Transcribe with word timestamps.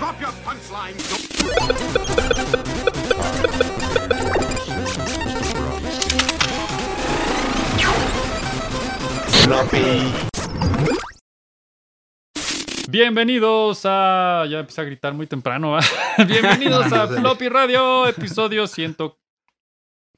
Drop 0.00 0.18
your 0.18 0.32
punchline. 0.42 0.96
Bienvenidos 12.88 13.82
a. 13.84 14.46
Ya 14.48 14.60
empecé 14.60 14.80
a 14.80 14.84
gritar 14.84 15.12
muy 15.12 15.26
temprano. 15.26 15.72
¿va? 15.72 15.80
Bienvenidos 16.26 16.90
a 16.94 17.06
Floppy 17.06 17.50
Radio, 17.50 18.06
episodio 18.06 18.66
104. 18.66 19.19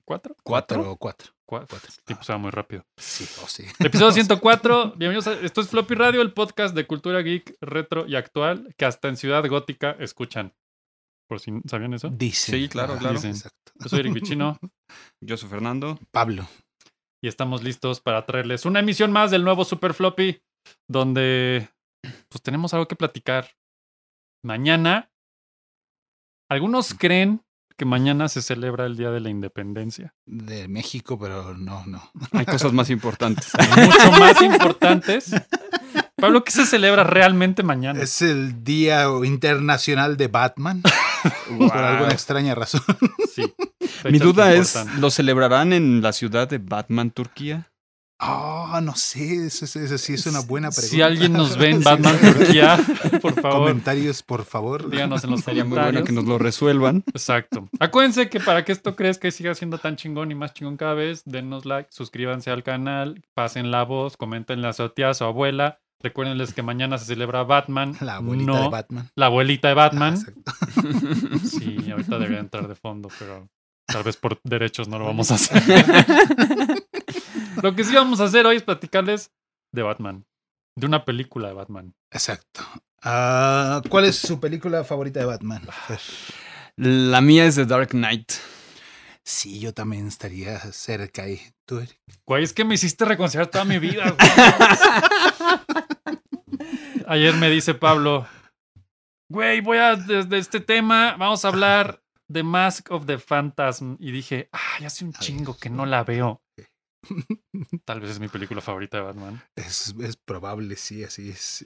Cuatro 0.05 0.35
o 0.35 0.97
cuatro. 0.97 1.33
Cuatro. 1.47 1.79
El 1.87 2.05
tiempo 2.05 2.25
se 2.25 2.33
va 2.33 2.39
muy 2.39 2.51
rápido. 2.51 2.85
Sí, 2.97 3.25
oh, 3.43 3.47
sí. 3.47 3.65
Episodio 3.79 4.11
104. 4.11 4.95
Bienvenidos 4.97 5.29
a. 5.29 5.35
Esto 5.35 5.61
es 5.61 5.69
Floppy 5.69 5.95
Radio, 5.95 6.23
el 6.23 6.33
podcast 6.33 6.75
de 6.75 6.87
cultura 6.89 7.21
geek, 7.21 7.57
retro 7.61 8.07
y 8.09 8.17
actual 8.17 8.75
que 8.77 8.85
hasta 8.85 9.09
en 9.09 9.17
Ciudad 9.17 9.47
Gótica 9.47 9.93
escuchan. 10.01 10.55
Por 11.29 11.39
si 11.39 11.53
sabían 11.69 11.95
eso. 11.95 12.09
Dice. 12.11 12.51
Sí, 12.51 12.69
claro, 12.69 12.97
claro. 12.99 13.15
Dicen. 13.15 13.31
Exacto. 13.31 13.73
Yo 13.77 13.89
soy 13.89 14.01
Eric 14.01 14.15
Vichino 14.15 14.59
Yo 15.21 15.37
soy 15.37 15.49
Fernando. 15.49 15.99
Pablo. 16.11 16.49
y 17.23 17.29
estamos 17.29 17.63
listos 17.63 18.01
para 18.01 18.27
traerles 18.27 18.67
una 18.67 18.81
emisión 18.81 19.13
más 19.13 19.31
del 19.31 19.45
nuevo 19.45 19.65
Super 19.65 19.95
Floppy, 19.95 20.43
donde 20.89 21.69
pues 22.29 22.43
tenemos 22.43 22.75
algo 22.75 22.89
que 22.89 22.97
platicar. 22.97 23.51
Mañana, 24.45 25.13
algunos 26.51 26.93
creen 26.95 27.45
que 27.77 27.85
mañana 27.85 28.29
se 28.29 28.43
celebra 28.43 28.87
el 28.87 28.97
Día 28.97 29.11
de 29.11 29.21
la 29.21 29.31
Independencia. 29.31 30.15
De 30.27 30.69
México, 30.69 31.19
pero 31.19 31.57
no, 31.57 31.85
no. 31.87 32.03
Hay 32.33 32.47
cosas 32.47 32.73
más 32.73 32.91
importantes. 32.91 33.53
Mucho 33.77 34.13
más 34.19 34.41
importantes. 34.43 35.35
Pablo, 36.17 36.45
¿qué 36.45 36.53
se 36.53 36.67
celebra 36.67 37.05
realmente 37.05 37.63
mañana? 37.63 38.01
Es 38.01 38.23
el 38.23 38.63
Día 38.63 39.07
Internacional 39.25 40.17
de 40.17 40.29
Batman, 40.29 40.83
por 41.59 41.77
alguna 41.77 42.13
extraña 42.13 42.55
razón. 42.55 42.83
Sí, 43.35 43.53
Mi 44.05 44.19
duda 44.19 44.53
es. 44.55 44.79
¿lo 44.99 45.11
celebrarán 45.11 45.73
en 45.73 46.03
la 46.03 46.13
ciudad 46.13 46.49
de 46.49 46.59
Batman, 46.59 47.11
Turquía? 47.11 47.72
Oh, 48.25 48.81
no 48.81 48.95
sé, 48.95 49.47
eso, 49.47 49.65
eso- 49.65 49.81
eso 49.81 49.99
sí 49.99 50.15
es 50.15 50.27
una 50.27 50.41
buena 50.41 50.71
pregunta. 50.71 50.89
Si 50.95 51.03
alguien 51.03 51.33
nos 51.33 51.57
ve 51.57 51.71
en 51.71 51.81
Batman. 51.83 52.17
Turquía, 52.21 52.79
por 53.21 53.35
favor, 53.41 53.59
Comentarios, 53.69 54.23
por 54.23 54.45
favor. 54.45 54.89
díganos 54.89 55.25
en 55.25 55.31
los 55.31 55.41
Sería 55.41 55.65
muy 55.65 55.71
comentarios. 55.71 55.93
bueno 56.03 56.07
que 56.07 56.13
nos 56.13 56.25
lo 56.25 56.39
resuelvan. 56.39 57.03
Exacto. 57.09 57.69
Acuérdense 57.81 58.29
que 58.29 58.39
para 58.39 58.65
que 58.65 58.71
esto 58.73 58.95
crezca 58.95 59.27
y 59.27 59.33
siga 59.33 59.55
siendo 59.57 59.79
tan 59.79 59.97
chingón 59.97 60.31
y 60.31 60.37
más 60.37 60.55
chingón 60.55 60.77
cada 60.77 60.95
vez, 60.95 61.23
denos 61.25 61.65
like, 61.67 61.89
suscríbanse 61.93 62.51
al 62.51 62.63
canal, 62.63 63.25
pasen 63.35 63.71
la 63.73 63.83
voz, 63.83 64.17
comenten 64.17 64.65
a 64.65 64.73
su 64.73 64.89
tía, 64.91 65.11
a 65.11 65.15
su 65.15 65.25
abuela. 65.25 65.81
Recuérdenles 66.01 66.53
que 66.53 66.63
mañana 66.63 66.99
se 66.99 67.07
celebra 67.07 67.43
Batman. 67.45 67.97
La 68.01 68.17
abuelita 68.17 68.53
no 68.53 68.63
de 68.63 68.69
Batman. 68.69 69.11
La 69.17 69.27
abuelita 69.27 69.69
de 69.69 69.75
Batman. 69.75 70.15
Ah, 70.17 70.21
exacto. 70.21 71.39
sí, 71.49 71.77
ahorita 71.91 72.19
debería 72.19 72.41
entrar 72.41 72.67
de 72.69 72.75
fondo, 72.75 73.09
pero 73.19 73.49
tal 73.87 74.03
vez 74.05 74.17
por 74.17 74.41
derechos 74.43 74.89
no 74.89 74.99
lo 74.99 75.05
vamos 75.07 75.31
a 75.31 75.35
hacer. 75.37 75.63
Lo 77.63 77.75
que 77.75 77.85
sí 77.85 77.95
vamos 77.95 78.21
a 78.21 78.25
hacer 78.25 78.47
hoy 78.47 78.57
es 78.57 78.63
platicarles 78.63 79.33
de 79.73 79.83
Batman. 79.83 80.27
De 80.77 80.87
una 80.87 81.05
película 81.05 81.49
de 81.49 81.55
Batman. 81.55 81.95
Exacto. 82.11 82.63
Ah, 83.03 83.83
¿Cuál 83.89 84.07
es 84.07 84.17
su 84.17 84.41
película 84.41 84.85
favorita 84.85 85.21
de 85.21 85.27
Batman? 85.27 85.63
Fer? 85.87 86.01
La 86.77 87.21
mía 87.21 87.45
es 87.45 87.57
The 87.57 87.67
Dark 87.67 87.91
Knight. 87.91 88.33
Sí, 89.25 89.61
yo 89.61 89.73
también 89.73 90.09
estaría 90.09 90.59
cerca 90.73 91.25
ahí. 91.25 91.41
¿Tú, 91.67 91.79
Eric? 91.79 91.99
Güey, 92.27 92.45
es 92.45 92.53
que 92.53 92.65
me 92.65 92.75
hiciste 92.75 93.05
reconciliar 93.05 93.47
toda 93.49 93.65
mi 93.65 93.79
vida. 93.79 94.11
güey. 94.11 94.29
Ayer 97.07 97.35
me 97.35 97.51
dice 97.51 97.75
Pablo, 97.75 98.27
güey, 99.29 99.61
voy 99.61 99.79
a, 99.79 99.97
desde 99.97 100.39
este 100.39 100.61
tema, 100.61 101.17
vamos 101.19 101.45
a 101.45 101.49
hablar 101.49 102.03
de 102.29 102.43
Mask 102.43 102.91
of 102.91 103.07
the 103.07 103.19
Phantasm. 103.19 103.97
Y 103.99 104.13
dije, 104.13 104.49
ah, 104.53 104.85
hace 104.85 105.05
un 105.05 105.13
Ay, 105.15 105.27
chingo 105.27 105.57
que 105.57 105.71
no 105.71 105.87
la 105.87 106.05
veo. 106.05 106.42
Tal 107.85 108.01
vez 108.01 108.11
es 108.13 108.21
mi 108.21 108.29
película 108.29 108.61
favorita 108.61 108.99
de 108.99 109.03
Batman. 109.05 109.43
Es, 109.57 109.95
es 110.01 110.17
probable, 110.17 110.77
sí, 110.77 111.05
así 111.05 111.31
es. 111.31 111.65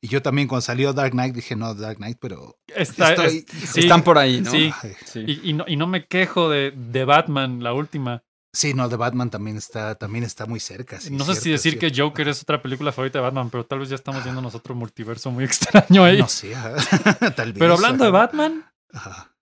Y 0.00 0.08
yo 0.08 0.22
también 0.22 0.46
cuando 0.48 0.60
salió 0.62 0.92
Dark 0.92 1.12
Knight 1.12 1.34
dije, 1.34 1.56
no, 1.56 1.74
Dark 1.74 1.96
Knight, 1.96 2.18
pero... 2.20 2.58
Está- 2.68 3.14
estoy- 3.14 3.44
es- 3.48 3.70
sí, 3.70 3.80
Están 3.80 4.02
por 4.04 4.18
ahí, 4.18 4.40
¿no? 4.40 4.50
Sí. 4.50 4.72
Ay, 4.82 4.94
Sí. 5.04 5.24
y, 5.26 5.50
y 5.50 5.52
no, 5.54 5.64
y 5.66 5.76
no 5.76 5.86
me 5.86 6.06
quejo 6.06 6.48
de, 6.48 6.72
de 6.72 7.04
Batman, 7.04 7.62
la 7.62 7.72
última. 7.72 8.22
Sí, 8.54 8.74
no, 8.74 8.88
de 8.88 8.96
Batman 8.96 9.28
también 9.30 9.56
está, 9.56 9.94
también 9.96 10.24
está 10.24 10.46
muy 10.46 10.58
cerca. 10.60 11.00
sí, 11.00 11.10
no 11.10 11.18
sé 11.24 11.32
cierto, 11.32 11.42
si 11.42 11.50
decir 11.50 11.72
cierto. 11.78 11.94
que 11.96 12.00
Joker 12.02 12.28
es 12.28 12.42
otra 12.42 12.62
película 12.62 12.92
favorita 12.92 13.18
de 13.18 13.24
Batman, 13.24 13.50
pero 13.50 13.66
tal 13.66 13.80
vez 13.80 13.88
ya 13.88 13.94
estamos 13.96 14.22
viendo 14.24 14.40
nosotros 14.40 14.76
multiverso 14.76 15.30
muy 15.30 15.44
extraño 15.44 16.04
ahí. 16.04 16.18
No 16.18 16.28
sé, 16.28 16.54
ajá, 16.54 16.74
tal 17.36 17.52
vez. 17.52 17.58
pero 17.58 17.74
hablando 17.74 18.04
de. 18.04 18.10
Batman, 18.10 18.64
Ajá, 18.92 19.34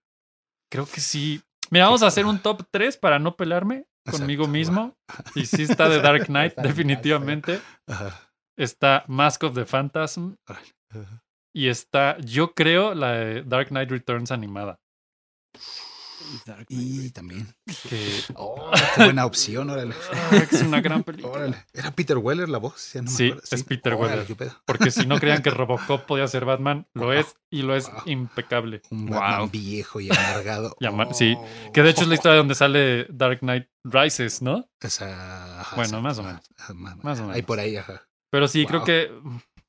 Creo 0.71 0.87
que 0.87 1.01
sí. 1.01 1.41
Mira, 1.71 1.85
vamos 1.87 2.03
a 2.03 2.09
hacer 2.09 2.27
un 2.27 2.39
top 2.41 2.63
3 2.71 2.97
para 2.97 3.19
no 3.19 3.37
pelarme 3.37 3.87
conmigo 4.07 4.45
Exacto, 4.45 4.53
mismo. 4.53 4.97
Y 5.35 5.47
sí 5.47 5.63
está 5.63 5.89
de 5.89 6.01
Dark 6.01 6.27
Knight, 6.29 6.55
definitivamente. 6.57 7.61
ajá, 7.87 8.31
Está 8.59 9.05
Mask 9.07 9.43
of 9.45 9.55
the 9.55 9.65
Phantasm. 9.67 10.35
ajá. 10.47 10.63
Y 11.55 11.69
está, 11.69 12.19
yo 12.19 12.53
creo, 12.55 12.95
la 12.95 13.13
de 13.13 13.43
Dark 13.43 13.69
Knight 13.69 13.91
Returns 13.91 14.31
animada. 14.31 14.79
Dark 16.45 16.67
Knight. 16.69 17.05
Y 17.05 17.11
también. 17.11 17.47
Que 17.89 18.21
Oh, 18.35 18.71
qué 18.97 19.05
buena 19.05 19.27
opción, 19.27 19.71
órale. 19.71 19.95
ah, 20.13 20.37
es 20.51 20.63
una 20.63 20.81
gran 20.81 21.03
película. 21.03 21.35
Órale. 21.35 21.65
¿Era 21.73 21.91
Peter 21.91 22.19
Weller 22.19 22.49
la 22.49 22.59
voz? 22.59 22.93
Ya 22.93 23.03
no 23.03 23.11
me 23.11 23.17
Sí, 23.17 23.33
es 23.51 23.65
Peter 23.65 23.95
Órale, 23.95 24.23
Weller. 24.29 24.53
Porque 24.65 24.91
si 24.91 25.07
no 25.07 25.19
creían 25.19 25.43
que 25.43 25.51
Robocop 25.51 26.07
podía 26.07 26.27
ser 26.29 26.45
Batman, 26.45 26.87
lo 26.95 27.13
es 27.13 27.37
y 27.51 27.63
lo 27.63 27.75
es 27.77 27.91
Wow. 27.91 28.03
impecable. 28.07 28.83
Un 28.91 29.07
Wow. 29.07 29.19
Batman 29.21 29.51
viejo 29.51 30.01
y 30.01 30.11
amargado. 30.11 30.77
Y 31.11 31.15
sí, 31.15 31.37
Que 31.73 31.83
de 31.83 31.91
hecho 31.91 32.03
es 32.03 32.09
la 32.09 32.15
historia 32.15 32.39
donde 32.39 32.55
sale 32.55 33.07
Dark 33.11 33.41
Knight 33.41 33.69
Rises, 33.85 34.43
¿no? 34.43 34.69
Esa, 34.81 35.61
ajá, 35.61 35.77
Bueno, 35.77 36.01
más 36.03 36.19
o 36.19 36.23
menos. 36.23 36.43
ajá, 36.59 36.75
Más, 36.75 36.97
Más 37.05 37.19
o 37.21 37.23
Ahí 37.25 37.29
menos. 37.29 37.47
por 37.47 37.61
ahí, 37.61 37.77
ajá. 37.77 38.03
Pero 38.31 38.49
sí, 38.49 38.67
creo 38.67 38.83
que. 38.85 39.11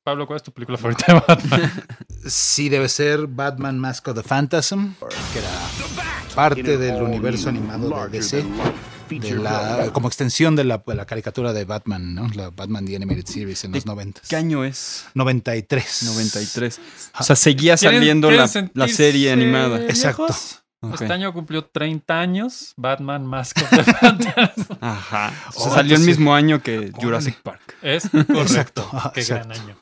Pablo, 0.08 0.26
¿cuál 0.26 0.38
es 0.38 0.42
tu 0.42 0.52
película 0.52 0.78
favorita 0.78 1.04
de 1.12 1.20
Batman? 1.26 1.72
Sí, 2.26 2.68
debe 2.70 2.88
ser 2.88 3.26
Batman 3.26 3.78
Mask 3.78 4.08
of 4.08 4.14
the 4.16 4.22
Phantasm, 4.22 4.94
que 5.32 5.38
era 5.38 5.48
parte 6.34 6.78
del 6.78 7.02
universo 7.02 7.48
animado 7.50 7.90
de 8.08 8.18
DC, 8.18 8.44
de 9.10 9.34
la, 9.34 9.90
como 9.92 10.08
extensión 10.08 10.56
de 10.56 10.64
la, 10.64 10.82
de 10.86 10.94
la 10.94 11.04
caricatura 11.06 11.52
de 11.52 11.64
Batman, 11.64 12.14
¿no? 12.14 12.26
La 12.34 12.48
Batman 12.50 12.86
The 12.86 12.96
Animated 12.96 13.26
Series 13.26 13.64
en 13.64 13.72
¿De 13.72 13.78
los 13.78 13.86
90. 13.86 14.22
¿Qué 14.28 14.36
año 14.36 14.64
es? 14.64 15.04
93. 15.14 16.02
93. 16.06 16.80
O 17.18 17.22
sea, 17.22 17.36
seguía 17.36 17.74
¿Quieren- 17.76 17.98
saliendo 17.98 18.30
la, 18.30 18.48
la 18.74 18.88
serie 18.88 19.30
animada. 19.32 19.82
Exacto. 19.82 20.26
Este 20.92 21.12
año 21.12 21.32
cumplió 21.32 21.64
30 21.66 22.18
años 22.20 22.72
Batman 22.76 23.26
Mask 23.26 23.58
of 23.62 23.70
the 23.70 23.84
Phantasm. 23.92 24.74
Ajá. 24.80 25.32
O 25.48 25.60
sea, 25.60 25.72
Oh, 25.72 25.74
salió 25.74 25.96
el 25.96 26.02
mismo 26.02 26.34
año 26.34 26.62
que 26.62 26.92
Jurassic 26.94 27.40
Park. 27.42 27.74
Es 27.82 28.08
correcto. 28.10 28.40
Exacto, 28.42 28.90
Qué 29.14 29.20
exacto. 29.20 29.48
gran 29.48 29.60
año. 29.60 29.76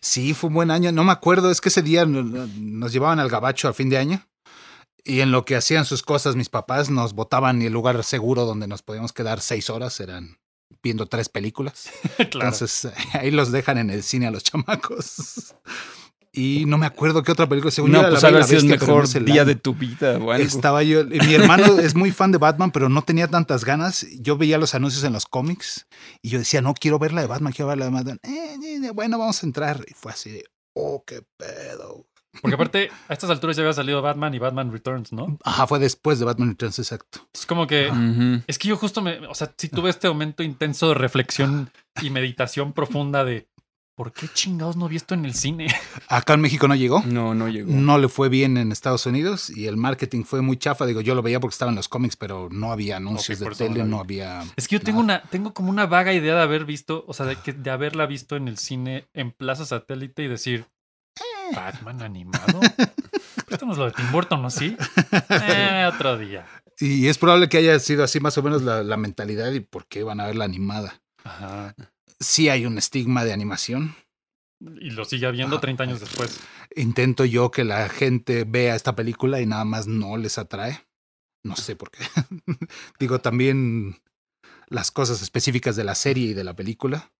Sí, 0.00 0.34
fue 0.34 0.48
un 0.48 0.54
buen 0.54 0.70
año. 0.70 0.92
No 0.92 1.04
me 1.04 1.12
acuerdo, 1.12 1.50
es 1.50 1.60
que 1.60 1.68
ese 1.68 1.82
día 1.82 2.06
no- 2.06 2.22
no- 2.22 2.48
nos 2.58 2.92
llevaban 2.92 3.18
al 3.20 3.28
gabacho 3.28 3.68
a 3.68 3.72
fin 3.74 3.90
de 3.90 3.98
año. 3.98 4.26
Y 5.04 5.20
en 5.20 5.30
lo 5.32 5.44
que 5.44 5.56
hacían 5.56 5.84
sus 5.86 6.02
cosas, 6.02 6.36
mis 6.36 6.48
papás 6.50 6.90
nos 6.90 7.14
botaban 7.14 7.60
y 7.62 7.66
el 7.66 7.72
lugar 7.72 8.02
seguro 8.04 8.44
donde 8.44 8.66
nos 8.66 8.82
podíamos 8.82 9.12
quedar 9.12 9.40
seis 9.40 9.70
horas 9.70 9.98
eran 10.00 10.38
viendo 10.82 11.06
tres 11.06 11.28
películas. 11.28 11.88
claro. 12.30 12.48
Entonces 12.48 12.88
ahí 13.14 13.30
los 13.30 13.50
dejan 13.52 13.78
en 13.78 13.90
el 13.90 14.02
cine 14.02 14.26
a 14.26 14.30
los 14.30 14.42
chamacos. 14.44 15.54
Y 16.32 16.64
no 16.66 16.78
me 16.78 16.86
acuerdo 16.86 17.22
qué 17.22 17.32
otra 17.32 17.48
película. 17.48 17.70
Según 17.70 17.90
yo 17.90 17.94
No, 17.94 18.00
era 18.02 18.10
pues 18.10 18.22
La 18.22 18.28
a 18.28 18.32
ver 18.32 18.44
si 18.44 18.56
es 18.56 18.64
no 18.64 18.70
mejor 18.70 19.08
día 19.24 19.44
de 19.44 19.56
tu 19.56 19.74
vida 19.74 20.18
o 20.18 20.30
algo. 20.30 20.44
Estaba 20.44 20.82
yo, 20.82 21.04
mi 21.04 21.34
hermano 21.34 21.64
es 21.80 21.94
muy 21.94 22.12
fan 22.12 22.30
de 22.30 22.38
Batman, 22.38 22.70
pero 22.70 22.88
no 22.88 23.02
tenía 23.02 23.28
tantas 23.28 23.64
ganas. 23.64 24.06
Yo 24.20 24.36
veía 24.36 24.58
los 24.58 24.74
anuncios 24.74 25.02
en 25.04 25.12
los 25.12 25.26
cómics 25.26 25.86
y 26.22 26.30
yo 26.30 26.38
decía, 26.38 26.62
no 26.62 26.74
quiero 26.74 26.98
ver 26.98 27.12
la 27.12 27.22
de 27.22 27.26
Batman, 27.26 27.52
quiero 27.52 27.68
ver 27.68 27.78
la 27.78 27.86
de 27.86 27.90
Batman. 27.90 28.20
Eh, 28.22 28.56
eh, 28.84 28.90
bueno, 28.94 29.18
vamos 29.18 29.42
a 29.42 29.46
entrar. 29.46 29.84
Y 29.88 29.94
fue 29.94 30.12
así 30.12 30.30
de, 30.30 30.44
oh, 30.74 31.02
qué 31.04 31.22
pedo. 31.36 32.06
Porque 32.40 32.54
aparte, 32.54 32.90
a 33.08 33.12
estas 33.12 33.30
alturas 33.30 33.56
ya 33.56 33.62
había 33.62 33.72
salido 33.72 34.02
Batman 34.02 34.34
y 34.34 34.38
Batman 34.38 34.72
Returns, 34.72 35.12
¿no? 35.12 35.38
Ajá, 35.44 35.66
fue 35.66 35.78
después 35.78 36.18
de 36.18 36.24
Batman 36.24 36.50
Returns, 36.50 36.78
exacto. 36.78 37.28
Es 37.32 37.46
como 37.46 37.66
que. 37.66 37.90
Es 38.46 38.58
que 38.58 38.68
yo 38.68 38.76
justo 38.76 39.02
me. 39.02 39.26
O 39.26 39.34
sea, 39.34 39.52
sí 39.56 39.68
tuve 39.68 39.90
este 39.90 40.08
momento 40.08 40.42
intenso 40.42 40.88
de 40.88 40.94
reflexión 40.94 41.70
y 42.00 42.10
meditación 42.10 42.72
profunda 42.72 43.24
de. 43.24 43.48
¿Por 43.94 44.12
qué 44.12 44.28
chingados 44.28 44.76
no 44.76 44.88
vi 44.88 44.96
esto 44.96 45.14
en 45.14 45.24
el 45.24 45.34
cine? 45.34 45.66
Acá 46.08 46.34
en 46.34 46.40
México 46.40 46.66
no 46.68 46.74
llegó. 46.74 47.02
No, 47.04 47.34
no 47.34 47.48
llegó. 47.48 47.70
No 47.72 47.98
le 47.98 48.08
fue 48.08 48.28
bien 48.28 48.56
en 48.56 48.72
Estados 48.72 49.04
Unidos 49.06 49.50
y 49.50 49.66
el 49.66 49.76
marketing 49.76 50.24
fue 50.24 50.40
muy 50.40 50.56
chafa. 50.56 50.86
Digo, 50.86 51.00
yo 51.00 51.14
lo 51.14 51.22
veía 51.22 51.40
porque 51.40 51.52
estaba 51.52 51.70
en 51.70 51.76
los 51.76 51.88
cómics, 51.88 52.16
pero 52.16 52.48
no 52.50 52.72
había 52.72 52.96
anuncios 52.96 53.38
de 53.38 53.50
tele, 53.50 53.84
no 53.84 54.00
había. 54.00 54.42
Es 54.56 54.68
que 54.68 54.76
yo 54.78 54.80
tengo 54.80 55.02
nada. 55.02 55.20
una, 55.20 55.30
tengo 55.30 55.52
como 55.52 55.70
una 55.70 55.86
vaga 55.86 56.14
idea 56.14 56.34
de 56.34 56.42
haber 56.42 56.64
visto, 56.64 57.04
o 57.06 57.12
sea, 57.12 57.26
de, 57.26 57.36
que, 57.36 57.52
de 57.52 57.70
haberla 57.70 58.06
visto 58.06 58.36
en 58.36 58.48
el 58.48 58.56
cine 58.56 59.08
en 59.12 59.32
Plaza 59.32 59.66
Satélite 59.66 60.22
y 60.22 60.28
decir, 60.28 60.66
Batman 61.54 62.02
animado. 62.02 62.60
Esto 63.48 63.66
no 63.66 63.72
es 63.72 63.78
lo 63.78 63.86
de 63.86 63.92
Tim 63.92 64.10
Burton, 64.12 64.42
¿no? 64.42 64.50
Sí. 64.50 64.76
Eh, 65.28 65.90
otro 65.92 66.16
día. 66.16 66.46
Y 66.78 67.08
es 67.08 67.18
probable 67.18 67.48
que 67.48 67.58
haya 67.58 67.78
sido 67.78 68.04
así 68.04 68.20
más 68.20 68.38
o 68.38 68.42
menos 68.42 68.62
la, 68.62 68.82
la 68.82 68.96
mentalidad 68.96 69.52
y 69.52 69.60
por 69.60 69.86
qué 69.86 70.02
van 70.02 70.20
a 70.20 70.26
ver 70.26 70.36
la 70.36 70.44
animada. 70.44 71.00
Ajá. 71.24 71.74
Sí 72.20 72.48
hay 72.48 72.66
un 72.66 72.76
estigma 72.78 73.24
de 73.24 73.32
animación. 73.32 73.96
y 74.60 74.90
lo 74.90 75.04
sigue 75.04 75.26
Ajá. 75.26 75.60
30 75.60 75.82
años 75.84 76.00
después. 76.00 76.38
Intento 76.76 77.24
yo 77.24 77.50
que 77.50 77.64
la 77.64 77.88
gente 77.88 78.44
vea 78.44 78.76
esta 78.76 78.94
película 78.94 79.40
y 79.40 79.46
nada 79.46 79.64
más 79.64 79.86
no 79.86 80.16
les 80.16 80.36
atrae. 80.38 80.86
No 81.42 81.56
sé 81.56 81.74
por 81.76 81.90
qué. 81.90 82.04
Digo, 83.00 83.20
también 83.20 84.02
las 84.68 84.90
cosas 84.90 85.22
específicas 85.22 85.76
de 85.76 85.84
la 85.84 85.94
serie 85.94 86.28
y 86.28 86.34
de 86.34 86.44
la 86.44 86.54
película. 86.54 87.10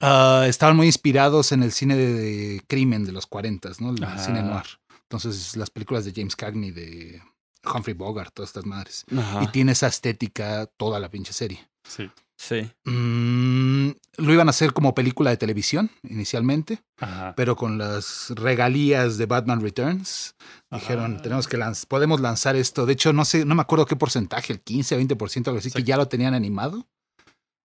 Ah, 0.00 0.44
estaban 0.48 0.76
muy 0.76 0.86
inspirados 0.86 1.52
en 1.52 1.62
el 1.62 1.72
cine 1.72 1.96
de, 1.96 2.12
de 2.14 2.62
crimen 2.66 3.04
de 3.04 3.12
los 3.12 3.26
40, 3.26 3.70
¿no? 3.80 3.90
El 3.90 4.02
Ajá. 4.02 4.18
cine 4.24 4.42
noir. 4.42 4.64
Entonces, 5.02 5.56
las 5.56 5.70
películas 5.70 6.04
de 6.04 6.12
James 6.14 6.36
Cagney, 6.36 6.70
de 6.70 7.20
Humphrey 7.64 7.94
Bogart, 7.94 8.32
todas 8.32 8.50
estas 8.50 8.64
madres. 8.66 9.04
Ajá. 9.16 9.42
Y 9.42 9.48
tiene 9.48 9.72
esa 9.72 9.88
estética 9.88 10.66
toda 10.76 11.00
la 11.00 11.10
pinche 11.10 11.32
serie. 11.32 11.68
Sí. 11.84 12.10
Sí. 12.40 12.70
Mm, 12.84 13.90
lo 14.18 14.32
iban 14.32 14.46
a 14.46 14.50
hacer 14.50 14.72
como 14.72 14.94
película 14.94 15.30
de 15.30 15.36
televisión 15.36 15.90
inicialmente, 16.04 16.80
Ajá. 16.98 17.34
pero 17.36 17.56
con 17.56 17.78
las 17.78 18.30
regalías 18.30 19.18
de 19.18 19.26
Batman 19.26 19.60
Returns 19.60 20.36
dijeron, 20.70 21.14
Ajá. 21.14 21.22
tenemos 21.22 21.48
que 21.48 21.56
lanzar, 21.56 21.88
podemos 21.88 22.20
lanzar 22.20 22.54
esto. 22.54 22.86
De 22.86 22.92
hecho, 22.92 23.12
no 23.12 23.24
sé, 23.24 23.44
no 23.44 23.56
me 23.56 23.62
acuerdo 23.62 23.86
qué 23.86 23.96
porcentaje, 23.96 24.52
el 24.52 24.60
15, 24.60 24.96
20%, 24.96 25.48
algo 25.50 25.58
así, 25.58 25.70
Sí. 25.70 25.78
que 25.78 25.82
ya 25.84 25.96
lo 25.96 26.06
tenían 26.06 26.32
animado. 26.34 26.86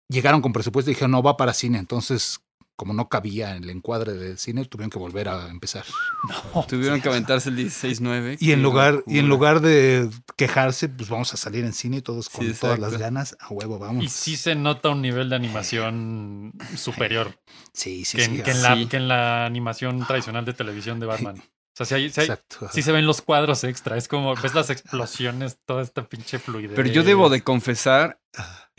Llegaron 0.09 0.41
con 0.41 0.51
presupuesto 0.53 0.91
y 0.91 0.93
dijeron, 0.93 1.11
no 1.11 1.23
va 1.23 1.37
para 1.37 1.53
cine. 1.53 1.79
Entonces, 1.79 2.39
como 2.77 2.93
no 2.93 3.09
cabía 3.09 3.55
en 3.55 3.63
el 3.63 3.71
encuadre 3.71 4.13
del 4.13 4.37
cine, 4.37 4.63
tuvieron 4.63 4.89
que 4.91 4.99
volver 4.99 5.27
a 5.27 5.49
empezar. 5.49 5.83
Tuvieron 6.69 7.01
que 7.01 7.09
aventarse 7.09 7.49
el 7.49 7.57
16-9. 7.57 8.37
Y 8.39 8.51
en 8.51 8.61
lugar, 8.61 9.03
y 9.07 9.17
en 9.19 9.27
lugar 9.27 9.59
de 9.61 10.09
quejarse, 10.37 10.87
pues 10.87 11.09
vamos 11.09 11.33
a 11.33 11.37
salir 11.37 11.65
en 11.65 11.73
cine 11.73 12.01
todos 12.01 12.29
con 12.29 12.45
Sí, 12.45 12.53
todas 12.53 12.77
las 12.79 12.97
ganas. 12.97 13.35
A 13.39 13.51
huevo, 13.51 13.79
vamos. 13.79 14.03
Y 14.05 14.09
sí 14.09 14.37
se 14.37 14.55
nota 14.55 14.89
un 14.89 15.01
nivel 15.01 15.27
de 15.29 15.35
animación 15.35 16.53
superior 16.75 17.39
sí, 17.73 18.05
sí, 18.05 18.17
que, 18.17 18.25
sí. 18.25 18.41
que 18.43 18.51
en 18.51 18.61
la, 18.61 18.75
Sí. 18.75 18.85
que 18.85 18.97
en 18.97 19.07
la 19.07 19.45
animación 19.45 20.05
tradicional 20.05 20.45
de 20.45 20.53
televisión 20.53 20.99
de 20.99 21.07
Batman. 21.07 21.43
O 21.79 21.85
sea, 21.85 21.97
sí, 21.97 22.11
hay- 22.73 22.81
se 22.81 22.91
ven 22.91 23.05
los 23.05 23.21
cuadros 23.21 23.63
extra. 23.63 23.97
Es 23.97 24.07
como 24.07 24.35
ves 24.35 24.55
las 24.55 24.69
explosiones, 24.69 25.57
toda 25.65 25.83
esta 25.83 26.07
pinche 26.07 26.39
fluidez. 26.39 26.71
Pero 26.75 26.89
yo 26.89 27.03
debo 27.03 27.29
de 27.29 27.43
confesar 27.43 28.19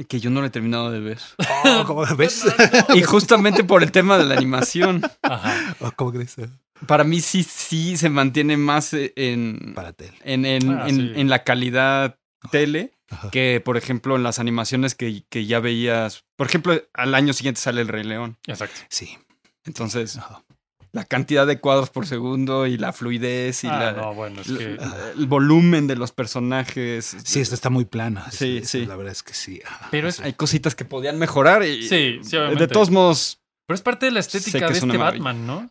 que 0.09 0.21
yo 0.21 0.31
no 0.31 0.41
lo 0.41 0.47
he 0.47 0.51
terminado 0.51 0.91
de 0.91 1.01
ver. 1.01 1.19
Oh, 1.65 1.85
¿Cómo 1.87 2.07
ves? 2.17 2.45
Y 2.95 3.03
justamente 3.03 3.65
por 3.65 3.83
el 3.83 3.93
tema 3.93 4.17
de 4.19 4.25
la 4.25 4.35
animación. 4.37 5.03
Ajá. 5.23 5.77
Oh, 5.81 5.93
¿Cómo 5.95 6.13
crees? 6.13 6.37
Para 6.87 7.05
mí 7.05 7.21
sí, 7.21 7.43
sí 7.43 7.97
se 7.97 8.09
mantiene 8.09 8.57
más 8.57 8.93
eh, 8.95 9.13
en, 9.17 9.73
Para 9.75 9.93
tele. 9.93 10.17
en, 10.25 10.45
en, 10.45 10.71
Ah, 10.71 10.89
en- 10.89 10.97
sí. 10.97 11.13
en 11.21 11.29
la 11.29 11.43
calidad 11.45 12.19
tele 12.53 12.93
Ajá. 13.11 13.31
que, 13.31 13.61
por 13.65 13.77
ejemplo, 13.77 14.15
en 14.17 14.23
las 14.23 14.39
animaciones 14.39 14.95
que, 14.95 15.25
que 15.29 15.47
ya 15.47 15.59
veías. 15.61 16.25
Por 16.37 16.47
ejemplo, 16.47 16.81
al 16.95 17.15
año 17.15 17.33
siguiente 17.33 17.61
sale 17.61 17.81
El 17.81 17.89
Rey 17.89 18.05
León. 18.05 18.39
Exacto. 18.47 18.81
Sí. 18.89 19.19
Entonces, 19.65 20.17
Ajá. 20.19 20.43
La 20.93 21.05
cantidad 21.05 21.47
de 21.47 21.61
cuadros 21.61 21.91
por 21.91 22.07
segundo 22.07 22.67
y 22.67 22.79
la 22.79 22.93
fluidez 22.93 23.65
y 23.65 23.67
Ah, 23.69 23.79
la, 23.79 23.93
no, 23.93 24.15
bueno, 24.15 24.41
es 24.41 24.49
la- 24.49 24.59
que 24.59 24.79
el 25.19 25.27
volumen 25.27 25.87
de 25.87 25.97
los 25.97 26.13
personajes. 26.13 27.17
Sí, 27.25 27.41
esta 27.41 27.55
está 27.55 27.71
muy 27.71 27.85
plana. 27.85 28.31
Sí, 28.31 28.63
sí. 28.65 28.87
La 28.87 28.97
verdad 28.97 29.13
es 29.13 29.23
que 29.23 29.35
sí. 29.35 29.61
Pero 29.91 30.09
es- 30.09 30.21
Hay 30.21 30.33
cositas 30.33 30.75
que 30.75 30.85
podían 30.85 31.19
mejorar 31.19 31.63
y 31.65 31.89
Sí, 31.89 32.21
sí, 32.23 32.37
de 32.37 32.69
todos 32.69 32.91
modos 32.91 33.41
Pero 33.67 33.75
es 33.75 33.83
parte 33.83 34.07
de 34.07 34.13
la 34.13 34.21
estética 34.21 34.67
de 34.67 34.73
es 34.73 34.83
este. 34.83 34.97
Batman, 34.97 35.47
¿no? 35.47 35.71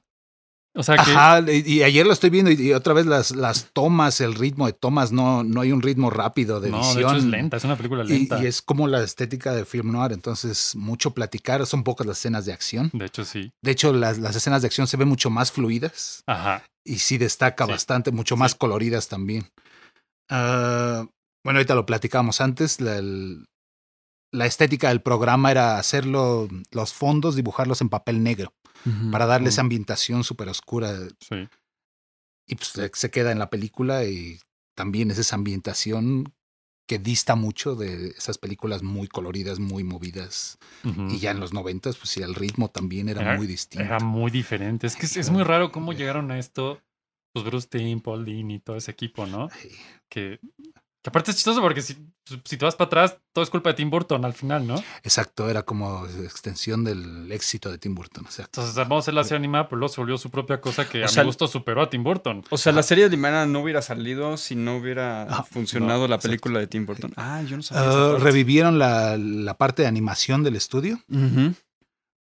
O 0.75 0.83
sea 0.83 0.95
que. 0.95 1.11
Ajá, 1.11 1.43
y, 1.51 1.81
ayer 1.81 2.05
lo 2.05 2.13
estoy 2.13 2.29
viendo 2.29 2.51
y, 2.51 2.73
otra 2.73 2.93
vez 2.93 3.05
las, 3.07 3.31
las 3.35 3.71
tomas, 3.73 4.21
el 4.21 4.35
ritmo 4.35 4.67
de 4.67 4.73
tomas, 4.73 5.11
no, 5.11 5.43
no 5.43 5.61
hay 5.61 5.71
un 5.71 5.81
ritmo 5.81 6.09
rápido 6.11 6.59
de 6.59 6.69
no, 6.69 6.77
edición. 6.77 6.95
de 6.95 7.01
hecho 7.01 7.15
es 7.17 7.23
lenta, 7.23 7.57
es 7.57 7.63
una 7.63 7.75
película 7.75 8.03
lenta. 8.03 8.41
y 8.43 8.45
es 8.45 8.61
como 8.61 8.87
la 8.87 9.01
estética 9.03 9.53
de 9.53 9.65
film 9.65 9.91
noir, 9.91 10.11
entonces 10.11 10.75
mucho 10.75 11.11
platicar, 11.15 11.65
son 11.65 11.83
pocas 11.83 12.05
las 12.05 12.19
escenas 12.19 12.45
de 12.45 12.53
acción. 12.53 12.91
De 12.93 13.05
hecho, 13.05 13.25
sí. 13.25 13.51
De 13.63 13.71
hecho, 13.71 13.91
las, 13.91 14.19
las 14.19 14.35
escenas 14.35 14.61
de 14.61 14.67
acción 14.67 14.85
se 14.87 14.97
ven 14.97 15.07
mucho 15.07 15.29
más 15.31 15.51
fluidas 15.51 16.23
Ajá. 16.27 16.63
y 16.85 16.99
sí 16.99 17.17
destaca 17.17 17.65
Sí. 17.65 17.71
bastante, 17.71 18.11
mucho 18.11 18.37
más 18.37 18.51
Sí. 18.51 18.57
coloridas 18.59 19.07
también. 19.07 19.47
Ah, 20.29 21.07
bueno, 21.43 21.59
ahorita 21.59 21.75
lo 21.75 21.85
platicábamos 21.85 22.41
antes, 22.41 22.81
la, 22.81 22.97
el- 22.97 23.45
la 24.33 24.45
estética 24.45 24.89
del 24.89 25.01
programa 25.01 25.51
era 25.51 25.79
hacerlo, 25.79 26.49
los 26.71 26.93
fondos, 26.93 27.35
dibujarlos 27.37 27.79
en 27.79 27.87
papel 27.89 28.21
negro, 28.23 28.51
para 29.12 29.25
darle 29.25 29.50
esa 29.50 29.62
ambientación 29.62 30.24
súper 30.24 30.50
oscura 30.50 30.95
Sí. 31.19 31.47
y 32.47 32.56
pues 32.56 32.74
se- 32.94 33.12
queda 33.12 33.31
en 33.31 33.39
la 33.39 33.50
película 33.50 34.06
y 34.06 34.39
también 34.75 35.12
es 35.12 35.18
esa 35.18 35.35
ambientación 35.35 36.33
que 36.88 37.00
dista 37.00 37.35
mucho 37.35 37.75
de 37.75 38.09
esas 38.18 38.38
películas 38.38 38.81
muy 38.81 39.07
coloridas, 39.09 39.59
muy 39.59 39.83
movidas. 39.83 40.57
Y 41.09 41.18
ya 41.19 41.31
en 41.31 41.41
los 41.41 41.51
noventas, 41.51 41.97
pues 41.97 42.12
sí, 42.12 42.21
el 42.21 42.33
ritmo 42.33 42.69
también 42.69 43.09
era, 43.09 43.21
Era- 43.21 43.35
muy 43.35 43.45
distinto. 43.45 43.83
Era 43.85 44.00
muy 44.00 44.31
diferente. 44.31 44.88
Es 44.88 44.95
que 44.95 45.06
es, 45.06 45.18
es 45.18 45.30
muy 45.30 45.44
raro 45.44 45.71
cómo 45.73 45.91
llegaron 45.91 46.31
a 46.31 46.39
esto. 46.39 46.81
Pues 47.33 47.44
Bruce 47.44 47.68
Timm, 47.68 48.00
Paul 48.00 48.23
Dean 48.23 48.50
y 48.51 48.59
todo 48.59 48.77
ese 48.77 48.91
equipo, 48.91 49.25
¿no? 49.27 49.50
Que, 50.07 50.39
que 51.07 51.09
aparte 51.09 51.31
es 51.31 51.38
chistoso 51.38 51.62
porque 51.62 51.81
si, 51.81 51.95
si 52.44 52.57
te 52.57 52.65
vas 52.65 52.75
para 52.75 52.88
atrás, 52.88 53.18
todo 53.31 53.42
es 53.44 53.50
culpa 53.50 53.69
de 53.69 53.75
Tim 53.75 53.89
Burton 53.89 54.25
al 54.25 54.33
final, 54.33 54.68
¿no? 54.68 54.75
Exacto, 55.04 55.50
era 55.50 55.63
como 55.63 56.06
extensión 56.06 56.83
del 56.83 57.31
éxito 57.31 57.71
de 57.71 57.77
Tim 57.77 57.95
Burton. 57.95 58.25
Exacto. 58.25 58.59
Entonces 58.59 58.75
vamos 58.75 58.98
a 58.98 59.00
hacer 59.06 59.13
la 59.13 59.24
serie 59.24 59.38
animada, 59.38 59.69
pero 59.69 59.80
luego 59.80 59.94
se 59.94 60.01
volvió 60.01 60.18
su 60.18 60.30
propia 60.30 60.59
cosa 60.59 60.88
que 60.89 61.04
O 61.04 61.06
a 61.06 61.07
sea, 61.07 61.24
mi 61.24 61.27
gusto 61.27 61.48
superó 61.48 61.81
a 61.81 61.89
Tim 61.89 62.04
Burton. 62.04 62.44
O 62.50 62.57
sea, 62.57 62.74
la 62.74 62.83
serie 62.83 63.06
Animada 63.06 63.45
no 63.45 63.62
hubiera 63.62 63.81
salido 63.81 64.36
si 64.36 64.56
no 64.56 64.75
hubiera 64.77 65.24
Ah, 65.24 65.44
funcionado 65.44 66.01
no, 66.01 66.07
la 66.09 66.15
exacto. 66.15 66.27
película 66.27 66.59
de 66.59 66.68
Tim 66.68 66.86
Burton. 66.86 67.13
Ah, 67.15 67.42
yo 67.44 67.56
no 67.56 67.63
sabía. 67.63 67.89
Parte. 67.89 68.24
revivieron 68.24 68.77
la, 68.77 69.15
la 69.18 69.57
parte 69.57 69.83
de 69.83 69.88
animación 69.88 70.44
del 70.44 70.57
estudio 70.57 71.00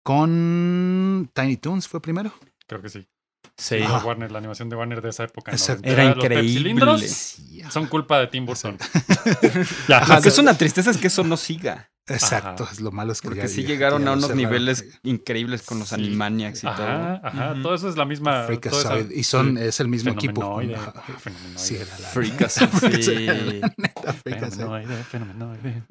con 0.04 1.30
Tiny 1.34 1.58
Toons, 1.58 1.88
fue 1.88 2.02
primero. 2.02 2.32
Creo 2.68 2.82
que 2.82 2.90
sí. 2.90 3.08
Sí. 3.58 3.76
Ajá. 3.82 4.06
Warner, 4.06 4.32
la 4.32 4.40
animación 4.40 4.68
de 4.70 4.76
Warner 4.76 5.02
de 5.02 5.10
esa 5.10 5.24
época. 5.24 5.52
Exacto. 5.52 5.84
noventera, 5.84 6.04
Era 6.04 6.16
los 6.16 6.24
increíble. 6.26 6.98
Sí, 7.08 7.62
Son 7.70 7.88
culpa 7.88 8.20
de 8.20 8.28
Tim 8.28 8.46
Burton. 8.46 8.78
ya. 9.88 10.06
Lo 10.08 10.22
que 10.22 10.30
es 10.30 10.38
una 10.38 10.58
tristeza 10.58 10.92
es 10.92 10.98
que 10.98 11.08
eso 11.08 11.24
no 11.24 11.38
siga. 11.38 11.90
Exacto, 12.08 12.66
Ajá. 12.66 12.72
es 12.74 12.82
lo 12.82 12.92
malo 12.92 13.14
es 13.14 13.20
que 13.22 13.30
Porque 13.30 13.42
ya- 13.42 13.48
sí 13.48 13.64
ya- 13.64 13.70
llegaron 13.70 14.04
ya 14.04 14.12
a 14.12 14.14
unos 14.14 14.36
niveles 14.36 15.00
increíbles 15.02 15.64
con 15.64 15.80
los 15.80 15.90
Sí. 15.90 15.96
Animaniacs 15.96 16.64
y 16.64 16.68
Ajá, 16.68 16.76
todo. 16.78 17.28
ajá. 17.28 17.52
Ujú. 17.54 17.62
Todo 17.64 17.74
eso 17.76 17.90
es 17.90 17.98
la 17.98 18.06
misma. 18.06 18.44
Freakazoid, 18.44 19.10
y 19.10 19.24
son, 19.24 19.58
sí, 19.58 19.64
es 19.64 19.80
el 19.80 19.88
mismo 19.88 20.12
equipo. 20.12 20.60
Ajá. 20.60 20.94
Sí, 21.56 21.78
era 21.78 21.86
la- 22.00 22.08
Freakazoid, 22.10 22.70
sí. 23.02 23.26
Neta, 23.78 24.14
Freakazoid. 24.14 24.52
fenomenoide, 24.60 25.04
fenomenoide. 25.06 25.84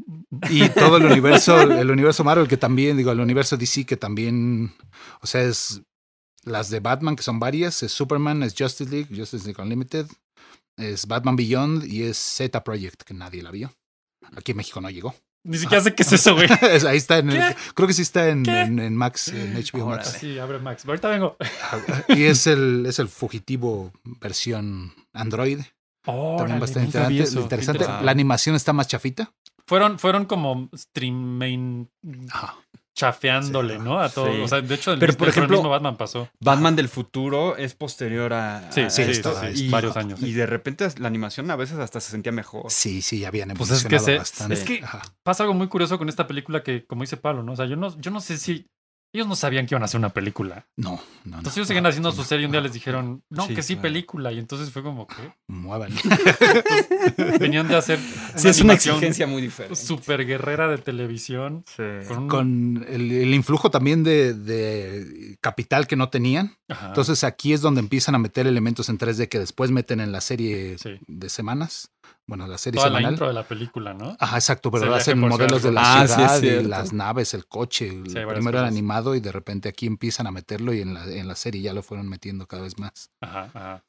Y 0.50 0.69
todo 0.69 0.99
el 0.99 1.06
universo, 1.06 1.60
el 1.60 1.90
universo 1.90 2.22
Marvel, 2.22 2.46
que 2.46 2.58
también, 2.58 2.96
digo, 2.96 3.10
el 3.10 3.19
universo 3.19 3.56
DC, 3.56 3.84
que 3.84 3.96
también, 3.96 4.72
o 5.20 5.26
sea, 5.26 5.43
es 5.43 5.82
las 6.44 6.70
de 6.70 6.81
Batman, 6.81 7.17
que 7.17 7.23
son 7.23 7.38
varias, 7.41 7.82
es 7.82 7.93
Superman, 7.93 8.43
es 8.43 8.55
Justice 8.58 8.91
League, 8.91 9.08
Justice 9.17 9.44
League 9.46 9.60
Unlimited, 9.63 10.06
es 10.77 11.06
Batman 11.06 11.36
Beyond 11.36 11.84
y 11.84 12.03
es 12.03 12.17
Z 12.19 12.63
Project, 12.65 13.03
que 13.03 13.15
nadie 13.15 13.43
la 13.43 13.51
vio. 13.51 13.72
Aquí 14.36 14.53
en 14.53 14.56
México 14.58 14.81
no 14.81 14.91
llegó. 14.91 15.15
Ni 15.46 15.58
siquiera 15.58 15.84
sé 15.84 15.94
qué 15.94 16.03
es 16.05 16.13
eso, 16.13 16.34
güey. 16.34 16.48
Ahí 16.89 16.96
está, 16.96 17.19
en 17.19 17.31
el- 17.31 17.55
creo 17.74 17.86
que 17.86 17.93
sí 17.93 18.01
está 18.03 18.29
en, 18.31 18.48
en, 18.48 18.79
en 18.79 18.96
Max, 18.96 19.29
en 19.29 19.53
HBO 19.72 19.86
Max. 19.89 20.08
Órale. 20.08 20.19
Sí, 20.19 20.39
abre 20.39 20.58
Max. 20.58 20.86
Ahorita 20.86 21.08
vengo. 21.08 21.36
Y 22.08 22.24
es 22.24 22.46
el, 22.46 22.86
es 22.86 22.98
el 22.98 23.08
fugitivo 23.08 23.93
versión 24.20 24.94
Android. 25.13 25.60
Órale, 26.06 26.39
También 26.39 26.60
bastante 26.60 26.98
eso. 26.98 27.41
interesante. 27.41 27.41
interesante. 27.43 27.84
La 28.05 28.10
animación 28.10 28.56
está 28.56 28.72
más 28.72 28.89
chafita. 28.89 29.32
Fueron, 29.67 29.98
fueron 29.98 30.24
como 30.27 30.69
streaming 30.72 31.86
Ajá. 32.31 32.56
Chafeándole, 32.94 33.74
Sí, 33.77 33.81
¿no? 33.82 33.98
A 34.01 34.08
todo. 34.08 34.32
sí. 34.32 34.41
O 34.41 34.48
sea, 34.48 34.60
de 34.60 34.74
hecho, 34.74 34.93
el, 34.93 34.98
Pero, 34.98 35.10
mismo- 35.13 35.19
por 35.19 35.29
el 35.29 35.32
ejemplo- 35.32 35.56
mismo 35.58 35.70
Batman 35.70 35.96
pasó. 35.96 36.29
Batman 36.41 36.77
del 36.77 36.89
futuro 36.89 37.56
es 37.56 37.74
posterior 37.74 38.32
a. 38.32 38.70
Sí, 38.72 38.82
a 38.82 38.91
sí, 38.91 39.05
sí, 39.05 39.10
esto. 39.10 39.34
Y, 39.55 39.69
varios 39.69 39.96
años. 39.96 40.22
Y 40.22 40.32
de 40.32 40.46
repente 40.46 40.86
la 40.98 41.08
animación 41.08 41.51
a 41.51 41.56
veces 41.56 41.79
hasta 41.79 42.01
se 42.01 42.10
sentía 42.10 42.32
mejor. 42.32 42.70
Sí, 42.70 43.03
sí, 43.03 43.20
ya 43.20 43.29
habían 43.29 43.48
Pues 43.51 43.70
es 43.70 43.84
que 43.84 43.96
evolucionado 43.96 44.06
se- 44.06 44.19
bastante. 44.19 44.55
es 44.55 44.65
que- 44.65 44.82
Ajá. 44.84 45.03
Pasa 45.22 45.43
algo 45.43 45.55
muy 45.55 45.69
curioso 45.69 45.98
con 45.98 46.08
esta 46.08 46.27
película 46.27 46.63
que, 46.63 46.86
como 46.86 47.03
dice 47.03 47.17
Pablo, 47.17 47.43
¿no? 47.43 47.53
O 47.53 47.56
sea, 47.56 47.67
yo 47.67 47.77
no, 47.77 47.98
yo 48.01 48.10
no 48.10 48.20
sé 48.20 48.39
si. 48.39 48.67
Ellos 49.14 49.28
no 49.28 49.36
sabían 49.36 49.64
que 49.66 49.74
iban 49.74 49.82
a 49.82 49.84
hacer 49.86 49.98
una 49.98 50.08
película. 50.10 50.66
No, 50.76 50.90
no, 50.90 51.00
no. 51.24 51.36
Entonces 51.38 51.56
ellos 51.58 51.68
seguían 51.68 51.86
haciendo 51.86 52.10
no, 52.10 52.14
su 52.16 52.24
serie 52.24 52.42
y 52.42 52.46
un 52.46 52.50
día 52.52 52.60
no. 52.60 52.64
les 52.64 52.72
dijeron, 52.74 53.22
no, 53.30 53.46
Sí, 53.46 53.54
que 53.54 53.62
sí, 53.62 53.74
claro. 53.74 53.82
película. 53.82 54.32
Y 54.32 54.38
entonces 54.40 54.70
fue 54.70 54.82
como 54.82 55.06
que 55.06 55.32
Muevan. 55.46 55.92
venían 57.38 57.68
de 57.68 57.76
hacer. 57.76 57.98
Sí, 58.36 58.48
es 58.48 58.60
una 58.60 58.74
exigencia 58.74 59.26
muy 59.26 59.42
diferente. 59.42 59.76
Super 59.76 60.26
guerrera 60.26 60.68
de 60.68 60.78
televisión. 60.78 61.64
Sí. 61.66 61.82
Con 62.08 62.18
un- 62.18 62.28
Con 62.28 62.86
el, 62.88 63.12
el 63.12 63.34
influjo 63.34 63.70
también 63.70 64.02
de, 64.04 64.34
de 64.34 65.38
capital 65.40 65.86
que 65.86 65.96
no 65.96 66.08
tenían. 66.08 66.56
Ajá. 66.68 66.88
Entonces 66.88 67.24
aquí 67.24 67.52
es 67.52 67.60
donde 67.60 67.80
empiezan 67.80 68.14
a 68.14 68.18
meter 68.18 68.46
elementos 68.46 68.88
en 68.88 68.98
3D 68.98 69.28
que 69.28 69.38
después 69.38 69.70
meten 69.70 70.00
en 70.00 70.12
la 70.12 70.20
serie 70.20 70.76
Sí. 70.78 70.98
de 71.06 71.28
semanas. 71.28 71.90
Bueno, 72.26 72.46
la 72.46 72.56
serie 72.56 72.78
toda 72.78 72.88
la 72.88 72.96
semanal. 72.98 73.12
intro 73.12 73.26
de 73.28 73.32
la 73.34 73.43
película, 73.46 73.93
¿no? 73.93 74.16
Ajá, 74.19 74.36
exacto, 74.36 74.70
pero 74.70 74.94
hacen 74.94 75.19
modelos 75.19 75.62
de 75.62 75.72
la 75.72 76.00
Ah, 76.00 76.06
sí, 76.08 76.14
ciudad 76.14 76.43
y 76.43 76.64
las 76.64 76.93
naves, 76.94 77.34
el 77.34 77.46
coche. 77.46 77.90
Sí, 77.90 78.14
primero 78.14 78.58
era 78.58 78.66
animado 78.66 79.14
y 79.14 79.20
de 79.20 79.31
repente 79.31 79.69
aquí 79.69 79.86
empiezan 79.86 80.26
a 80.26 80.31
meterlo 80.31 80.72
y 80.72 80.81
en 80.81 80.94
la, 80.94 81.04
en 81.04 81.28
la 81.28 81.34
serie 81.36 81.60
ya 81.60 81.74
lo 81.74 81.82
fueron 81.82 82.08
metiendo 82.08 82.46
cada 82.46 82.62
vez 82.62 82.78
más. 82.78 83.10
Ajá, 83.20 83.50
ajá. 83.52 83.84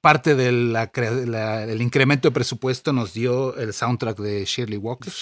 Parte 0.00 0.34
del 0.34 1.80
incremento 1.80 2.28
de 2.28 2.32
presupuesto 2.32 2.92
nos 2.92 3.14
dio 3.14 3.56
el 3.56 3.72
soundtrack 3.72 4.18
de 4.18 4.44
Shirley 4.44 4.78
Walker. 4.78 5.12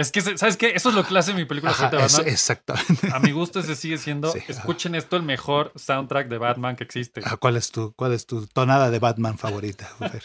Es 0.00 0.10
que, 0.10 0.20
¿sabes 0.22 0.56
qué? 0.56 0.70
Eso 0.74 0.88
es 0.88 0.94
lo 0.94 1.04
que 1.06 1.16
hace 1.18 1.34
mi 1.34 1.44
película 1.44 1.72
Ajá, 1.72 1.90
favorita 1.90 1.98
de 2.00 2.06
es- 2.06 2.12
Batman. 2.14 2.32
exactamente. 2.32 3.10
A 3.12 3.18
mi 3.18 3.32
gusto 3.32 3.60
ese 3.60 3.76
sigue 3.76 3.98
siendo, 3.98 4.32
Sí, 4.32 4.38
escuchen 4.48 4.94
esto, 4.94 5.16
el 5.16 5.22
mejor 5.22 5.72
soundtrack 5.76 6.28
de 6.28 6.38
Batman 6.38 6.74
que 6.76 6.84
existe. 6.84 7.20
Ah, 7.24 7.36
¿Cuál 7.36 7.56
es 7.56 7.70
tu, 7.70 7.92
cuál 7.94 8.12
es 8.14 8.24
tu 8.26 8.46
tonada 8.46 8.90
de 8.90 8.98
Batman 8.98 9.36
favorita? 9.36 9.90
A 10.00 10.08
ver. 10.08 10.22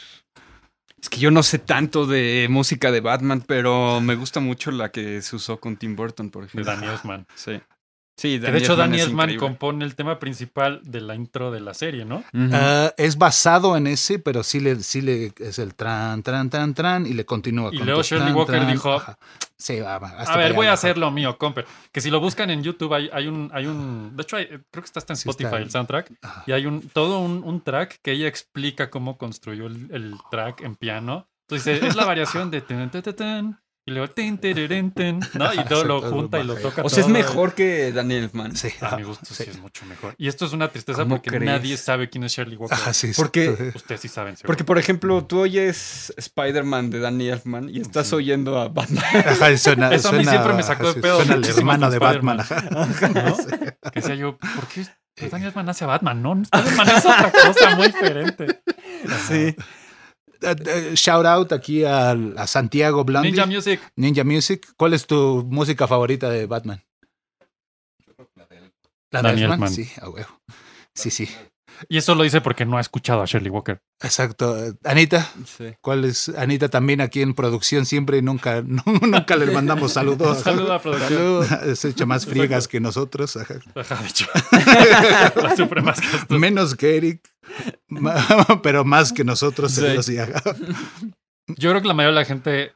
Es 1.02 1.10
que 1.10 1.20
yo 1.20 1.30
no 1.30 1.44
sé 1.44 1.60
tanto 1.60 2.06
de 2.08 2.48
música 2.50 2.90
de 2.92 3.02
Batman, 3.02 3.44
pero 3.46 4.00
me 4.02 4.16
gusta 4.16 4.40
mucho 4.40 4.72
la 4.72 4.92
que 4.92 5.22
se 5.22 5.36
usó 5.36 5.60
con 5.60 5.76
Tim 5.78 5.96
Burton, 5.96 6.30
por 6.32 6.44
De 6.44 6.48
ejemplo. 6.48 6.72
Danny 6.72 6.88
Elfman. 6.88 7.28
Sí. 7.36 7.60
Sí, 8.18 8.40
Que 8.40 8.50
de 8.50 8.58
hecho 8.60 8.78
Danny 8.78 8.96
es 8.98 9.08
Elfman 9.08 9.36
compone 9.36 9.84
el 9.84 9.94
tema 9.96 10.20
principal 10.20 10.80
de 10.84 11.02
la 11.02 11.16
intro 11.16 11.52
de 11.52 11.60
la 11.60 11.74
serie, 11.74 12.06
¿no? 12.06 12.24
Ah, 12.54 12.94
es 12.96 13.18
basado 13.18 13.76
en 13.76 13.88
ese, 13.88 14.20
pero 14.20 14.42
sí 14.42 14.62
le, 14.62 14.78
sí 14.82 15.02
le 15.02 15.34
es 15.38 15.60
el 15.60 15.76
tran, 15.76 16.24
tran, 16.24 16.50
tran, 16.50 16.74
tran 16.74 17.06
y 17.06 17.14
le 17.14 17.26
continúa. 17.26 17.72
Y 17.74 17.78
con 17.78 17.88
luego 17.88 18.02
Shirley 18.04 18.28
tran, 18.28 18.36
Walker 18.38 18.56
tran. 18.56 18.72
dijo. 18.72 19.02
Sí, 19.58 19.80
va, 19.82 20.00
va, 20.00 20.08
hasta 20.18 20.34
A 20.34 20.38
ver, 20.38 20.46
allá, 20.48 20.56
voy 20.56 20.68
a 20.68 20.74
hacer 20.74 20.98
lo 20.98 21.12
mío, 21.12 21.38
comper. 21.38 21.66
Que 21.92 22.00
si 22.00 22.10
lo 22.10 22.20
buscan 22.22 22.50
en 22.52 22.64
YouTube 22.64 22.94
hay, 22.94 23.10
hay 23.12 23.28
un, 23.28 23.50
hay 23.54 23.66
un, 23.68 24.16
de 24.16 24.24
hecho 24.24 24.38
hay- 24.38 24.48
creo 24.48 24.64
que 24.72 24.80
está 24.86 25.00
hasta 25.00 25.14
en 25.14 25.18
Sí, 25.18 25.30
Spotify 25.30 25.46
está. 25.48 25.58
el 25.58 25.72
soundtrack 25.72 26.12
y 26.48 26.52
hay 26.54 26.66
un 26.68 26.88
todo 26.90 27.20
un, 27.20 27.44
un 27.44 27.62
track 27.62 28.00
que 28.02 28.12
ella 28.14 28.28
explica 28.30 28.90
cómo 28.90 29.18
construyó 29.18 29.68
el, 29.68 29.90
el 29.92 30.16
track 30.32 30.62
en 30.62 30.76
piano. 30.76 31.28
Entonces 31.50 31.84
es 31.84 31.96
la 31.96 32.06
variación 32.06 32.50
de 32.50 32.62
ten, 32.62 32.90
ten, 32.90 33.02
ten, 33.04 33.58
y 33.88 33.92
luego 33.92 34.10
ten, 34.10 34.38
tereren, 34.40 34.92
ten, 34.92 35.20
¿no? 35.36 35.54
Y 35.54 35.64
todo 35.66 35.84
lo 35.86 36.02
junta 36.02 36.40
y 36.40 36.44
lo 36.44 36.56
toca 36.56 36.82
O 36.82 36.90
sea, 36.90 37.02
es 37.04 37.08
mejor 37.10 37.54
que 37.54 37.92
Danny 37.92 38.16
Elfman. 38.16 38.56
Sí, 38.56 38.70
A 38.82 38.88
ajá, 38.88 38.98
mi 38.98 39.04
gusto 39.04 39.26
sí. 39.28 39.44
sí. 39.44 39.50
es 39.52 39.60
mucho 39.60 39.86
mejor. 39.86 40.16
Y 40.18 40.28
esto 40.28 40.46
es 40.46 40.54
una 40.54 40.70
tristeza 40.70 41.04
¿Cómo 41.04 41.16
porque 41.18 41.30
crees? 41.30 41.44
nadie 41.46 41.78
sabe 41.78 42.10
quién 42.10 42.24
es 42.24 42.32
Shirley 42.34 42.58
Walker. 42.58 42.76
Ajá, 42.76 42.94
sí. 42.94 43.12
Porque-. 43.16 43.72
Ustedes 43.76 44.02
sí 44.02 44.08
saben. 44.08 44.36
seguro. 44.38 44.48
Porque, 44.48 44.64
por 44.64 44.80
ejemplo, 44.80 45.24
tú 45.26 45.40
oyes 45.42 46.12
Spider-Man 46.18 46.90
de 46.90 47.00
Danny 47.00 47.28
Elfman 47.30 47.70
y 47.70 47.80
estás 47.82 48.08
Sí. 48.08 48.16
oyendo 48.16 48.60
a 48.60 48.70
Batman. 48.70 49.04
Ajá, 49.14 49.56
suena, 49.58 49.94
Eso 49.94 50.10
a 50.10 50.12
mí 50.14 50.18
suena- 50.24 50.32
siempre 50.32 50.54
me 50.54 50.64
sacó 50.64 50.92
de 50.94 51.02
pedo 51.02 51.18
Suena 51.18 51.36
el 51.36 51.46
hermano 51.46 51.90
de 51.92 52.00
Batman. 52.00 52.40
Ajá. 52.40 52.62
¿no? 52.72 53.38
Que 53.94 54.02
decía 54.02 54.16
yo, 54.16 54.38
¿por 54.38 54.68
qué 54.68 54.86
Daniel 55.30 55.48
Elfman 55.50 55.70
hace 55.70 55.84
a 55.84 55.88
Batman? 55.88 56.22
No, 56.24 56.42
Spider-Man 56.42 56.90
es 56.90 57.06
otra 57.06 57.32
cosa 57.32 57.76
muy 57.76 57.88
diferente. 57.88 58.62
Sí. 59.28 59.56
Eh, 60.42 60.56
eh, 60.66 60.92
Shout 60.96 61.26
out 61.26 61.52
aquí 61.52 61.84
a, 61.84 62.12
a 62.12 62.48
Santiago 62.48 63.04
Blondie. 63.04 63.32
Ninja 63.32 63.46
Music. 63.46 63.82
Ninja 63.96 64.24
Music. 64.24 64.74
¿Cuál 64.78 64.94
es 64.94 65.06
tu 65.08 65.46
música 65.50 65.88
favorita 65.88 66.30
de 66.30 66.46
Batman? 66.46 66.84
La 69.12 69.22
de 69.22 69.44
Elfman. 69.44 69.70
Sí, 69.70 69.90
a 70.02 70.10
huevo. 70.10 70.42
Sí, 70.94 71.10
sí. 71.10 71.30
Y 71.90 71.98
eso 71.98 72.16
lo 72.16 72.24
dice 72.24 72.42
porque 72.42 72.66
no 72.66 72.78
ha 72.78 72.82
escuchado 72.82 73.22
a 73.22 73.26
Shirley 73.26 73.50
Walker. 73.50 73.80
Exacto. 74.02 74.56
Anita, 74.84 75.30
sí. 75.46 75.74
¿cuál 75.82 76.06
es? 76.06 76.30
Anita 76.30 76.70
también 76.70 77.02
aquí 77.02 77.22
en 77.22 77.34
producción 77.34 77.86
siempre 77.86 78.18
y 78.18 78.22
nunca, 78.22 78.62
nu- 78.66 78.82
nunca 79.02 79.36
le 79.36 79.48
mandamos 79.48 79.94
saludos. 79.94 80.40
Saludo 80.40 80.74
a 80.74 80.82
producción. 80.82 81.46
Salud. 81.46 81.76
Se 81.76 81.90
echa 81.90 82.06
más 82.06 82.26
friegas 82.26 82.68
que 82.68 82.80
nosotros. 82.80 83.36
ajá. 83.38 83.56
Ajá, 83.76 83.96
de 84.02 84.08
hecho. 84.08 84.26
Es 84.52 85.56
que 85.56 85.64
esto- 85.64 86.36
Menos 86.40 86.76
que 86.76 86.98
Eric, 86.98 87.22
pero 88.64 88.84
más 88.86 89.12
que 89.14 89.24
nosotros. 89.24 89.72
Sí. 89.72 90.18
Yo 91.48 91.70
creo 91.70 91.82
que 91.82 91.88
la 91.88 91.94
mayoría 91.94 92.16
de 92.16 92.22
la 92.22 92.26
gente 92.26 92.74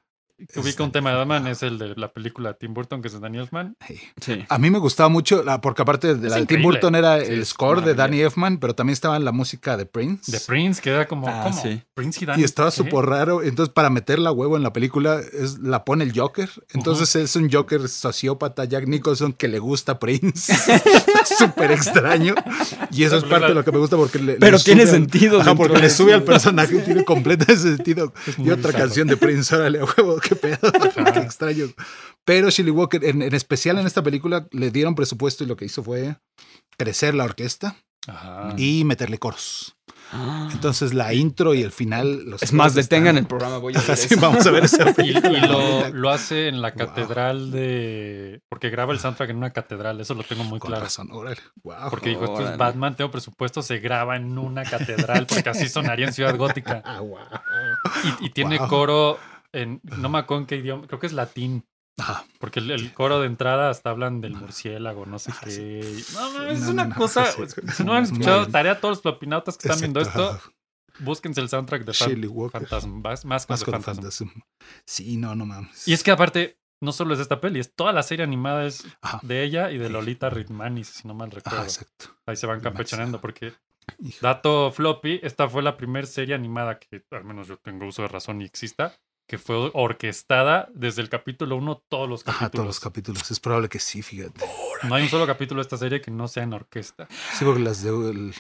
que 0.52 0.60
ubica 0.60 0.84
un 0.84 0.92
tema 0.92 1.12
de 1.12 1.18
Batman 1.18 1.48
es 1.48 1.64
el 1.64 1.78
de 1.78 1.96
la 1.96 2.12
película 2.12 2.54
Tim 2.54 2.74
Burton, 2.74 3.02
que 3.02 3.08
es 3.08 3.14
de 3.14 3.20
Daniel 3.20 3.44
Elfman. 3.44 3.76
Sí. 3.88 4.00
Sí. 4.22 4.46
A 4.50 4.58
mí 4.58 4.70
me 4.70 4.80
gustaba 4.80 5.10
mucho, 5.10 5.44
la- 5.44 5.62
porque 5.62 5.82
aparte 5.82 6.16
de 6.16 6.28
Es 6.28 6.32
la 6.34 6.40
de 6.40 6.46
Tim. 6.46 6.62
Burton 6.62 6.96
era 6.96 7.20
Sí, 7.24 7.32
el 7.34 7.46
score 7.46 7.84
de. 7.84 7.94
Danny 7.96 8.22
Elfman, 8.22 8.58
pero 8.60 8.76
también 8.76 8.94
estaba 8.94 9.18
la 9.20 9.32
música 9.32 9.76
de 9.78 9.86
Prince. 9.86 10.32
De 10.32 10.40
Prince, 10.40 10.82
que 10.82 10.90
era 10.92 11.08
como, 11.08 11.28
Ah, 11.28 11.42
¿cómo? 11.44 11.62
sí. 11.62 11.82
Prince 11.94 12.24
y 12.24 12.26
Danny. 12.28 12.42
Y 12.42 12.46
estaba 12.46 12.72
súper 12.72 13.06
raro. 13.06 13.44
Entonces, 13.44 13.74
para 13.74 13.90
meterla 13.90 14.30
a 14.30 14.34
huevo 14.34 14.56
en 14.58 14.64
la 14.64 14.72
película, 14.74 15.20
es, 15.20 15.60
la 15.60 15.84
pone 15.86 16.04
el 16.04 16.18
Joker. 16.18 16.50
Entonces, 16.74 17.16
es 17.16 17.36
un 17.36 17.52
Joker 17.52 17.88
sociópata, 17.90 18.66
Jack 18.66 18.88
Nicholson, 18.88 19.34
que 19.34 19.48
le 19.48 19.60
gusta 19.60 20.00
Prince. 20.00 20.54
súper 21.38 21.72
extraño. 21.72 22.36
Y 22.92 23.04
eso 23.04 23.18
es 23.18 23.24
parte 23.24 23.48
de 23.48 23.54
lo 23.54 23.64
que 23.64 23.72
me 23.72 23.78
gusta 23.80 23.98
porque 23.98 24.20
le. 24.20 24.34
Pero 24.36 24.58
le 24.58 24.64
tiene 24.64 24.82
sube 24.86 24.90
al- 24.92 24.96
sentido 25.02 25.42
Ajá, 25.42 25.56
porque 25.56 25.78
le 25.80 25.90
sube 25.90 26.14
al 26.14 26.24
personaje 26.24 26.80
tiene 26.80 27.04
completo 27.04 27.46
ese 27.52 27.76
sentido. 27.76 28.14
Es 28.28 28.38
Y 28.40 28.44
otra 28.44 28.56
bizarro. 28.70 28.78
canción 28.78 29.08
de 29.08 29.18
Prince, 29.18 29.56
órale, 29.56 29.80
a 29.80 29.86
huevo, 29.86 30.20
qué 30.30 30.36
pedo. 30.36 30.60
qué 31.14 31.20
extraño. 31.20 31.66
Pero 32.26 32.50
Shirley 32.50 32.72
Walker, 32.72 33.04
en, 33.04 33.22
en 33.22 33.34
especial 33.34 33.80
en 33.80 33.88
esta 33.88 34.04
película, 34.04 34.48
le 34.52 34.72
dieron 34.72 34.96
presupuesto 34.96 35.44
y 35.44 35.48
lo 35.48 35.56
que 35.58 35.66
hizo 35.66 35.84
fue 35.84 36.18
crecer 36.78 37.16
la 37.16 37.24
orquesta 37.26 37.76
Ajá. 38.08 38.54
y 38.58 38.84
meterle 38.86 39.18
coros. 39.18 39.76
Ah. 40.12 40.50
Entonces 40.52 40.96
la 40.96 41.14
intro 41.14 41.54
y 41.54 41.62
el 41.62 41.72
final. 41.72 42.24
Los 42.26 42.42
Es 42.42 42.52
más, 42.52 42.74
detengan 42.74 43.10
están- 43.16 43.24
el 43.24 43.28
programa. 43.28 43.58
Voy 43.60 43.76
a 43.76 43.82
ver 43.82 43.96
sí, 43.96 44.16
vamos 44.16 44.44
a 44.48 44.50
ver 44.52 44.64
esa 44.66 44.90
Y, 44.90 44.94
película. 44.94 45.38
y 45.38 45.42
lo, 45.48 45.90
lo 45.90 46.10
hace 46.10 46.48
en 46.48 46.62
la 46.64 46.70
Wow. 46.72 46.78
catedral 46.88 47.52
de. 47.52 48.42
Porque 48.50 48.70
graba 48.72 48.92
el 48.94 49.00
soundtrack 49.00 49.30
en 49.30 49.38
una 49.38 49.52
catedral, 49.52 50.02
eso 50.02 50.16
lo 50.16 50.24
tengo 50.24 50.44
muy 50.46 50.58
Con 50.60 50.70
claro. 50.70 50.86
razón, 50.86 51.10
órale. 51.12 51.38
Wow. 51.62 51.92
Porque 51.92 52.10
dijo, 52.10 52.24
esto 52.24 52.50
es. 52.50 52.58
Batman, 52.58 52.96
tengo 52.96 53.12
presupuesto, 53.12 53.62
se 53.62 53.78
graba 53.80 54.16
en 54.16 54.36
una 54.40 54.64
catedral, 54.64 55.28
porque 55.28 55.50
así 55.50 55.70
sonaría 55.70 56.08
en 56.08 56.14
Ciudad 56.14 56.36
Gótica. 56.38 56.82
Ah, 56.86 57.02
wow. 57.02 57.18
Y, 58.22 58.26
y 58.28 58.30
tiene 58.32 58.58
Wow. 58.58 58.68
coro 58.68 59.20
en, 59.54 59.82
no 59.84 60.10
me 60.10 60.20
acuerdo 60.20 60.42
en 60.42 60.48
qué 60.48 60.56
idioma, 60.58 60.88
creo 60.88 61.00
que 61.00 61.08
es 61.08 61.14
latín, 61.14 61.66
Ajá. 61.98 62.26
porque 62.40 62.60
el, 62.60 62.72
el 62.72 62.94
coro 62.94 63.20
de 63.20 63.28
entrada 63.28 63.70
hasta 63.70 63.90
hablan 63.90 64.22
del 64.22 64.34
murciélago, 64.36 65.06
no 65.06 65.20
sé 65.20 65.32
Ah, 65.34 65.42
qué. 65.44 66.04
No, 66.14 66.34
no, 66.34 66.46
es 66.48 66.62
No, 66.62 66.70
una 66.72 66.86
no, 66.86 66.96
cosa. 66.96 67.26
Si 67.76 67.84
no 67.84 67.94
han 67.94 68.04
escuchado, 68.04 68.48
tarea 68.48 68.74
a 68.74 68.80
todos 68.80 68.98
los 68.98 69.02
plopinautas 69.02 69.58
que 69.58 69.68
están 69.68 69.80
viendo 69.82 70.00
esto, 70.02 70.40
búsquense 71.00 71.42
el 71.42 71.50
soundtrack 71.50 71.84
de 71.86 71.94
Fan- 71.94 72.10
Shirley 72.10 72.28
Walker. 72.28 72.62
Fantasma, 72.62 73.00
más, 73.00 73.26
más 73.26 73.48
de. 73.48 73.66
Fantasma. 73.66 74.10
Sí, 74.86 75.18
no, 75.18 75.36
no 75.36 75.46
mames. 75.46 75.88
Y 75.88 75.94
es 75.94 76.04
que 76.04 76.12
aparte, 76.12 76.60
no 76.82 76.92
solo 76.94 77.14
es 77.14 77.20
de 77.20 77.24
esta 77.24 77.42
peli, 77.42 77.60
es 77.60 77.74
toda 77.76 77.92
la 77.92 78.04
serie 78.04 78.24
animada 78.24 78.66
es 78.66 78.86
Ajá. 79.02 79.20
de 79.24 79.44
ella 79.44 79.72
y 79.72 79.78
de 79.78 79.90
Lolita 79.90 80.30
Ritmanis, 80.30 80.88
si 80.88 81.08
no 81.08 81.14
mal 81.14 81.28
Ajá, 81.30 81.36
recuerdo. 81.38 81.64
exacto. 81.64 82.06
Ahí 82.26 82.36
se 82.36 82.48
van 82.48 82.62
campechaneando 82.62 83.20
porque, 83.20 83.54
Hijo. 84.00 84.18
dato 84.22 84.72
floppy, 84.72 85.20
esta 85.24 85.50
fue 85.50 85.62
la 85.64 85.76
primera 85.76 86.08
serie 86.08 86.36
animada 86.36 86.80
que, 86.80 87.04
al 87.12 87.26
menos 87.26 87.48
yo 87.48 87.58
tengo 87.58 87.86
uso 87.88 88.04
de 88.04 88.08
razón 88.08 88.42
y 88.42 88.46
exista, 88.46 88.96
que 89.30 89.38
fue 89.38 89.70
orquestada 89.76 90.68
desde 90.74 91.04
el 91.04 91.08
capítulo 91.10 91.56
1, 91.58 91.84
todos 91.88 92.10
los 92.10 92.28
Ajá, 92.28 92.50
todos 92.50 92.66
los 92.66 92.80
capítulos. 92.80 93.20
capítulos. 93.20 93.32
Es 93.32 93.40
probable 93.40 93.70
que 93.70 93.78
sí, 93.80 94.02
fíjate. 94.02 94.44
no 94.84 94.96
hay 94.96 95.04
un 95.04 95.10
solo 95.10 95.28
capítulo 95.28 95.60
de 95.60 95.64
esta 95.64 95.78
serie 95.78 96.02
que 96.02 96.10
no 96.10 96.28
sea 96.28 96.44
en 96.44 96.54
orquesta. 96.54 97.08
Sí, 97.38 97.46
porque 97.46 97.62
las 97.62 97.84
de, 97.84 97.90
el- 97.92 98.34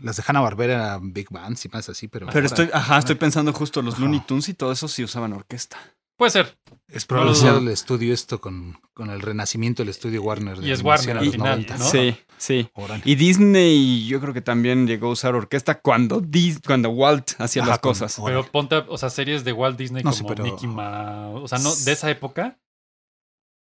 las 0.00 0.16
de 0.16 0.24
Hanna 0.26 0.40
Barbera 0.40 0.72
eran 0.74 1.12
Big 1.12 1.28
Bands 1.30 1.64
y 1.66 1.68
más 1.68 1.88
así, 1.90 2.08
pero. 2.08 2.26
Pero 2.32 2.46
estoy, 2.46 2.70
ajá, 2.72 2.98
estoy 2.98 3.16
pensando 3.16 3.52
justo 3.52 3.82
los. 3.82 3.98
Looney 3.98 4.20
Tunes 4.20 4.48
y 4.48 4.54
todo 4.54 4.72
eso 4.72 4.88
sí 4.88 5.04
usaban 5.04 5.32
orquesta. 5.34 5.76
Puede 6.20 6.32
ser. 6.32 6.58
Es 6.88 7.06
probable 7.06 7.32
No, 7.42 7.56
el 7.56 7.68
estudio 7.68 8.12
esto 8.12 8.42
con, 8.42 8.78
con 8.92 9.08
el 9.08 9.22
renacimiento 9.22 9.80
del 9.82 9.88
estudio 9.88 10.20
Warner. 10.22 10.58
de 10.58 10.68
Y 10.68 10.70
es 10.70 10.82
Warner 10.82 11.16
a 11.16 11.20
al 11.20 11.24
los 11.24 11.32
final, 11.34 11.48
90. 11.66 11.78
¿no? 11.78 11.84
Sí, 11.86 12.14
sí. 12.36 12.68
Y 13.06 13.14
Disney 13.14 14.06
yo 14.06 14.20
creo 14.20 14.34
que 14.34 14.42
también 14.42 14.86
llegó 14.86 15.06
a 15.08 15.12
usar 15.12 15.34
orquesta 15.34 15.80
cuando, 15.80 16.20
Dis- 16.20 16.60
cuando 16.62 16.90
Walt 16.90 17.30
hacía 17.38 17.62
Ajá, 17.62 17.70
las 17.70 17.78
cosas. 17.78 18.20
Pero 18.22 18.44
ponte, 18.44 18.76
o 18.86 18.98
sea, 18.98 19.08
series 19.08 19.44
de 19.44 19.54
Walt 19.54 19.78
Disney 19.78 20.02
No, 20.02 20.10
como 20.10 20.18
sí, 20.18 20.24
pero- 20.28 20.44
Mickey 20.44 20.68
Mouse. 20.68 21.40
O 21.42 21.48
sea, 21.48 21.58
no, 21.58 21.74
de 21.74 21.90
esa 21.92 22.10
época. 22.10 22.58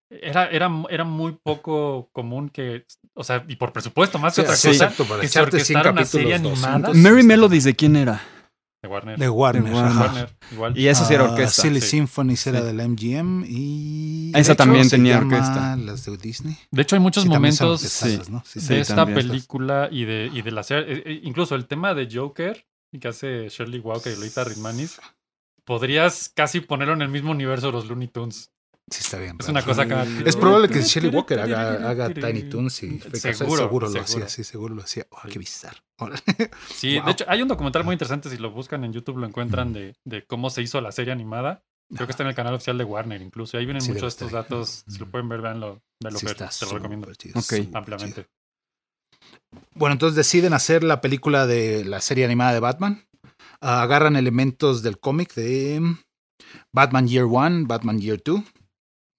Era, 0.09 0.47
era, 0.49 0.71
era 0.91 1.03
muy 1.03 1.33
poco 1.43 2.09
común 2.13 2.51
que, 2.51 2.87
o 3.15 3.25
sea, 3.25 3.45
y 3.49 3.57
por 3.57 3.73
presupuesto, 3.73 4.21
más 4.21 4.37
que 4.37 4.43
Sí, 4.43 4.45
otra 4.45 4.57
sí, 4.57 4.69
cosa, 4.69 4.85
exacto, 4.85 5.05
para 5.07 5.21
que 5.23 5.27
se 5.27 5.39
echarte 5.41 5.59
100 5.59 5.77
orquestara 5.79 5.91
una 5.91 6.05
serie 6.05 6.31
capítulos, 6.35 6.63
animada. 6.63 6.89
200. 6.93 6.97
Merry 7.03 7.23
Melodies, 7.27 7.65
¿de 7.65 7.75
quién 7.75 7.97
era? 7.97 8.23
De 8.85 8.89
Warner. 8.89 9.19
De 9.19 9.29
Warner. 9.29 9.65
De 9.65 9.71
Warner. 9.73 9.91
ajá. 9.91 10.01
Warner, 10.05 10.37
igual. 10.53 10.79
Y 10.79 10.89
eso 10.89 11.05
sí 11.05 11.15
era 11.15 11.25
Ah, 11.27 11.31
orquesta. 11.31 11.63
Silly 11.63 11.81
sí. 11.81 11.89
Symphonies 11.89 12.47
era 12.47 12.61
Sí. 12.61 12.67
del 12.67 12.81
MGM 12.81 13.45
y. 13.49 14.33
Esa 14.35 14.55
también 14.55 14.89
tenía 14.89 15.19
orquesta. 15.19 15.77
Las 15.77 16.05
de 16.05 16.17
Disney. 16.17 16.57
De 16.71 16.83
hecho, 16.83 16.97
hay 16.97 17.01
muchos 17.01 17.23
Sí, 17.25 17.29
momentos 17.29 17.83
orquestadas, 17.83 18.29
¿no? 18.31 18.43
Sí, 18.47 18.61
de 18.61 18.67
sí. 18.67 18.75
esta 18.75 19.07
película 19.07 19.89
y 19.91 20.05
de, 20.05 20.31
y 20.33 20.43
de 20.43 20.51
la 20.51 20.63
serie. 20.63 20.93
eh, 20.95 21.03
eh, 21.07 21.21
incluso 21.25 21.55
el 21.55 21.67
tema 21.67 21.95
de 21.95 22.09
Joker, 22.13 22.67
que 23.01 23.09
hace 23.09 23.49
Shirley 23.49 23.81
Walker 23.81 24.13
y 24.13 24.17
Lolita 24.17 24.45
Ritmanis, 24.45 25.01
podrías 25.65 26.31
casi 26.35 26.61
ponerlo 26.61 26.95
en 26.95 27.03
el 27.03 27.09
mismo 27.09 27.31
universo 27.31 27.69
de 27.69 27.73
los 27.73 27.87
Looney 27.89 28.09
Tunes. 28.09 28.51
Sí, 28.91 29.01
está 29.01 29.19
bien. 29.19 29.37
Es 29.41 29.47
raro. 29.47 29.53
una 29.53 29.63
cosa 29.65 29.87
que... 29.87 30.29
Es 30.29 30.37
probable 30.37 30.69
que 30.69 30.83
Shelley 30.83 31.11
Walker 31.11 31.41
haga, 31.41 31.89
haga 31.89 32.13
Tiny 32.13 32.43
Toons 32.51 32.83
y 32.83 33.01
Seguro, 33.01 33.35
seguro, 33.35 33.57
seguro 33.57 33.87
lo 33.87 33.93
seguro. 33.93 34.05
hacía, 34.05 34.29
sí, 34.29 34.45
seguro 34.45 34.75
lo 34.75 34.83
hacía. 34.83 35.07
Oh, 35.11 35.21
qué 35.31 35.39
bizarro. 35.39 35.79
Sí, 36.75 36.97
Wow. 36.97 37.07
de 37.07 37.13
hecho, 37.13 37.25
hay 37.29 37.41
un 37.43 37.49
documental 37.49 37.85
muy 37.85 37.95
interesante, 37.95 38.29
si 38.29 38.37
lo 38.37 38.51
buscan 38.51 38.85
en 38.85 38.93
YouTube 38.93 39.17
lo 39.19 39.27
encuentran, 39.27 39.73
de, 39.73 39.95
de 40.05 40.25
cómo 40.27 40.51
se 40.51 40.61
hizo 40.63 40.81
la 40.81 40.93
serie 40.93 41.13
animada. 41.13 41.63
Creo 41.95 42.07
que 42.07 42.11
está 42.13 42.23
en 42.25 42.31
el 42.31 42.35
canal 42.35 42.55
oficial 42.55 42.77
de 42.79 42.85
Warner 42.85 43.21
incluso. 43.23 43.57
Y 43.57 43.61
ahí 43.61 43.67
vienen 43.67 43.83
Sí, 43.83 43.89
muchos 43.89 44.03
de 44.03 44.09
estos 44.09 44.33
datos. 44.33 44.85
Si 44.89 44.99
lo 44.99 45.11
pueden 45.11 45.29
ver, 45.29 45.41
véanlo. 45.41 45.83
véanlo, 46.03 46.19
Sí, 46.19 46.27
está 46.27 46.49
te 46.49 46.67
lo 46.67 46.73
recomiendo 46.73 47.09
ampliamente. 47.75 48.27
Bueno, 49.75 49.93
entonces 49.93 50.17
deciden 50.17 50.53
hacer 50.53 50.83
la 50.85 51.01
película 51.01 51.47
de 51.47 51.85
la 51.85 52.01
serie 52.01 52.25
animada 52.25 52.53
de 52.53 52.61
Batman. 52.61 53.07
Ah, 53.61 53.83
agarran 53.83 54.17
elementos 54.17 54.83
del 54.83 54.99
cómic 54.99 55.35
de 55.35 55.81
Batman 56.73 57.07
Year 57.09 57.27
One, 57.31 57.65
Batman 57.67 58.01
Year 58.01 58.21
Two, 58.21 58.45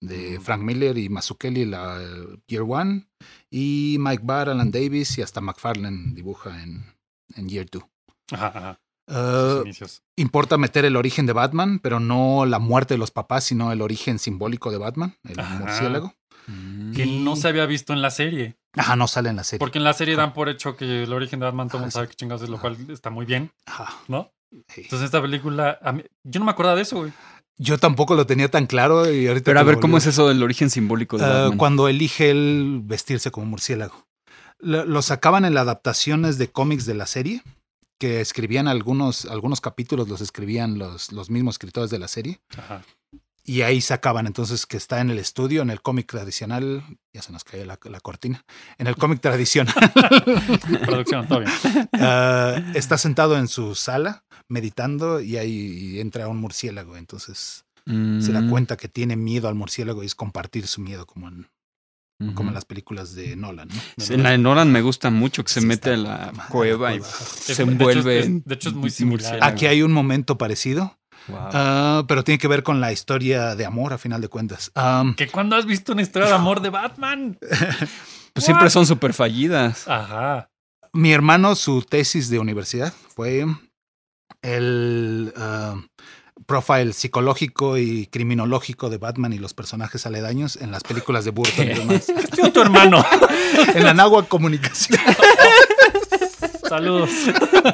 de 0.06 0.40
Frank 0.40 0.62
Miller 0.62 0.96
y 0.98 1.08
Mazzucchelli, 1.08 1.64
la 1.64 1.98
eh, 2.02 2.38
Year 2.48 2.64
One, 2.66 3.06
y 3.50 3.96
Mike 4.00 4.22
Barr, 4.24 4.50
Alan 4.50 4.70
Davis 4.70 5.18
y 5.18 5.22
hasta 5.22 5.40
McFarlane 5.40 6.12
dibuja 6.14 6.62
en, 6.62 6.84
en 7.36 7.48
Year 7.48 7.68
Two. 7.68 7.88
Ajá, 8.32 8.46
ajá. 8.54 8.80
Uh, 9.08 9.62
inicios. 9.62 10.02
importa 10.16 10.58
meter 10.58 10.84
el 10.84 10.96
origen 10.96 11.26
de 11.26 11.32
Batman, 11.32 11.78
pero 11.78 12.00
no 12.00 12.44
la 12.44 12.58
muerte 12.58 12.94
de 12.94 12.98
los 12.98 13.12
papás, 13.12 13.44
sino 13.44 13.70
el 13.70 13.80
origen 13.80 14.18
simbólico 14.18 14.72
de 14.72 14.78
Batman, 14.78 15.16
el 15.28 15.38
Ajá. 15.38 15.60
murciélago. 15.60 16.12
Mm. 16.48 16.92
Que 16.92 17.06
no 17.06 17.36
se 17.36 17.46
había 17.46 17.66
visto 17.66 17.92
en 17.92 18.02
la 18.02 18.10
serie. 18.10 18.56
Ajá, 18.74 18.96
no 18.96 19.06
sale 19.06 19.28
en 19.30 19.36
la 19.36 19.44
serie. 19.44 19.60
Porque 19.60 19.78
en 19.78 19.84
la 19.84 19.92
serie 19.92 20.16
dan 20.16 20.32
por 20.32 20.48
hecho 20.48 20.76
que 20.76 21.04
el 21.04 21.12
origen 21.12 21.38
de 21.38 21.46
Batman 21.46 21.68
todo 21.68 21.78
el 21.78 21.82
mundo 21.82 21.92
sabe 21.92 22.08
que 22.08 22.14
chingados 22.16 22.42
es, 22.42 22.48
lo 22.48 22.60
cual 22.60 22.76
está 22.90 23.10
muy 23.10 23.26
bien, 23.26 23.52
Ajá, 23.66 23.96
¿no? 24.08 24.32
sí. 24.68 24.82
Entonces 24.82 25.06
esta 25.06 25.22
película, 25.22 25.78
mí- 25.94 26.04
yo 26.24 26.40
no 26.40 26.44
me 26.46 26.50
acordaba 26.52 26.74
de 26.76 26.82
eso, 26.82 26.96
güey. 26.98 27.12
Yo 27.58 27.78
tampoco 27.78 28.14
lo 28.14 28.26
tenía 28.26 28.50
tan 28.50 28.66
claro 28.66 29.10
y 29.12 29.26
ahorita. 29.28 29.44
Pero 29.44 29.60
a 29.60 29.62
ver, 29.64 29.80
¿cómo 29.80 29.96
es 29.98 30.06
eso 30.06 30.28
del 30.28 30.42
origen 30.42 30.68
simbólico 30.70 31.16
de 31.18 31.24
Uh, 31.24 31.28
Batman? 31.28 31.58
cuando 31.58 31.88
elige 31.88 32.30
él 32.30 32.80
vestirse 32.84 33.30
como 33.30 33.46
murciélago. 33.46 34.06
Lo, 34.58 34.84
lo 34.84 35.02
sacaban 35.02 35.44
en 35.44 35.54
las 35.54 35.62
adaptaciones 35.62 36.38
de 36.38 36.48
cómics 36.50 36.86
de 36.86 36.94
la 36.94 37.06
serie, 37.06 37.42
que 37.98 38.20
escribían 38.20 38.68
algunos, 38.68 39.24
algunos 39.24 39.60
capítulos, 39.62 40.08
los 40.08 40.20
escribían 40.20 40.78
los, 40.78 41.12
los 41.12 41.30
mismos 41.30 41.54
escritores 41.54 41.88
de 41.90 41.98
la 41.98 42.08
serie, 42.08 42.40
Ajá. 42.58 42.82
Y 43.46 43.62
ahí 43.62 43.80
sacaban 43.80 44.26
entonces 44.26 44.66
que 44.66 44.76
está 44.76 45.00
en 45.00 45.10
el 45.10 45.18
estudio, 45.18 45.62
en 45.62 45.70
el 45.70 45.80
cómic 45.80 46.06
tradicional, 46.06 46.82
ya 47.14 47.22
se 47.22 47.32
nos 47.32 47.44
cae 47.44 47.64
la, 47.64 47.78
la 47.84 48.00
cortina, 48.00 48.44
en 48.78 48.86
el 48.88 48.96
cómic 48.96 49.20
tradicional, 49.20 49.74
Producción, 50.84 51.26
todo 51.28 51.40
bien. 51.40 51.50
uh, 51.94 52.76
está 52.76 52.98
sentado 52.98 53.38
en 53.38 53.48
su 53.48 53.74
sala 53.74 54.24
meditando 54.48 55.20
y 55.20 55.36
ahí 55.36 56.00
entra 56.00 56.28
un 56.28 56.38
murciélago, 56.38 56.96
entonces 56.96 57.64
se 58.18 58.32
da 58.32 58.40
Mm, 58.40 58.50
cuenta 58.50 58.76
que 58.76 58.88
tiene 58.88 59.14
miedo 59.14 59.46
al 59.48 59.54
murciélago 59.54 60.02
y 60.02 60.06
es 60.06 60.14
compartir 60.16 60.66
su 60.66 60.80
miedo 60.80 61.06
como 61.06 61.28
en, 61.28 61.46
como 62.34 62.50
en 62.50 62.54
las 62.54 62.64
películas 62.64 63.14
de 63.14 63.36
Nolan. 63.36 63.68
¿no? 63.68 63.74
Sí, 64.04 64.14
en 64.14 64.22
la 64.24 64.30
de 64.30 64.38
Nolan 64.38 64.72
me 64.72 64.80
gusta 64.82 65.10
mucho 65.10 65.44
que 65.44 65.52
se 65.52 65.60
Sí, 65.60 65.66
mete 65.66 65.90
a 65.92 65.96
la 65.96 66.32
cueva 66.50 66.94
y 66.94 67.00
se 67.00 67.46
de 67.46 67.52
hecho, 67.52 67.62
envuelve. 67.62 68.18
es- 68.18 68.44
de 68.44 68.54
hecho, 68.56 68.70
es 68.70 68.74
muy 68.74 68.90
similar. 68.90 69.20
murciélago. 69.34 69.44
Aquí 69.54 69.66
hay 69.66 69.82
un 69.82 69.92
momento 69.92 70.36
parecido, 70.36 70.98
Wow. 71.28 71.38
ah, 71.52 72.04
pero 72.06 72.24
tiene 72.24 72.38
que 72.38 72.48
ver 72.48 72.62
con 72.62 72.80
la 72.80 72.92
historia 72.92 73.54
de 73.54 73.64
amor 73.64 73.92
a 73.92 73.98
final 73.98 74.20
de 74.20 74.28
cuentas. 74.28 74.70
¿Que 75.16 75.28
cuando 75.28 75.56
has 75.56 75.66
visto 75.66 75.92
una 75.92 76.02
historia 76.02 76.28
de 76.28 76.34
amor 76.34 76.60
de 76.60 76.70
Batman? 76.70 77.38
pues 78.32 78.44
siempre 78.44 78.70
son 78.70 78.86
súper 78.86 79.12
fallidas. 79.12 79.88
Ajá. 79.88 80.50
mi 80.92 81.12
hermano, 81.12 81.54
su 81.54 81.82
tesis 81.82 82.30
de 82.30 82.38
universidad 82.38 82.92
fue 83.14 83.46
el 84.42 85.32
ah, 85.36 85.76
profile 86.46 86.92
psicológico 86.92 87.78
y 87.78 88.06
criminológico 88.06 88.90
de 88.90 88.98
Batman 88.98 89.32
y 89.32 89.38
los 89.38 89.54
personajes 89.54 90.06
aledaños 90.06 90.56
en 90.56 90.70
las 90.70 90.82
películas 90.82 91.24
de 91.24 91.30
Burton 91.30 91.66
y 91.70 91.74
demás. 91.74 92.06
Tío, 92.34 92.52
tu 92.52 92.60
hermano. 92.60 93.04
En 93.74 93.84
la 93.84 93.94
Nahua 93.94 94.26
Comunicación, 94.28 95.00
Saludos. 96.68 97.10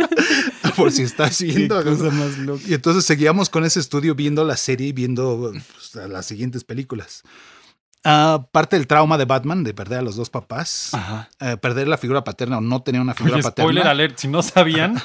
por 0.77 0.93
si 0.93 1.03
estás 1.03 1.41
viendo. 1.43 1.83
más 2.13 2.39
loca. 2.39 2.63
Y 2.67 2.75
entonces 2.75 3.05
seguíamos 3.05 3.51
con 3.51 3.65
ese 3.65 3.81
estudio 3.81 4.15
viendo 4.15 4.45
la 4.45 4.57
serie 4.57 4.89
y 4.89 4.93
viendo 4.93 5.53
pues, 5.53 5.95
las 6.09 6.27
siguientes 6.27 6.65
películas. 6.65 7.23
Ah, 8.05 8.47
parte 8.51 8.75
del 8.77 8.89
trauma 8.89 9.17
de 9.17 9.27
Batman, 9.27 9.63
de 9.63 9.75
perder 9.75 10.01
a 10.01 10.03
los 10.03 10.17
dos 10.17 10.29
papás, 10.29 10.89
Ajá. 10.93 11.31
eh, 11.39 11.57
perder 11.57 11.87
la 11.87 11.97
figura 11.99 12.25
paterna 12.25 12.59
o 12.59 12.61
no 12.61 12.83
tener 12.83 13.01
una 13.01 13.15
figura 13.15 13.37
Oye, 13.37 13.45
spoiler 13.45 13.85
paterna. 13.85 13.91
alert, 13.93 14.19
si 14.19 14.27
no 14.27 14.43
sabían. 14.43 14.95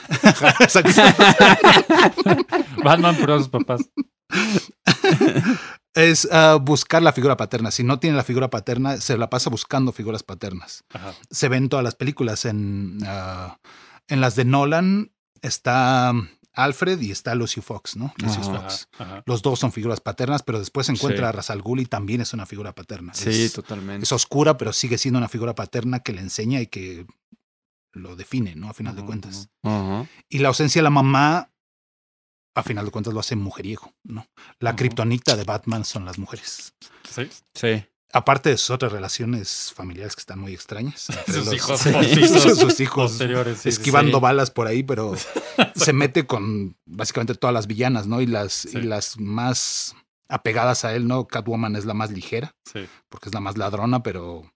Batman 2.83 3.15
perdió 3.15 3.35
a 3.35 3.39
sus 3.39 3.49
papás. 3.49 3.81
es 5.97 6.27
ah, 6.31 6.57
buscar 6.61 7.01
la 7.01 7.11
figura 7.13 7.37
paterna. 7.37 7.71
Si 7.71 7.83
no 7.83 7.99
tiene 7.99 8.15
la 8.17 8.23
figura 8.23 8.49
paterna, 8.49 8.97
se 9.01 9.17
la 9.17 9.29
pasa 9.29 9.49
buscando 9.49 9.91
figuras 9.91 10.23
paternas. 10.23 10.83
Ajá. 10.93 11.13
Se 11.29 11.49
ven 11.49 11.69
todas 11.69 11.83
las 11.83 11.95
películas. 11.95 12.45
En, 12.45 12.99
ah, 13.05 13.59
en 14.07 14.21
las 14.21 14.35
de 14.35 14.45
Nolan 14.45 15.11
está 15.41 16.13
Alfred 16.53 16.99
y 17.01 17.11
está 17.11 17.35
Lucy 17.35 17.61
Fox, 17.61 17.95
¿no? 17.95 18.13
Ajá. 18.23 18.41
Fox. 18.41 18.87
Ajá. 18.97 19.23
Los 19.25 19.41
dos 19.41 19.59
son 19.59 19.71
figuras 19.71 19.99
paternas, 19.99 20.43
pero 20.43 20.59
después 20.59 20.87
se 20.87 20.93
encuentra 20.93 21.27
Sí. 21.27 21.29
a 21.29 21.31
Ra's 21.31 21.49
al 21.49 21.61
Ghul 21.61 21.81
y 21.81 21.85
también 21.85 22.21
es 22.21 22.33
una 22.33 22.45
figura 22.45 22.73
paterna. 22.73 23.13
Sí, 23.13 23.43
es, 23.43 23.53
totalmente. 23.53 24.03
es 24.03 24.11
oscura, 24.11 24.57
pero 24.57 24.73
sigue 24.73 24.97
siendo 24.97 25.17
una 25.17 25.29
figura 25.29 25.55
paterna 25.55 25.99
que 25.99 26.13
le 26.13 26.21
enseña 26.21 26.61
y 26.61 26.67
que 26.67 27.05
lo 27.93 28.15
define, 28.15 28.55
¿no? 28.55 28.69
A 28.69 28.73
final 28.73 28.95
de 28.95 29.03
cuentas. 29.03 29.49
Y 30.29 30.39
la 30.39 30.49
ausencia 30.49 30.79
de 30.79 30.83
la 30.83 30.89
mamá, 30.91 31.51
a 32.59 32.63
final 32.63 32.85
de 32.85 32.91
cuentas, 32.91 33.13
lo 33.13 33.19
hace 33.19 33.35
mujeriego, 33.35 33.93
¿no? 34.03 34.25
La 34.59 34.75
kriptonita 34.75 35.35
de 35.35 35.43
Batman 35.43 35.85
son 35.85 36.05
las 36.05 36.17
mujeres. 36.17 36.73
Sí. 37.09 37.29
Sí. 37.53 37.85
Aparte 38.13 38.49
de 38.49 38.57
sus 38.57 38.69
otras 38.71 38.91
relaciones 38.91 39.73
familiares 39.75 40.15
que 40.15 40.21
están 40.21 40.39
muy 40.39 40.53
extrañas. 40.53 41.09
entre 41.27 41.33
Sus 41.33 41.45
los- 41.45 41.53
hijos 41.53 41.79
Sí. 41.81 42.27
sus 42.27 42.79
hijos 42.79 43.11
posteriores. 43.11 43.59
sí, 43.59 43.69
esquivando 43.69 44.17
sí. 44.17 44.21
balas 44.21 44.49
por 44.51 44.65
ahí, 44.67 44.81
pero 44.83 45.13
se 45.75 45.93
mete 45.93 46.25
con 46.25 46.75
básicamente 46.85 47.35
todas 47.35 47.53
las 47.53 47.67
villanas, 47.67 48.07
¿no? 48.07 48.21
Y 48.21 48.25
las, 48.27 48.53
Sí. 48.53 48.77
y 48.77 48.81
las 48.81 49.19
más 49.19 49.95
apegadas 50.29 50.83
a 50.83 50.95
él, 50.95 51.07
¿no? 51.07 51.27
Catwoman 51.27 51.75
es 51.75 51.85
la 51.85 51.93
más 51.93 52.11
ligera, 52.11 52.55
porque 53.09 53.29
es 53.29 53.33
la 53.33 53.39
más 53.39 53.57
ladrona, 53.57 54.03
pero 54.03 54.51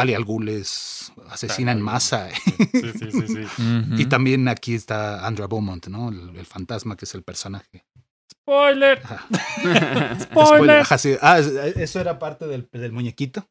Talia 0.00 0.16
al 0.16 0.24
Ghul 0.24 0.48
es 0.48 1.12
asesina 1.30 1.72
en 1.72 1.80
masa. 1.80 2.28
Sí, 2.30 2.92
sí, 2.98 3.10
sí, 3.10 3.26
sí. 3.26 3.40
Ujú. 3.62 3.94
Y 4.00 4.06
también 4.06 4.46
aquí 4.48 4.74
está 4.74 5.26
Andrea 5.26 5.46
Beaumont, 5.48 5.86
¿no? 5.88 6.08
El, 6.10 6.36
el 6.36 6.46
fantasma 6.46 6.96
que 6.96 7.04
es 7.06 7.14
el 7.14 7.22
personaje. 7.22 7.84
Spoiler. 8.32 9.00
Ajá. 9.04 9.26
Spoiler. 10.20 10.80
Ajá, 10.80 10.98
sí. 10.98 11.16
Ah, 11.20 11.38
es- 11.38 11.46
eso 11.48 12.00
era 12.00 12.18
parte 12.18 12.46
del, 12.46 12.68
del 12.72 12.92
muñequito. 12.92 13.48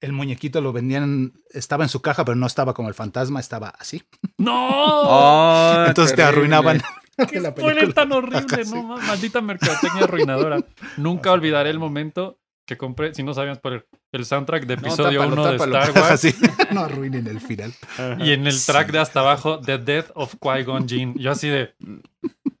El 0.00 0.12
muñequito 0.12 0.60
lo 0.60 0.72
vendían, 0.74 1.32
estaba 1.50 1.82
en 1.84 1.88
su 1.88 2.02
caja, 2.02 2.24
pero 2.24 2.36
no 2.36 2.46
estaba 2.46 2.74
como 2.74 2.88
el 2.88 2.94
fantasma, 2.94 3.40
estaba 3.40 3.68
así. 3.70 4.02
No. 4.36 4.52
Oh, 5.02 5.84
Entonces 5.86 6.14
te 6.14 6.22
arruinaban 6.22 6.82
Qué 7.16 7.40
spoiler 7.40 7.54
película. 7.54 7.94
tan 7.94 8.12
horrible, 8.12 8.46
Ajá, 8.56 8.64
sí. 8.64 8.74
no 8.74 8.82
ma- 8.82 8.98
maldita 8.98 9.40
mercadotecnia 9.40 10.04
arruinadora. 10.04 10.58
Nunca 10.98 11.32
olvidaré 11.32 11.70
el 11.70 11.78
momento 11.78 12.38
que 12.66 12.76
compré, 12.76 13.14
si 13.14 13.22
no 13.22 13.32
sabían 13.32 13.54
spoiler, 13.56 13.86
el 14.12 14.24
soundtrack 14.26 14.66
de 14.66 14.74
episodio 14.74 15.20
tápalo, 15.20 15.42
1 15.42 15.50
de. 15.50 15.56
Star 15.56 15.90
Wars 15.92 16.10
Así, 16.10 16.34
no 16.72 16.80
arruinen 16.80 17.26
el 17.28 17.40
final. 17.40 17.72
y 18.18 18.32
en 18.32 18.46
el 18.46 18.52
Sí. 18.52 18.66
track 18.72 18.90
de 18.92 18.98
hasta 18.98 19.20
abajo 19.20 19.60
The 19.60 19.78
Death 19.78 20.10
of 20.14 20.34
Qui-Gon 20.40 20.88
Jinn. 20.88 21.14
Yo 21.16 21.30
así 21.30 21.48
de 21.48 21.74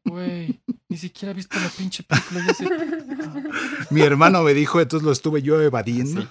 güey, 0.04 0.60
ni 0.88 0.96
siquiera 0.96 1.32
he 1.32 1.34
visto 1.34 1.58
la 1.58 1.68
pinche 1.68 2.04
película, 2.04 2.40
yo 2.46 2.50
así, 2.52 2.64
Mi 3.90 4.02
hermano 4.02 4.42
me 4.42 4.54
dijo, 4.54 4.80
entonces 4.80 5.04
lo 5.04 5.12
estuve 5.12 5.42
yo 5.42 5.60
evadiendo. 5.60 6.26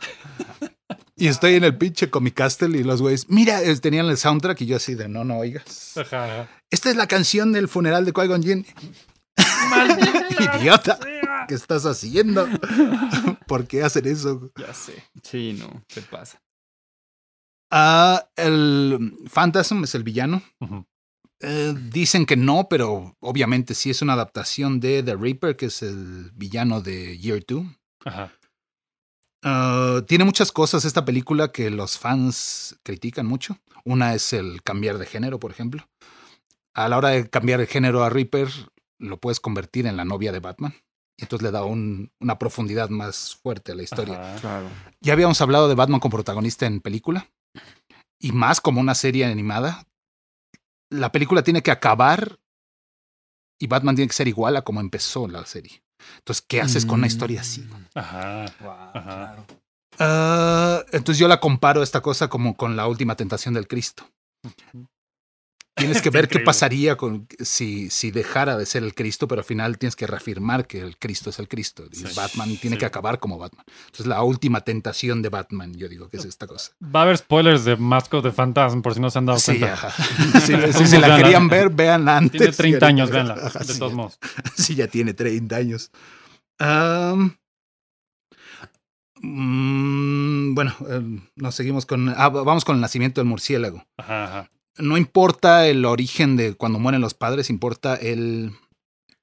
Y 1.18 1.28
estoy 1.28 1.56
en 1.56 1.64
el 1.64 1.78
pinche 1.78 2.10
Comic 2.10 2.34
Castle 2.36 2.78
y 2.78 2.84
los 2.84 3.02
güeyes, 3.02 3.30
mira, 3.30 3.62
eh, 3.62 3.76
tenían 3.78 4.06
el 4.08 4.18
soundtrack 4.18 4.62
y 4.62 4.66
yo 4.66 4.78
así 4.78 4.96
de, 4.96 5.08
no, 5.10 5.24
no 5.24 5.38
oigas. 5.38 5.98
ajá, 5.98 6.26
ajá. 6.42 6.50
Esta 6.70 6.90
es 6.90 6.96
la 6.96 7.08
canción 7.08 7.52
del 7.54 7.68
funeral 7.68 8.06
de 8.06 8.14
Qui-Gon 8.14 8.44
Jinn. 8.44 8.66
Maldita 9.70 10.58
Idiota. 10.60 10.98
sea. 10.98 11.46
¿Qué 11.48 11.56
estás 11.56 11.86
haciendo? 11.86 12.48
¿Por 13.48 13.68
qué 13.68 13.84
hacen 13.84 14.06
eso? 14.08 14.52
Ya 14.58 14.74
sé. 14.74 15.04
Sí, 15.24 15.54
no, 15.60 15.84
se 15.88 16.02
pasa. 16.02 16.42
Ah, 17.72 18.28
el 18.36 19.18
Phantasm 19.32 19.84
es 19.84 19.96
el 19.96 20.04
villano. 20.04 20.42
Eh, 21.42 21.74
dicen 21.92 22.26
que 22.26 22.38
no, 22.38 22.68
pero 22.70 23.16
obviamente 23.20 23.74
sí 23.76 23.90
es 23.90 24.02
una 24.02 24.14
adaptación 24.14 24.80
de 24.80 25.04
The 25.04 25.16
Reaper, 25.16 25.56
que 25.56 25.66
es 25.68 25.82
el 25.84 26.32
villano 26.34 26.82
de 26.82 27.18
Year 27.18 27.44
2. 27.48 27.66
Ajá. 28.06 28.32
Ah, 29.44 30.02
tiene 30.08 30.24
muchas 30.24 30.52
cosas 30.52 30.86
esta 30.86 31.06
película 31.06 31.52
que 31.52 31.70
los 31.70 32.00
fans 32.00 32.80
critican 32.84 33.26
mucho. 33.28 33.58
Una 33.84 34.16
es 34.16 34.34
el 34.34 34.64
cambiar 34.64 34.98
de 34.98 35.06
género, 35.06 35.40
por 35.40 35.52
ejemplo. 35.52 35.88
A 36.74 36.90
la 36.90 36.98
hora 36.98 37.10
de 37.10 37.30
cambiar 37.30 37.60
de 37.60 37.68
género 37.68 38.04
a 38.04 38.10
Reaper, 38.10 38.48
lo 39.00 39.18
puedes 39.18 39.40
convertir 39.40 39.88
en 39.88 39.98
la 39.98 40.06
novia 40.06 40.32
de 40.32 40.40
Batman. 40.40 40.74
Y 41.18 41.24
entonces 41.24 41.44
le 41.46 41.52
da 41.52 41.64
un- 41.64 42.12
una 42.20 42.38
profundidad 42.38 42.90
más 42.90 43.36
fuerte 43.42 43.72
a 43.72 43.76
la 43.76 43.84
historia. 43.84 44.20
Ajá. 44.34 44.42
Claro. 44.42 44.68
Ya 45.02 45.14
habíamos 45.14 45.40
hablado 45.42 45.68
de 45.70 45.76
Batman 45.76 46.00
como 46.00 46.12
protagonista 46.18 46.66
en 46.66 46.82
película. 46.82 47.30
Y 48.20 48.32
más 48.32 48.60
como 48.62 48.82
una 48.82 48.96
serie 48.96 49.26
animada. 49.26 49.86
La 50.92 51.12
película 51.12 51.42
tiene 51.44 51.62
que 51.62 51.72
acabar 51.72 52.38
y 53.60 53.68
Batman 53.68 53.96
tiene 53.96 54.08
que 54.10 54.16
ser 54.16 54.28
igual 54.28 54.56
a 54.58 54.62
como 54.64 54.82
empezó 54.82 55.28
la 55.28 55.46
serie. 55.46 55.82
Entonces, 56.20 56.44
¿qué 56.48 56.62
haces 56.62 56.86
con 56.86 57.00
una 57.00 57.08
historia 57.08 57.42
así? 57.42 57.68
Ajá. 57.96 58.46
Wow, 58.60 58.72
Ajá. 58.72 58.92
claro. 59.02 59.46
Ah, 59.98 60.84
entonces 60.92 61.18
yo 61.20 61.28
la 61.28 61.40
comparo 61.40 61.82
esta 61.82 62.02
cosa 62.02 62.28
como 62.28 62.58
con 62.58 62.76
la 62.76 62.88
última 62.88 63.16
tentación 63.16 63.54
del 63.54 63.68
Cristo. 63.68 64.10
Tienes 65.76 66.02
que 66.02 66.10
ver 66.12 66.28
qué 66.30 66.40
pasaría 66.40 66.96
con, 66.96 67.28
si, 67.40 67.90
si 67.90 68.10
dejara 68.12 68.58
de 68.58 68.66
ser 68.66 68.84
el 68.84 68.96
Cristo, 68.96 69.28
pero 69.28 69.42
al 69.42 69.46
final 69.46 69.78
tienes 69.78 69.96
que 69.96 70.08
reafirmar 70.08 70.68
que 70.68 70.80
el 70.80 70.98
Cristo 70.98 71.30
es 71.30 71.40
el 71.40 71.48
Cristo. 71.50 71.84
Y 71.92 71.96
Sí, 71.98 72.06
Batman 72.16 72.56
tiene 72.58 72.76
sí. 72.76 72.80
que 72.80 72.86
acabar 72.86 73.20
como 73.20 73.38
Batman. 73.38 73.66
Entonces 73.86 74.06
la 74.06 74.24
última 74.24 74.62
tentación 74.62 75.22
de 75.22 75.30
Batman, 75.30 75.74
yo 75.74 75.90
digo 75.90 76.10
que 76.10 76.18
es 76.18 76.26
esta 76.26 76.48
cosa. 76.48 76.72
Va 76.84 77.02
a 77.02 77.04
haber 77.04 77.18
spoilers 77.18 77.66
de 77.66 77.76
Mask 77.76 78.14
of 78.14 78.24
the 78.24 78.32
Phantasm 78.32 78.82
por 78.82 78.94
si 78.94 79.02
no 79.02 79.10
se 79.10 79.18
han 79.20 79.26
dado 79.26 79.38
Sí, 79.40 79.60
cuenta. 79.60 79.92
sí, 80.46 80.86
si 80.88 80.98
la 80.98 81.18
querían 81.18 81.48
ver, 81.50 81.70
vean 81.70 82.08
antes. 82.08 82.40
Tiene 82.40 82.54
30 82.54 82.86
Y 82.86 82.90
años, 82.90 83.12
Ajá, 83.12 83.60
de 83.60 83.66
sí, 83.74 83.80
todos 83.80 83.92
ya- 83.92 83.96
modos. 83.98 84.20
Sí, 84.56 84.76
ya 84.76 84.88
tiene 84.88 85.14
30 85.14 85.56
años. 85.58 85.92
Mm, 89.22 90.54
bueno, 90.56 90.74
em, 90.90 91.22
nos 91.36 91.56
seguimos 91.56 91.86
con. 91.86 92.10
ah, 92.16 92.30
vamos 92.30 92.66
con 92.66 92.76
el 92.76 92.82
nacimiento 92.82 93.22
del 93.22 93.28
murciélago. 93.28 93.84
Ajá, 93.98 94.24
ajá. 94.26 94.52
No 94.78 94.98
importa 94.98 95.68
el 95.68 95.86
origen 95.86 96.36
de 96.36 96.56
cuando 96.56 96.80
mueren 96.80 97.02
los 97.02 97.14
padres, 97.14 97.50
importa 97.50 97.96
el, 97.96 98.52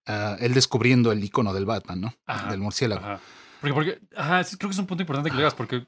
ah, 0.07 0.37
él 0.41 0.55
descubriendo 0.55 1.13
el 1.13 1.23
icono 1.23 1.53
del 1.53 1.67
Batman, 1.67 2.01
¿no? 2.01 2.15
Ajá, 2.27 2.51
del 2.51 2.61
murciélago. 2.61 3.05
Ajá. 3.05 3.21
Porque, 3.61 3.75
porque, 3.75 4.01
ajá, 4.17 4.43
creo 4.45 4.71
que 4.71 4.75
es 4.75 4.79
un 4.79 4.87
punto 4.87 5.03
importante 5.03 5.31
que 5.31 5.37
le 5.37 5.43
digas, 5.43 5.55
porque 5.55 5.85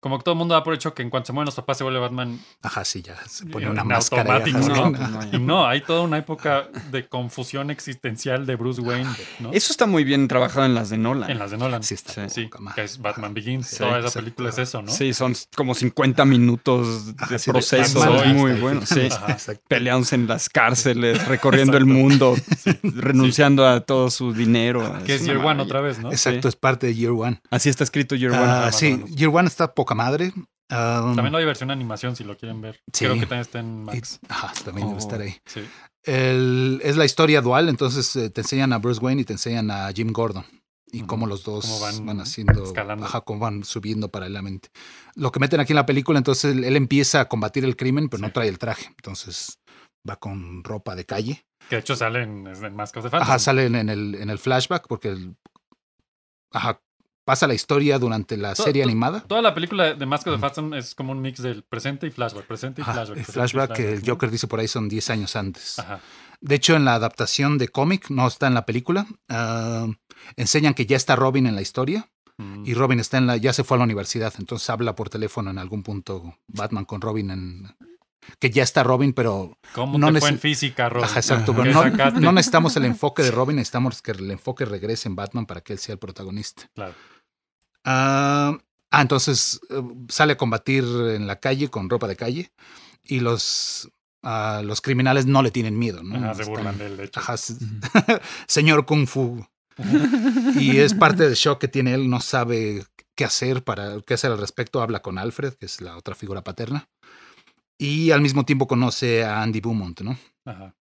como 0.00 0.18
que 0.18 0.24
todo 0.24 0.32
el 0.32 0.38
mundo 0.38 0.54
da 0.54 0.62
por 0.64 0.74
hecho 0.74 0.94
que 0.94 1.02
en 1.02 1.10
cuanto 1.10 1.28
se 1.28 1.32
mueren 1.32 1.46
los 1.46 1.54
papás 1.54 1.78
se 1.78 1.84
vuelve 1.84 2.00
Batman. 2.00 2.40
Ajá, 2.62 2.84
sí, 2.84 3.02
ya 3.02 3.16
se 3.28 3.46
pone 3.46 3.66
En 3.66 3.72
una 3.72 3.84
máscara. 3.84 4.38
y, 4.46 4.50
automático, 4.50 4.72
ajá, 4.72 4.90
¿no? 4.90 4.96
ajá. 4.96 5.08
no 5.08 5.20
hay- 5.20 5.28
Y 5.32 5.38
no, 5.38 5.66
hay 5.66 5.80
toda 5.82 6.00
una 6.02 6.18
época 6.18 6.68
de 6.90 7.06
confusión 7.06 7.70
existencial 7.70 8.46
de 8.46 8.56
Bruce 8.56 8.80
Wayne, 8.80 9.08
¿no? 9.40 9.52
Eso 9.52 9.72
está 9.72 9.86
muy 9.86 10.04
bien 10.04 10.26
trabajado 10.28 10.64
en 10.66 10.74
las 10.74 10.90
de 10.90 10.98
Nolan. 10.98 11.30
En 11.30 11.38
las 11.38 11.50
de 11.50 11.58
Nolan. 11.58 11.82
Sí, 11.82 11.94
está 11.94 12.28
Sí. 12.28 12.42
Sí, 12.42 12.50
que 12.74 12.82
es 12.82 12.98
Batman 13.00 13.34
Begins. 13.34 13.66
Sí, 13.68 13.76
Toda 13.78 13.98
esa 14.00 14.18
película 14.20 14.48
es 14.48 14.58
eso, 14.58 14.82
¿no? 14.82 14.90
Sí, 14.90 15.12
son 15.14 15.34
como 15.54 15.74
50 15.74 16.24
minutos 16.24 17.14
Ajá, 17.18 17.26
de 17.32 17.38
sí, 17.38 17.50
proceso 17.50 18.00
Batman 18.00 18.16
hasta 18.18 18.28
muy 18.32 18.52
bueno. 18.54 18.80
Sí. 18.86 19.08
Ajá. 19.10 19.32
Exacto. 19.32 19.62
Peleándose 19.68 20.14
en 20.16 20.26
las 20.26 20.48
cárceles, 20.48 21.26
recorriendo 21.28 21.76
el 21.76 21.86
mundo, 21.86 22.34
renunciando 22.82 23.66
a 23.66 23.80
todo 23.80 24.10
su 24.10 24.32
dinero. 24.32 24.98
Que 25.04 25.16
es 25.16 25.24
Year 25.24 25.38
One 25.38 25.62
otra 25.62 25.80
vez, 25.80 25.98
¿no? 25.98 26.10
Exacto, 26.10 26.48
es 26.48 26.56
parte 26.56 26.86
de 26.88 26.94
Year 26.94 27.12
One. 27.12 27.40
Así 27.50 27.68
está 27.68 27.84
escrito 27.84 28.14
Year 28.14 28.32
One. 28.32 28.42
Ah, 28.44 28.70
sí, 28.72 28.92
menos. 28.92 29.10
Year 29.14 29.30
One 29.32 29.46
está 29.46 29.72
poca 29.90 29.94
madre. 29.94 30.32
Um, 30.72 31.16
También 31.16 31.34
hay 31.34 31.44
versión 31.44 31.70
animación 31.72 32.14
si 32.14 32.22
lo 32.22 32.36
quieren 32.36 32.60
ver. 32.60 32.80
Sí. 32.92 33.04
Creo 33.04 33.14
que 33.14 33.20
también 33.22 33.40
está 33.40 33.58
en 33.58 33.82
Max. 33.84 34.20
ajá, 34.28 34.52
también 34.64 34.86
debe 34.86 34.96
Oh. 34.96 35.02
estar 35.02 35.20
ahí. 35.20 35.36
Sí. 35.46 35.62
El- 36.04 36.80
es 36.84 36.96
la 36.96 37.04
historia 37.04 37.40
dual, 37.42 37.68
entonces 37.68 38.14
eh, 38.16 38.30
te 38.30 38.42
enseñan 38.42 38.72
a 38.72 38.78
Bruce 38.78 39.00
Wayne 39.00 39.22
y 39.22 39.24
te 39.24 39.32
enseñan 39.32 39.70
a 39.70 39.90
Jim 39.92 40.12
Gordon. 40.12 40.44
Y 40.92 41.02
cómo 41.02 41.26
los 41.26 41.44
dos 41.44 41.66
Cómo 41.66 41.80
van 41.80 42.04
van, 42.06 42.20
haciendo, 42.20 42.64
escalando. 42.64 43.04
ajá, 43.06 43.20
cómo 43.20 43.38
van 43.40 43.62
subiendo 43.62 44.08
paralelamente. 44.08 44.70
Lo 45.14 45.30
que 45.30 45.38
meten 45.38 45.60
aquí 45.60 45.72
en 45.72 45.76
la 45.76 45.86
película, 45.86 46.18
entonces 46.18 46.52
él, 46.56 46.64
él 46.64 46.74
empieza 46.76 47.20
a 47.20 47.28
combatir 47.28 47.64
el 47.64 47.76
crimen, 47.76 48.08
pero 48.08 48.18
Sí. 48.18 48.22
no 48.22 48.32
trae 48.32 48.48
el 48.48 48.58
traje. 48.58 48.86
Entonces 48.86 49.58
va 50.08 50.16
con 50.16 50.64
ropa 50.64 50.96
de 50.96 51.04
calle. 51.04 51.44
Que 51.68 51.76
de 51.76 51.80
hecho 51.80 51.94
sale 51.94 52.22
en, 52.22 52.46
en 52.46 52.74
Mask 52.74 52.96
of 52.96 53.04
the 53.04 53.10
Phantom. 53.10 53.22
Ajá, 53.28 53.38
sale 53.38 53.66
en, 53.66 53.76
en 53.76 53.88
el, 53.88 54.14
en 54.16 54.30
el 54.30 54.38
flashback 54.40 54.86
porque 54.88 55.08
el- 55.10 55.36
ajá, 56.52 56.80
pasa 57.24 57.46
la 57.46 57.54
historia 57.54 57.98
durante 57.98 58.36
la 58.36 58.54
To- 58.54 58.62
serie 58.64 58.82
to- 58.82 58.88
animada. 58.88 59.20
Toda 59.22 59.42
la 59.42 59.54
película 59.54 59.94
de 59.94 60.06
Mask 60.06 60.26
of 60.26 60.34
the 60.34 60.40
Phantom 60.40 60.74
es 60.74 60.94
como 60.94 61.12
un 61.12 61.20
mix 61.20 61.40
del 61.42 61.62
presente 61.62 62.06
y 62.06 62.10
flashback. 62.10 62.46
Presente 62.46 62.80
y 62.80 62.82
Ajá, 62.82 62.92
flashback. 62.92 63.16
el 63.18 63.24
presente 63.24 63.30
y 63.30 63.32
flashback 63.34 63.76
que 63.76 63.92
el. 63.92 64.08
Joker 64.08 64.30
dice 64.30 64.46
por 64.46 64.60
ahí 64.60 64.68
son 64.68 64.88
10 64.88 65.10
años 65.10 65.36
antes. 65.36 65.78
Ajá. 65.78 66.00
De 66.40 66.54
hecho, 66.54 66.74
en 66.74 66.84
la 66.86 66.94
adaptación 66.94 67.58
de 67.58 67.68
cómic, 67.68 68.08
no 68.10 68.26
está 68.26 68.46
en 68.46 68.54
la 68.54 68.64
película, 68.64 69.06
ah, 69.28 69.86
enseñan 70.36 70.74
que 70.74 70.86
ya 70.86 70.96
está 70.96 71.14
Robin 71.16 71.46
en 71.46 71.54
la 71.54 71.60
historia 71.62 72.08
Mm. 72.38 72.62
y 72.64 72.72
Robin 72.72 72.98
está 73.00 73.18
en 73.18 73.26
la, 73.26 73.36
ya 73.36 73.52
se 73.52 73.64
fue 73.64 73.76
a 73.76 73.78
la 73.78 73.84
universidad, 73.84 74.32
entonces 74.38 74.70
habla 74.70 74.94
por 74.96 75.10
teléfono 75.10 75.50
en 75.50 75.58
algún 75.58 75.82
punto 75.82 76.34
Batman 76.48 76.86
con 76.86 77.02
Robin 77.02 77.30
en 77.30 77.76
que 78.38 78.50
ya 78.50 78.62
está 78.62 78.82
Robin, 78.82 79.12
pero 79.12 79.56
¿Cómo 79.74 79.98
no 79.98 80.12
te 80.12 80.20
fue 80.20 80.28
en 80.30 80.38
física, 80.38 80.88
Rob? 80.88 81.04
ajá, 81.04 81.20
exacto, 81.20 81.52
Ajá. 81.52 81.62
pero 81.62 81.82
¿Qué 81.82 81.96
no, 81.96 82.20
no 82.20 82.32
necesitamos 82.32 82.76
el 82.76 82.84
enfoque 82.84 83.22
de 83.22 83.30
Robin, 83.32 83.56
necesitamos 83.56 84.02
que 84.02 84.10
el 84.12 84.30
enfoque 84.30 84.64
regrese 84.64 85.08
en 85.08 85.16
Batman 85.16 85.46
para 85.46 85.60
que 85.60 85.72
él 85.72 85.78
sea 85.78 85.94
el 85.94 85.98
protagonista. 85.98 86.68
Claro. 86.74 86.94
Ah, 87.84 88.58
ah, 88.90 89.00
entonces 89.02 89.60
eh, 89.70 89.82
sale 90.08 90.34
a 90.34 90.36
combatir 90.36 90.84
en 90.84 91.26
la 91.26 91.40
calle 91.40 91.68
con 91.68 91.88
ropa 91.88 92.06
de 92.08 92.16
calle 92.16 92.52
y 93.02 93.20
los, 93.20 93.90
los 94.22 94.80
criminales 94.82 95.26
no 95.26 95.42
le 95.42 95.50
tienen 95.50 95.78
miedo, 95.78 96.02
¿no? 96.02 96.16
Ajá, 96.16 96.34
se 96.34 96.42
Están- 96.42 96.54
burlan 96.56 96.78
de 96.78 96.86
él, 96.86 96.96
de 96.98 97.04
hecho. 97.04 97.20
Ajá, 97.20 97.36
señor 98.46 98.84
Kung 98.86 99.06
Fu. 99.06 99.46
Y 100.58 100.76
es 100.76 100.92
parte 100.92 101.24
del 101.24 101.34
shock 101.34 101.58
que 101.58 101.68
tiene 101.68 101.94
él, 101.94 102.10
no 102.10 102.20
sabe 102.20 102.84
qué 103.14 103.24
hacer 103.24 103.64
para 103.64 104.00
qué 104.02 104.12
hacer 104.14 104.30
al 104.30 104.38
respecto. 104.38 104.82
Habla 104.82 105.00
con 105.00 105.16
Alfred, 105.16 105.54
que 105.54 105.64
es 105.66 105.80
la 105.80 105.96
otra 105.96 106.14
figura 106.14 106.44
paterna. 106.44 106.88
Y 107.80 108.10
al 108.10 108.20
mismo 108.20 108.44
tiempo 108.44 108.66
conoce 108.66 109.24
a 109.24 109.42
Andy 109.42 109.60
Beaumont, 109.60 110.02
¿no? 110.02 110.18
Ajá. 110.44 110.76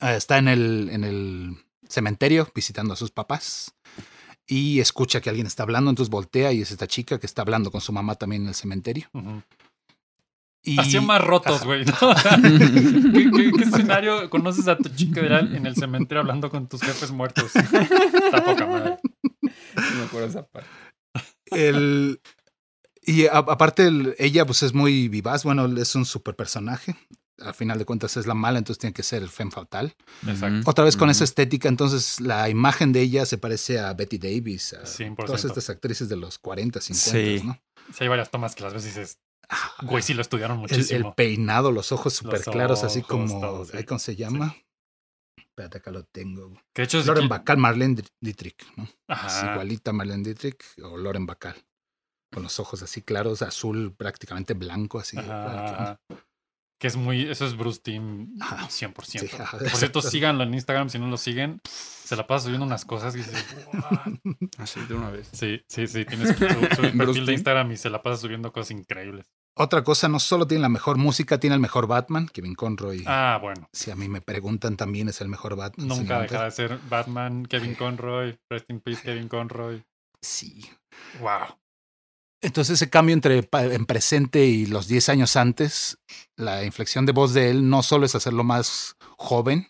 Ah, 0.00 0.14
está 0.16 0.36
en 0.36 0.48
el, 0.48 0.90
en 0.92 1.02
el 1.02 1.56
cementerio 1.88 2.46
visitando 2.54 2.92
a 2.92 2.96
sus 2.96 3.10
papás 3.10 3.74
y 4.46 4.80
escucha 4.80 5.22
que 5.22 5.30
alguien 5.30 5.46
está 5.46 5.62
hablando, 5.62 5.88
entonces 5.88 6.10
voltea 6.10 6.52
y 6.52 6.60
es 6.60 6.70
esta 6.70 6.86
chica 6.86 7.18
que 7.18 7.24
está 7.24 7.40
hablando 7.40 7.70
con 7.70 7.80
su 7.80 7.90
mamá 7.90 8.16
también 8.16 8.42
en 8.42 8.48
el 8.48 8.54
cementerio. 8.54 9.08
Ujú. 9.14 9.42
Y, 10.62 10.78
Hacían 10.78 11.06
más 11.06 11.22
rotos, 11.22 11.64
güey. 11.64 11.84
¿Qué, 13.12 13.30
qué, 13.34 13.52
qué 13.56 13.64
escenario 13.64 14.28
conoces 14.28 14.68
a 14.68 14.76
tu 14.76 14.90
chica 14.90 15.20
en 15.20 15.64
el 15.64 15.74
cementerio 15.74 16.20
hablando 16.20 16.50
con 16.50 16.68
tus 16.68 16.82
jefes 16.82 17.10
muertos? 17.12 17.56
Está 17.56 18.44
poca 18.44 18.66
madre. 18.66 18.98
No 19.40 19.96
me 19.96 20.04
acuerdo 20.04 20.28
esa 20.28 20.46
parte. 20.46 20.68
el, 21.50 22.20
y 23.02 23.26
a- 23.26 23.38
aparte 23.38 23.86
el- 23.86 24.14
ella 24.18 24.46
pues 24.46 24.62
es 24.62 24.72
muy 24.74 25.08
vivaz, 25.08 25.44
bueno, 25.44 25.66
es 25.80 25.94
un 25.94 26.04
super 26.06 26.34
personaje. 26.36 26.96
A 27.40 27.52
final 27.52 27.78
de 27.78 27.84
cuentas 27.84 28.16
es 28.16 28.26
la 28.26 28.34
mala, 28.34 28.58
entonces 28.58 28.78
tiene 28.78 28.94
que 28.94 29.02
ser 29.02 29.22
el 29.22 29.28
femme 29.28 29.50
fatal. 29.50 29.96
Exacto. 30.26 30.70
Otra 30.70 30.84
vez 30.84 30.96
con 30.96 31.10
esa 31.10 31.24
estética, 31.24 31.68
entonces 31.68 32.20
la 32.20 32.48
imagen 32.48 32.92
de 32.92 33.00
ella 33.00 33.26
se 33.26 33.36
parece 33.38 33.80
a 33.80 33.92
Betty 33.94 34.18
Davis, 34.18 34.74
a 34.74 34.86
100%. 34.86 35.26
todas 35.26 35.44
estas 35.44 35.68
actrices 35.70 36.08
de 36.08 36.16
los 36.16 36.38
40, 36.38 36.80
50, 36.80 37.10
Sí. 37.10 37.44
¿no? 37.44 37.58
Sí, 37.92 38.04
hay 38.04 38.08
varias 38.08 38.30
tomas 38.30 38.54
que 38.54 38.62
las 38.62 38.72
ves 38.74 38.84
y 38.84 38.88
dices, 38.88 39.18
Ah, 39.48 39.72
güey, 39.82 40.02
sí 40.02 40.14
lo 40.14 40.22
estudiaron 40.22 40.58
muchísimo. 40.58 41.08
el 41.08 41.14
peinado, 41.14 41.72
los 41.72 41.90
ojos 41.90 42.12
súper 42.14 42.42
claros, 42.42 42.84
así 42.84 43.02
como, 43.02 43.64
sí. 43.64 43.84
¿cómo 43.84 43.98
se 43.98 44.14
llama? 44.14 44.54
Espérate, 45.36 45.78
acá 45.78 45.90
lo 45.90 46.04
tengo. 46.04 46.52
que 46.72 46.82
de 46.82 46.84
hecho 46.84 46.98
es 47.00 47.06
Loren 47.06 47.24
que- 47.24 47.28
Bacall, 47.28 47.58
Marlene 47.58 47.96
Di- 47.96 48.08
Dietrich, 48.20 48.64
¿no? 48.76 48.84
Es 48.84 48.90
Ajá. 49.08 49.52
igualita 49.52 49.90
a 49.90 49.94
Marlene 49.94 50.22
Dietrich 50.22 50.62
o 50.82 50.96
Loren 50.96 51.26
Bacall. 51.26 51.56
Con 52.32 52.42
los 52.42 52.58
ojos 52.60 52.82
así 52.82 53.02
claros, 53.02 53.42
azul, 53.42 53.94
prácticamente 53.96 54.54
blanco, 54.54 54.98
así. 54.98 55.18
Ajá. 55.18 56.00
Que 56.78 56.88
es 56.88 56.96
muy, 56.96 57.30
eso 57.30 57.46
es 57.46 57.56
Bruce 57.56 57.80
Team 57.80 58.34
Ajá. 58.40 58.66
100%. 58.68 59.04
Sí, 59.04 59.30
ajá, 59.38 59.56
Por 59.58 59.70
cierto, 59.70 60.02
síganlo 60.02 60.42
en 60.42 60.52
Instagram 60.52 60.88
si 60.90 60.98
no 60.98 61.06
lo 61.06 61.16
siguen. 61.16 61.60
Se 61.64 62.16
la 62.16 62.26
pasa 62.26 62.46
subiendo 62.46 62.66
unas 62.66 62.84
cosas 62.84 63.14
y 63.14 63.18
dices. 63.18 63.46
Así 64.58 64.80
de 64.86 64.94
una 64.94 65.10
vez. 65.10 65.28
Sí, 65.32 65.62
sí, 65.68 65.86
sí. 65.86 66.04
Tienes 66.04 66.30
su, 66.30 66.34
su 66.34 66.40
perfil 66.82 66.92
Bruce 66.92 67.20
de. 67.20 67.32
Instagram 67.34 67.70
y 67.70 67.76
se 67.76 67.88
la 67.88 68.02
pasa 68.02 68.16
subiendo 68.22 68.52
cosas 68.52 68.72
increíbles. 68.72 69.26
Otra 69.54 69.84
cosa, 69.84 70.08
no 70.08 70.18
solo 70.18 70.46
tiene 70.46 70.62
la 70.62 70.70
mejor 70.70 70.96
música, 70.96 71.38
tiene 71.38 71.54
el 71.54 71.60
mejor 71.60 71.86
Batman, 71.86 72.26
Kevin 72.26 72.54
Conroy. 72.54 73.04
Ah, 73.06 73.38
bueno. 73.40 73.68
Si 73.72 73.90
a 73.90 73.94
mí 73.96 74.08
me 74.08 74.22
preguntan, 74.22 74.76
también 74.76 75.08
es 75.08 75.20
el 75.20 75.28
mejor 75.28 75.56
Batman. 75.56 75.88
Nunca 75.88 76.20
dejará 76.22 76.46
de 76.46 76.50
ser 76.50 76.78
Batman, 76.88 77.44
Kevin 77.44 77.74
Conroy, 77.78 78.38
Rest 78.50 78.70
in 78.70 78.80
Peace, 78.80 79.02
Kevin 79.02 79.28
Conroy. 79.28 79.84
Sí. 80.22 80.64
Wow. 81.20 81.58
Entonces 82.42 82.74
ese 82.74 82.90
cambio 82.90 83.14
entre 83.14 83.48
en 83.52 83.86
presente 83.86 84.44
y 84.44 84.66
los 84.66 84.88
10 84.88 85.08
años 85.10 85.36
antes, 85.36 85.98
la 86.36 86.64
inflexión 86.64 87.06
de 87.06 87.12
voz 87.12 87.32
de 87.34 87.50
él 87.50 87.68
no 87.68 87.82
solo 87.82 88.04
es 88.04 88.14
hacerlo 88.14 88.42
más 88.44 88.96
joven, 89.16 89.68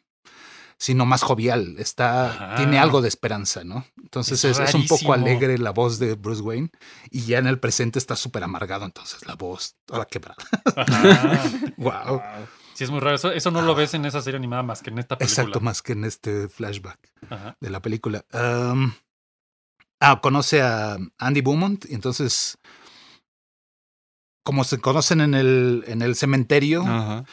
sino 0.79 1.05
más 1.07 1.23
jovial. 1.23 1.77
Está, 1.79 2.31
Ajá. 2.31 2.55
tiene 2.57 2.79
algo 2.79 3.03
de 3.03 3.09
esperanza, 3.09 3.63
¿no? 3.63 3.85
Entonces 4.03 4.43
Es 4.45 4.59
es, 4.59 4.69
es 4.71 4.75
un 4.75 4.87
poco 4.87 5.13
alegre 5.13 5.59
la 5.59 5.71
voz 5.71 5.99
de 5.99 6.15
Bruce 6.15 6.43
Wayne 6.43 6.71
y 7.11 7.21
ya 7.23 7.39
en 7.39 7.47
el 7.47 7.61
presente 7.61 7.99
está 7.99 8.17
súper 8.17 8.43
amargado, 8.43 8.85
entonces 8.85 9.25
la 9.27 9.35
voz 9.37 9.77
toda 9.85 10.07
quebrada. 10.07 10.37
Ajá. 10.75 11.43
Wow. 11.77 12.23
Sí, 12.75 12.85
es 12.85 12.91
muy 12.91 13.01
raro. 13.01 13.17
Eso, 13.17 13.31
eso 13.33 13.51
no 13.51 13.61
lo 13.61 13.75
ves 13.75 13.93
en 13.93 14.07
esa 14.07 14.23
serie 14.23 14.39
animada 14.39 14.63
más 14.63 14.81
que 14.81 14.89
en 14.91 14.99
esta 14.99 15.19
película. 15.19 15.43
Exacto, 15.43 15.61
más 15.61 15.83
que 15.83 15.93
en 15.93 16.05
este 16.05 16.49
flashback 16.49 16.99
Ajá. 17.29 17.55
de 17.61 17.69
la 17.71 17.81
película. 17.83 18.25
Ah, 20.01 20.21
conoce 20.21 20.63
a 20.63 20.99
Andy 21.19 21.43
Beaumont 21.43 21.85
y 21.89 21.95
entonces, 21.95 22.59
como 24.43 24.65
se 24.65 24.79
conocen 24.79 25.21
en 25.21 25.35
el, 25.35 25.85
en 25.87 26.03
el 26.03 26.15
cementerio, 26.17 26.83
Ajá. 26.83 27.25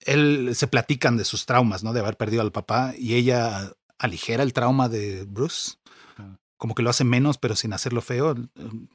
él 0.00 0.50
se 0.54 0.66
platican 0.66 1.16
de 1.16 1.24
sus 1.24 1.46
traumas, 1.46 1.82
¿no? 1.82 1.92
De 1.92 2.00
haber 2.00 2.16
perdido 2.16 2.42
al 2.42 2.52
papá 2.52 2.94
y 2.96 3.14
ella 3.14 3.72
aligera 3.98 4.42
el 4.42 4.52
trauma 4.52 4.88
de 4.88 5.24
Bruce. 5.24 5.74
Ah. 6.18 6.36
Como 6.56 6.74
que 6.74 6.82
lo 6.82 6.90
hace 6.90 7.04
menos, 7.04 7.38
pero 7.38 7.56
sin 7.56 7.72
hacerlo 7.72 8.02
feo. 8.02 8.34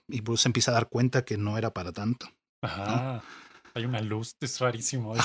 Y 0.08 0.22
Bruce 0.22 0.48
empieza 0.48 0.72
a 0.72 0.76
dar 0.76 0.89
cuenta 0.89 1.26
que 1.26 1.38
no 1.38 1.58
era 1.58 1.74
para 1.74 1.91
tanto. 1.91 2.30
Ajá. 2.62 3.24
Hay 3.74 3.86
una 3.86 4.02
luz, 4.02 4.36
es 4.39 4.60
rarísimo. 4.60 5.15
Es. 5.15 5.24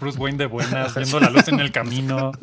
Bruce 0.00 0.18
Wayne 0.18 0.38
de 0.38 0.46
buenas, 0.46 0.94
viendo 0.94 1.18
la 1.18 1.30
luz 1.30 1.48
en 1.48 1.60
el 1.60 1.72
camino. 1.72 2.32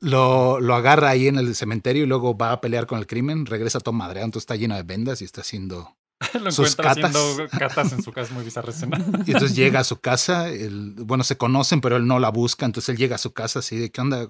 Lo, 0.00 0.60
lo 0.60 0.74
agarra 0.74 1.10
ahí 1.10 1.26
en 1.26 1.38
el 1.38 1.54
cementerio 1.54 2.02
y 2.02 2.06
luego 2.06 2.36
va 2.36 2.52
a 2.52 2.60
pelear 2.60 2.86
con 2.86 2.98
el 2.98 3.06
crimen. 3.06 3.46
Regresa 3.46 3.80
todo 3.80 3.94
madreado, 3.94 4.26
entonces 4.26 4.42
está 4.42 4.56
lleno 4.56 4.74
de 4.74 4.82
vendas 4.82 5.22
y 5.22 5.24
está 5.24 5.40
haciendo. 5.40 5.96
Lo 6.42 6.50
Sus 6.50 6.70
encuentra 6.72 6.94
catas. 6.94 7.14
haciendo 7.16 7.48
catas 7.58 7.92
en 7.92 8.02
su 8.02 8.12
casa, 8.12 8.32
muy 8.34 8.44
bizarra 8.44 8.70
escena. 8.70 8.98
Y 9.26 9.32
entonces 9.32 9.54
llega 9.54 9.80
a 9.80 9.84
su 9.84 10.00
casa. 10.00 10.48
él- 10.48 10.94
bueno, 10.98 11.24
se 11.24 11.36
conocen, 11.36 11.80
pero 11.80 11.96
él 11.96 12.06
no 12.06 12.18
la 12.18 12.30
busca. 12.30 12.64
Entonces 12.66 12.88
él 12.90 12.96
llega 12.96 13.16
a 13.16 13.18
su 13.18 13.32
casa 13.32 13.58
así 13.58 13.76
de: 13.76 13.90
¿Qué 13.90 14.00
onda? 14.00 14.28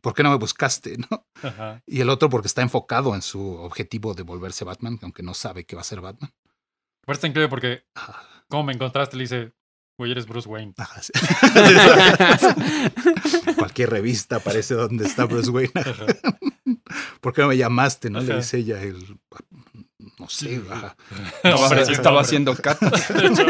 ¿Por 0.00 0.14
qué 0.14 0.22
no 0.22 0.30
me 0.30 0.36
buscaste? 0.36 0.96
¿No? 1.10 1.26
Ajá. 1.42 1.82
Y 1.86 2.00
el 2.00 2.10
otro 2.10 2.28
porque 2.28 2.48
está 2.48 2.62
enfocado 2.62 3.14
en 3.14 3.22
su 3.22 3.40
objetivo 3.40 4.14
de 4.14 4.22
volverse 4.24 4.64
Batman, 4.64 4.98
aunque 5.02 5.22
no 5.22 5.34
sabe 5.34 5.64
que 5.64 5.76
va 5.76 5.82
a 5.82 5.84
ser 5.84 6.00
Batman. 6.00 6.32
Pero 7.06 7.14
está 7.14 7.26
increíble 7.28 7.48
porque. 7.48 7.84
¿cómo 8.48 8.64
me 8.64 8.72
encontraste? 8.72 9.16
Le 9.16 9.22
dice, 9.24 9.52
güey, 9.96 10.10
eres 10.10 10.26
Bruce 10.26 10.48
Wayne. 10.48 10.74
Ajá, 10.76 11.00
sí. 11.02 11.12
Cualquier 13.56 13.90
revista 13.90 14.36
aparece 14.36 14.74
donde 14.74 15.06
está 15.06 15.24
Bruce 15.24 15.50
Wayne. 15.50 15.72
Ajá. 15.74 16.06
¿Por 17.20 17.32
qué 17.32 17.42
no 17.42 17.48
me 17.48 17.56
llamaste? 17.56 18.10
¿No? 18.10 18.20
Le 18.20 18.36
dice 18.36 18.58
ella. 18.58 18.80
el- 18.82 19.18
no 20.18 20.28
sé. 20.28 20.60
No, 21.44 21.72
Estaba, 21.74 22.20
haciendo 22.20 22.54
cat. 22.56 22.80
De 22.80 23.26
hecho, 23.26 23.46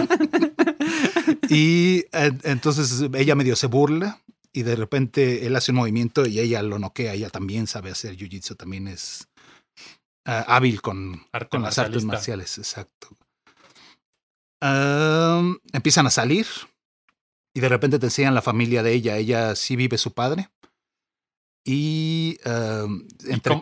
Y 1.48 1.98
eh, 2.12 2.32
entonces 2.44 3.04
ella 3.14 3.34
medio 3.34 3.56
se 3.56 3.66
burla 3.66 4.20
y 4.52 4.62
de 4.62 4.76
repente 4.76 5.46
él 5.46 5.56
hace 5.56 5.72
un 5.72 5.78
movimiento 5.78 6.26
y 6.26 6.40
ella 6.40 6.62
lo 6.62 6.78
noquea. 6.78 7.14
Ella 7.14 7.30
también 7.30 7.66
sabe 7.66 7.90
hacer 7.90 8.16
jiu-jitsu, 8.16 8.56
también 8.56 8.88
es 8.88 9.28
ah, 10.24 10.44
hábil 10.48 10.80
con, 10.80 11.26
Arte 11.32 11.50
con 11.50 11.62
las 11.62 11.78
artes 11.78 12.04
marciales, 12.04 12.58
exacto. 12.58 13.08
Empiezan 15.72 16.06
a 16.06 16.10
salir 16.10 16.46
y 17.54 17.60
de 17.60 17.68
repente 17.68 17.98
te 17.98 18.06
enseñan 18.06 18.34
la 18.34 18.42
familia 18.42 18.82
de 18.82 18.92
ella. 18.92 19.16
Ella 19.16 19.54
sí 19.54 19.76
vive 19.76 19.98
su 19.98 20.12
padre. 20.12 20.50
Y, 21.70 22.38
am, 22.46 23.06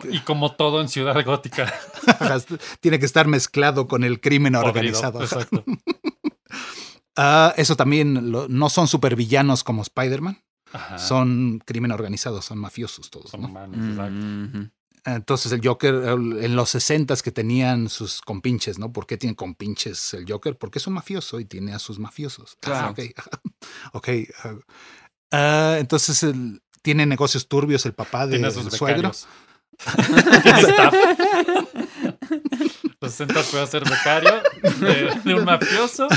Y, 0.09 0.19
como 0.21 0.55
todo 0.55 0.79
en 0.79 0.87
Ciudad 0.87 1.21
Gótica. 1.25 1.73
tiene 2.79 2.99
que 2.99 3.05
estar 3.05 3.27
mezclado 3.27 3.87
con 3.89 4.05
el 4.05 4.21
crimen 4.21 4.53
podrido, 4.53 4.69
organizado. 4.69 5.21
Exacto. 5.21 5.63
Ah, 7.19 7.51
eso 7.57 7.75
también 7.75 8.31
lo- 8.31 8.47
no 8.47 8.69
son 8.69 8.87
supervillanos 8.87 9.63
como 9.63 9.81
Spider-Man, 9.81 10.39
son 10.99 11.59
crimen 11.65 11.91
organizado, 11.91 12.43
son 12.43 12.59
mafiosos 12.59 13.09
todos. 13.09 13.31
Son 13.31 13.41
¿no? 13.41 13.47
humanos, 13.47 13.79
exacto. 13.89 14.11
Mhm. 14.13 14.71
Entonces 15.03 15.51
el 15.51 15.61
Joker 15.67 15.95
en 15.95 16.55
los 16.55 16.69
60 16.69 17.15
que 17.23 17.31
tenían 17.31 17.89
sus 17.89 18.21
compinches, 18.21 18.77
¿no? 18.77 18.93
¿Por 18.93 19.07
qué 19.07 19.17
tiene 19.17 19.35
compinches 19.35 20.13
el 20.13 20.31
Joker? 20.31 20.57
Porque 20.59 20.77
es 20.77 20.85
un 20.85 20.93
mafioso 20.93 21.39
y 21.39 21.45
tiene 21.45 21.73
a 21.73 21.79
sus 21.79 21.97
mafiosos. 21.97 22.55
Claro. 22.59 22.87
Ah, 22.87 22.91
ok. 22.91 22.99
Ok, 23.93 24.09
ah, 24.43 24.53
ah, 25.31 25.75
entonces 25.79 26.21
el- 26.21 26.61
tiene 26.81 27.05
negocios 27.05 27.47
turbios 27.47 27.85
el 27.85 27.93
papá 27.93 28.27
del 28.27 28.51
sus 28.51 28.73
suegro. 28.73 29.11
Tiene 30.43 30.59
staff. 30.61 30.93
Los 32.99 33.11
60 33.11 33.43
puede 33.51 33.67
ser 33.67 33.83
becario 33.87 34.41
de, 34.79 35.19
de 35.23 35.33
un 35.35 35.45
mafioso. 35.45 36.07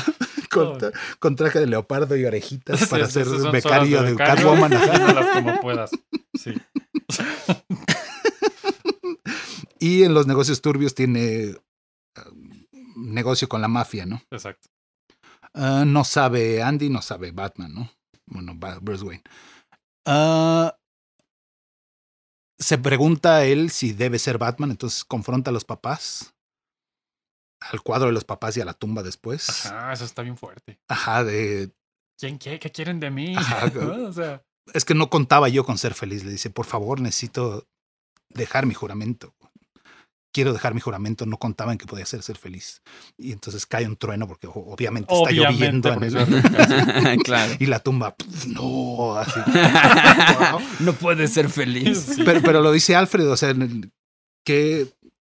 Con, 0.51 0.79
tra- 0.79 0.92
con 1.18 1.37
traje 1.37 1.61
de 1.61 1.66
leopardo 1.66 2.16
y 2.16 2.25
orejitas 2.25 2.81
Sí, 2.81 2.87
para 2.87 3.07
ser 3.09 3.27
becario 3.53 4.03
de 4.03 4.12
becario. 4.12 4.35
Catwoman. 4.57 4.73
como 5.35 5.61
puedas. 5.61 5.90
Sí. 6.38 6.55
Y 9.83 10.03
en 10.05 10.12
los 10.12 10.27
negocios 10.27 10.61
turbios 10.61 10.94
tiene 10.94 11.55
ah, 12.14 12.25
negocio 12.96 13.49
con 13.49 13.62
la 13.62 13.68
mafia, 13.68 14.05
¿no? 14.05 14.23
Exacto. 14.31 14.68
Ah, 15.55 15.85
no 15.87 16.05
sabe 16.05 16.62
Andy, 16.62 16.90
no 16.90 17.01
sabe 17.01 17.31
Batman, 17.33 17.73
¿no? 17.75 17.90
Bueno, 18.27 18.55
Bruce 18.83 19.03
Wayne. 19.05 19.23
Ah, 20.06 20.76
se 22.58 22.78
pregunta 22.78 23.36
a 23.36 23.44
él 23.44 23.70
si 23.70 23.92
debe 23.92 24.18
ser 24.18 24.38
Batman, 24.38 24.70
entonces 24.70 25.04
confronta 25.04 25.50
a 25.50 25.52
los 25.52 25.64
papás, 25.64 26.34
al 27.60 27.82
cuadro 27.82 28.06
de 28.08 28.12
los 28.12 28.24
papás 28.24 28.56
y 28.56 28.60
a 28.60 28.64
la 28.64 28.74
tumba 28.74 29.02
después. 29.02 29.66
Ajá, 29.66 29.92
eso 29.92 30.04
está 30.04 30.22
bien 30.22 30.36
fuerte. 30.36 30.78
Ajá, 30.88 31.24
de... 31.24 31.72
¿Quién 32.18 32.38
qué? 32.38 32.58
¿Qué 32.58 32.70
quieren 32.70 33.00
de 33.00 33.10
mí? 33.10 33.34
Ajá. 33.36 33.66
¿No? 33.74 34.08
O 34.08 34.12
sea, 34.12 34.44
Es 34.74 34.84
que 34.84 34.94
no 34.94 35.08
contaba 35.08 35.48
yo 35.48 35.64
con 35.64 35.78
ser 35.78 35.94
feliz. 35.94 36.24
Le 36.24 36.32
dice, 36.32 36.50
por 36.50 36.66
favor, 36.66 37.00
necesito 37.00 37.66
dejar 38.28 38.66
mi 38.66 38.74
juramento. 38.74 39.34
Quiero 40.32 40.52
dejar 40.52 40.74
mi 40.74 40.80
juramento, 40.80 41.26
no 41.26 41.38
contaba 41.38 41.72
en 41.72 41.78
que 41.78 41.86
podía 41.86 42.06
ser 42.06 42.22
ser 42.22 42.36
feliz. 42.38 42.82
Y 43.18 43.32
entonces 43.32 43.66
cae 43.66 43.86
un 43.86 43.96
trueno 43.96 44.28
porque 44.28 44.46
o- 44.46 44.52
obviamente 44.52 45.12
está 45.12 45.24
obviamente. 45.28 45.88
lloviendo 45.88 45.92
en 45.92 46.02
el- 47.14 47.18
claro. 47.24 47.52
y 47.58 47.66
la 47.66 47.80
tumba, 47.80 48.14
pf, 48.14 48.46
no, 48.48 49.16
así. 49.16 49.40
no 50.80 50.92
puede 50.94 51.26
ser 51.28 51.48
feliz. 51.48 52.16
Pero, 52.24 52.40
pero 52.42 52.60
lo 52.62 52.70
dice 52.72 52.94
Alfred, 52.94 53.28
o 53.30 53.36
sea, 53.36 53.50
el- 53.50 53.90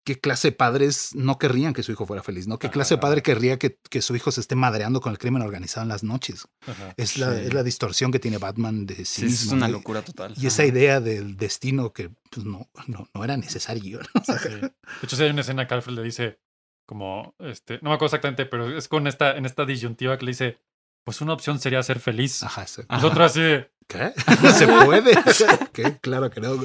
¿qué, 0.05 0.19
clase 0.21 0.49
de 0.49 0.53
padres 0.53 1.11
no 1.15 1.39
querrían 1.39 1.73
que 1.75 1.83
su 1.83 1.93
hijo 1.93 2.07
fuera 2.07 2.23
feliz? 2.23 2.47
¿no? 2.47 2.59
¿Qué 2.59 2.71
clase 2.71 2.95
de 2.95 3.01
padre 3.01 3.23
querría 3.23 3.59
que, 3.59 3.79
que 3.91 4.03
su 4.03 4.15
hijo 4.17 4.31
se 4.31 4.41
esté 4.41 4.55
madreando 4.55 5.01
con 5.01 5.13
el 5.13 5.19
crimen 5.19 5.43
organizado 5.43 5.83
en 5.83 5.89
las 5.89 6.03
noches? 6.03 6.47
Ajá. 6.67 6.95
Es 6.97 7.17
la, 7.19 7.35
Sí. 7.35 7.43
es 7.47 7.55
la 7.55 7.63
distorsión 7.63 8.11
que 8.13 8.19
tiene 8.19 8.39
Batman 8.39 8.87
de 8.87 9.05
sí, 9.05 9.23
Sí, 9.23 9.27
es 9.27 9.47
una 9.47 9.67
¿no? 9.69 9.75
locura 9.75 10.03
total. 10.03 10.35
Y 10.37 10.47
esa 10.47 10.65
idea 10.65 11.01
del 11.01 11.37
destino 11.37 11.93
que 11.93 12.11
pues, 12.31 12.47
no, 12.47 12.69
no, 12.87 13.09
no 13.13 13.25
era 13.25 13.37
necesario. 13.37 14.01
¿no? 14.15 14.25
Sí. 14.25 14.49
De 14.49 14.73
hecho, 15.03 15.17
sí 15.17 15.23
hay 15.23 15.31
una 15.31 15.43
escena 15.43 15.67
que 15.67 15.75
Alfred 15.75 15.95
le 15.95 16.03
dice, 16.03 16.39
como, 16.87 17.35
este, 17.39 17.75
no 17.83 17.91
me 17.91 17.95
acuerdo 17.97 18.07
exactamente, 18.17 18.47
pero 18.47 18.77
es 18.77 18.89
con 18.89 19.07
esta, 19.07 19.37
en 19.37 19.45
esta 19.47 19.65
disyuntiva 19.67 20.17
que 20.19 20.25
le 20.25 20.31
dice, 20.31 20.59
pues 21.05 21.21
una 21.21 21.33
opción 21.33 21.59
sería 21.59 21.83
ser 21.83 22.01
feliz. 22.01 22.43
Ajá. 22.43 22.67
Nosotros 22.89 23.31
así 23.31 23.41
de, 23.41 23.71
¿Qué? 23.87 24.13
No 24.43 24.51
se 24.53 24.67
puede. 24.67 25.13
¿Qué? 25.73 25.99
Claro 26.01 26.31
que 26.31 26.41
no. 26.41 26.57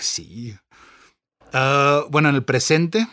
Sí. 0.00 0.56
Ah, 1.52 2.04
bueno, 2.10 2.28
en 2.28 2.34
el 2.34 2.44
presente, 2.44 3.06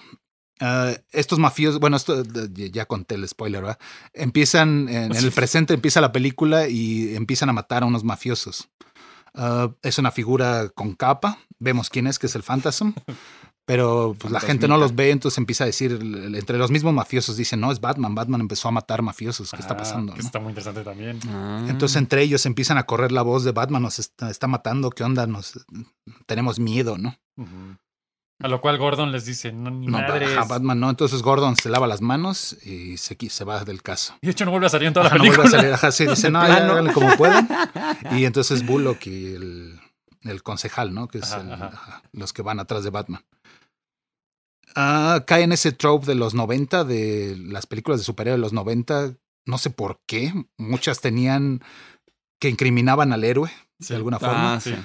ah, 0.60 0.94
estos 1.12 1.40
mafiosos, 1.40 1.80
bueno, 1.80 1.98
esto 1.98 2.24
ya 2.56 2.86
conté 2.86 3.16
el 3.16 3.28
spoiler, 3.28 3.62
¿verdad? 3.62 3.80
Empiezan, 4.14 4.90
en, 4.90 5.12
en 5.12 5.16
el 5.16 5.32
presente 5.32 5.74
empieza 5.74 6.02
la 6.02 6.12
película 6.12 6.68
y 6.68 7.16
empiezan 7.16 7.50
a 7.50 7.54
matar 7.54 7.84
a 7.84 7.86
unos 7.86 8.04
mafiosos. 8.04 8.70
Ah, 9.34 9.72
es 9.82 9.98
una 9.98 10.12
figura 10.12 10.70
con 10.70 10.94
capa, 10.94 11.40
vemos 11.60 11.90
quién 11.90 12.08
es, 12.08 12.20
que 12.20 12.28
es 12.28 12.36
el 12.36 12.44
Phantasm. 12.44 12.92
Pero 13.68 14.16
pues, 14.20 14.32
la 14.32 14.40
gente 14.40 14.68
no 14.68 14.78
los 14.78 14.94
ve, 14.94 15.10
entonces 15.10 15.40
empieza 15.40 15.64
a 15.64 15.68
decir, 15.68 16.00
entre 16.36 16.60
los 16.60 16.70
mismos 16.70 16.94
mafiosos 16.94 17.36
dicen, 17.36 17.60
no, 17.60 17.72
es 17.72 17.82
Batman, 17.82 18.14
Batman 18.14 18.42
empezó 18.42 18.68
a 18.68 18.72
matar 18.72 19.02
mafiosos, 19.02 19.50
¿qué 19.50 19.58
está 19.58 19.74
"Ah, 19.74 19.78
pasando? 19.78 20.14
Que 20.14 20.20
no?" 20.20 20.26
está 20.26 20.40
muy 20.40 20.50
interesante 20.50 20.84
también. 20.84 21.20
Ah. 21.30 21.66
Entonces 21.68 21.96
entre 21.96 22.22
ellos 22.22 22.46
empiezan 22.46 22.78
a 22.78 22.84
correr 22.84 23.12
la 23.12 23.24
voz 23.24 23.44
de 23.44 23.54
Batman, 23.54 23.82
nos 23.82 23.98
está, 23.98 24.30
está 24.30 24.46
matando, 24.46 24.92
¿qué 24.92 25.04
onda? 25.04 25.26
Nos 25.26 25.66
tenemos 26.28 26.60
miedo, 26.60 27.00
¿no? 27.00 27.18
A 28.44 28.50
lo 28.50 28.60
cual 28.60 28.78
Gordon 28.78 29.12
les 29.14 29.26
dice, 29.26 29.54
no, 29.54 29.72
ni 29.72 29.88
No, 29.88 29.94
madres. 30.00 30.30
ajá, 30.38 30.44
Batman 30.46 30.80
no. 30.80 30.90
Entonces 30.90 31.22
Gordon 31.22 31.56
se 31.56 31.70
lava 31.70 31.88
las 31.88 32.02
manos 32.02 32.54
y 32.66 32.98
se, 32.98 33.18
se 33.30 33.44
va 33.46 33.64
del 33.64 33.82
caso. 33.82 34.14
Y 34.22 34.26
de 34.28 34.32
hecho 34.32 34.44
no 34.46 34.52
vuelve 34.52 34.68
a 34.68 34.70
salir 34.70 34.88
en 34.90 34.94
toda 34.94 35.06
la 35.06 35.08
Ajá, 35.10 35.18
no 35.18 35.24
vuelve 35.24 35.38
película. 35.38 35.58
a 35.58 35.62
salir, 35.62 35.74
ajá, 35.74 35.92
sí, 35.92 36.06
dice, 36.06 36.30
no, 36.32 36.46
ya 36.46 36.56
háganle 36.58 36.92
como 36.94 37.16
puedan. 37.16 37.48
Y 38.12 38.26
entonces 38.26 38.66
Bullock 38.66 39.08
y 39.08 39.36
el, 39.36 39.80
el 40.24 40.44
concejal, 40.44 40.94
¿no? 40.94 41.08
Que 41.08 41.20
es 41.20 41.32
Ajá, 41.32 41.42
el- 41.42 41.54
ajá. 41.54 41.66
ajá, 41.74 42.04
los 42.12 42.34
que 42.34 42.42
van 42.42 42.60
atrás 42.60 42.84
de 42.84 42.90
Batman. 42.90 43.24
Ah, 44.76 45.24
cae 45.26 45.44
en 45.44 45.54
ese 45.54 45.72
trope 45.72 46.06
de 46.06 46.16
los 46.16 46.34
90, 46.34 46.84
de 46.84 47.38
las 47.38 47.66
películas 47.66 48.00
de 48.02 48.04
superhéroes 48.06 48.40
de 48.40 48.42
los 48.42 48.54
90. 48.54 49.14
No 49.46 49.58
sé 49.58 49.70
por 49.70 50.02
qué. 50.06 50.34
Muchas 50.58 51.00
tenían 51.00 51.62
que 52.42 52.50
incriminaban 52.50 53.14
al 53.14 53.24
héroe 53.24 53.50
Sí. 53.80 53.90
de 53.90 53.96
alguna 53.96 54.20
forma. 54.20 54.56
Ah, 54.56 54.60
sí. 54.60 54.76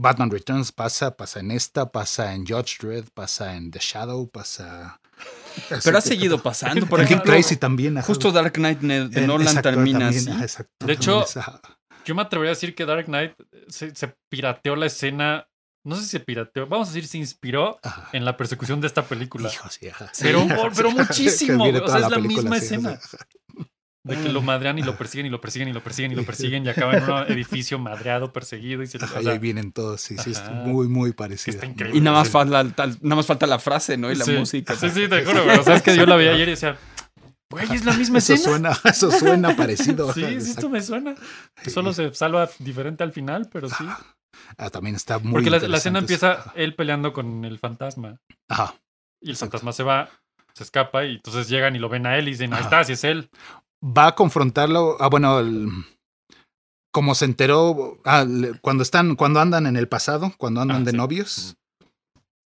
Batman 0.00 0.30
Returns 0.30 0.72
pasa, 0.72 1.16
pasa 1.16 1.40
en 1.40 1.50
esta, 1.50 1.90
pasa 1.90 2.34
en 2.34 2.46
Judge 2.46 2.78
Dredd, 2.80 3.04
pasa 3.14 3.54
en 3.56 3.70
The 3.70 3.78
Shadow, 3.80 4.28
pasa. 4.30 5.00
Pero 5.84 5.98
ha 5.98 6.00
seguido 6.00 6.38
pasando. 6.42 6.86
Por 6.86 7.00
ejemplo, 7.00 7.32
Tracy 7.32 7.56
también. 7.56 8.00
justo 8.02 8.32
Dark 8.32 8.52
Knight 8.54 8.78
de 8.80 8.96
En- 9.20 9.26
Nolan 9.26 9.48
exacto, 9.48 9.70
termina 9.70 9.98
también, 10.10 10.28
así. 10.30 10.42
exacto, 10.42 10.86
De 10.86 10.92
hecho. 10.94 11.24
Yo 12.06 12.14
me 12.14 12.22
atrevería 12.22 12.52
a 12.52 12.54
decir 12.54 12.74
que 12.74 12.86
Dark 12.86 13.04
Knight 13.06 13.34
se, 13.68 13.94
se 13.94 14.14
pirateó 14.30 14.74
la 14.74 14.86
escena. 14.86 15.46
No 15.84 15.96
sé 15.96 16.02
si 16.02 16.08
se 16.08 16.20
pirateó, 16.20 16.66
vamos 16.66 16.88
a 16.88 16.92
decir, 16.92 17.06
se 17.08 17.16
inspiró 17.18 17.78
Ajá. 17.82 18.08
en 18.12 18.24
la 18.26 18.36
persecución 18.36 18.80
de 18.82 18.86
esta 18.86 19.04
película. 19.04 19.50
Hijo, 19.52 19.68
sí, 19.70 19.88
ajá. 19.88 20.10
Pero- 20.20 20.40
Sí, 20.42 20.48
pero 20.76 20.90
sí, 20.90 20.96
muchísimo, 20.96 21.64
o 21.64 21.88
sea, 21.88 21.96
es 21.96 22.02
la 22.02 22.08
película, 22.16 22.42
misma 22.42 22.56
escena. 22.58 23.00
De 24.10 24.22
que 24.22 24.28
lo 24.28 24.42
madrean 24.42 24.78
y 24.78 24.82
lo 24.82 24.96
persiguen 24.96 25.26
y 25.26 25.30
lo 25.30 25.40
persiguen 25.40 25.68
y 25.68 25.72
lo 25.72 25.82
persiguen 25.82 26.12
y 26.12 26.14
lo 26.14 26.24
persiguen 26.26 26.66
y 26.66 26.68
acaba 26.68 26.94
en 26.96 27.04
un 27.04 27.32
edificio 27.32 27.78
madreado, 27.78 28.32
perseguido 28.32 28.82
y 28.82 28.86
se 28.86 28.98
o 28.98 29.06
sea, 29.06 29.32
ahí 29.32 29.38
vienen 29.38 29.72
todos, 29.72 30.00
sí, 30.00 30.16
sí, 30.18 30.32
es 30.32 30.42
muy, 30.50 30.88
muy 30.88 31.12
parecido. 31.12 31.54
está 31.56 31.66
increíble. 31.66 31.98
Y 31.98 32.00
nada 32.02 32.18
más, 32.18 32.28
Sí. 32.28 32.32
falta, 32.32 32.64
tal- 32.74 32.98
nada 33.00 33.16
más 33.16 33.26
falta 33.26 33.46
la 33.46 33.58
frase, 33.58 33.96
¿no? 33.96 34.10
Y 34.12 34.14
la 34.16 34.24
sí, 34.24 34.32
música. 34.32 34.74
Sí, 34.76 34.90
sí, 34.90 35.08
te 35.08 35.24
juro, 35.24 35.42
pero 35.46 35.62
sabes 35.62 35.82
que 35.82 35.96
yo 35.96 36.06
la 36.06 36.16
vi 36.16 36.28
ayer 36.28 36.48
y 36.48 36.50
decía, 36.52 36.76
güey, 37.50 37.72
es 37.72 37.84
la 37.84 37.92
misma 37.94 38.18
Eso 38.18 38.34
escena. 38.34 38.74
suena, 38.74 38.78
eso 38.90 39.10
suena 39.10 39.56
parecido. 39.56 40.12
Sí, 40.12 40.24
sí, 40.40 40.50
esto 40.50 40.68
me 40.68 40.82
suena. 40.82 41.14
Que 41.62 41.70
solo 41.70 41.92
se 41.92 42.12
salva 42.14 42.48
diferente 42.58 43.02
al 43.02 43.12
final, 43.12 43.48
pero 43.52 43.68
sí. 43.68 43.84
Ah, 44.56 44.70
también 44.70 44.96
está 44.96 45.18
muy 45.18 45.32
Porque 45.32 45.50
la, 45.50 45.58
la 45.58 45.76
escena 45.76 45.98
empieza 45.98 46.52
él 46.54 46.74
peleando 46.74 47.12
con 47.12 47.44
el 47.44 47.58
fantasma. 47.58 48.16
Ajá. 48.48 48.74
Y 49.20 49.26
el 49.26 49.32
Exacto. 49.32 49.52
fantasma 49.58 49.72
se 49.72 49.82
va, 49.82 50.08
se 50.54 50.64
escapa 50.64 51.04
y 51.04 51.16
entonces 51.16 51.48
llegan 51.48 51.76
y 51.76 51.78
lo 51.78 51.88
ven 51.88 52.06
a 52.06 52.16
él 52.16 52.28
y 52.28 52.32
dicen, 52.32 52.52
ahí 52.54 52.62
está, 52.62 52.82
si 52.84 52.92
es 52.94 53.04
él. 53.04 53.28
Va 53.82 54.08
a 54.08 54.14
confrontarlo. 54.14 54.96
Ah, 55.00 55.08
bueno, 55.08 55.38
el- 55.40 55.68
como 56.92 57.14
se 57.14 57.24
enteró 57.24 58.00
ah, 58.04 58.24
le- 58.24 58.58
cuando 58.60 58.82
están, 58.82 59.14
cuando 59.16 59.40
andan 59.40 59.66
en 59.66 59.76
el 59.76 59.88
pasado, 59.88 60.32
cuando 60.38 60.60
andan 60.60 60.82
Ah, 60.82 60.84
de 60.84 60.90
sí. 60.90 60.96
novios. 60.96 61.56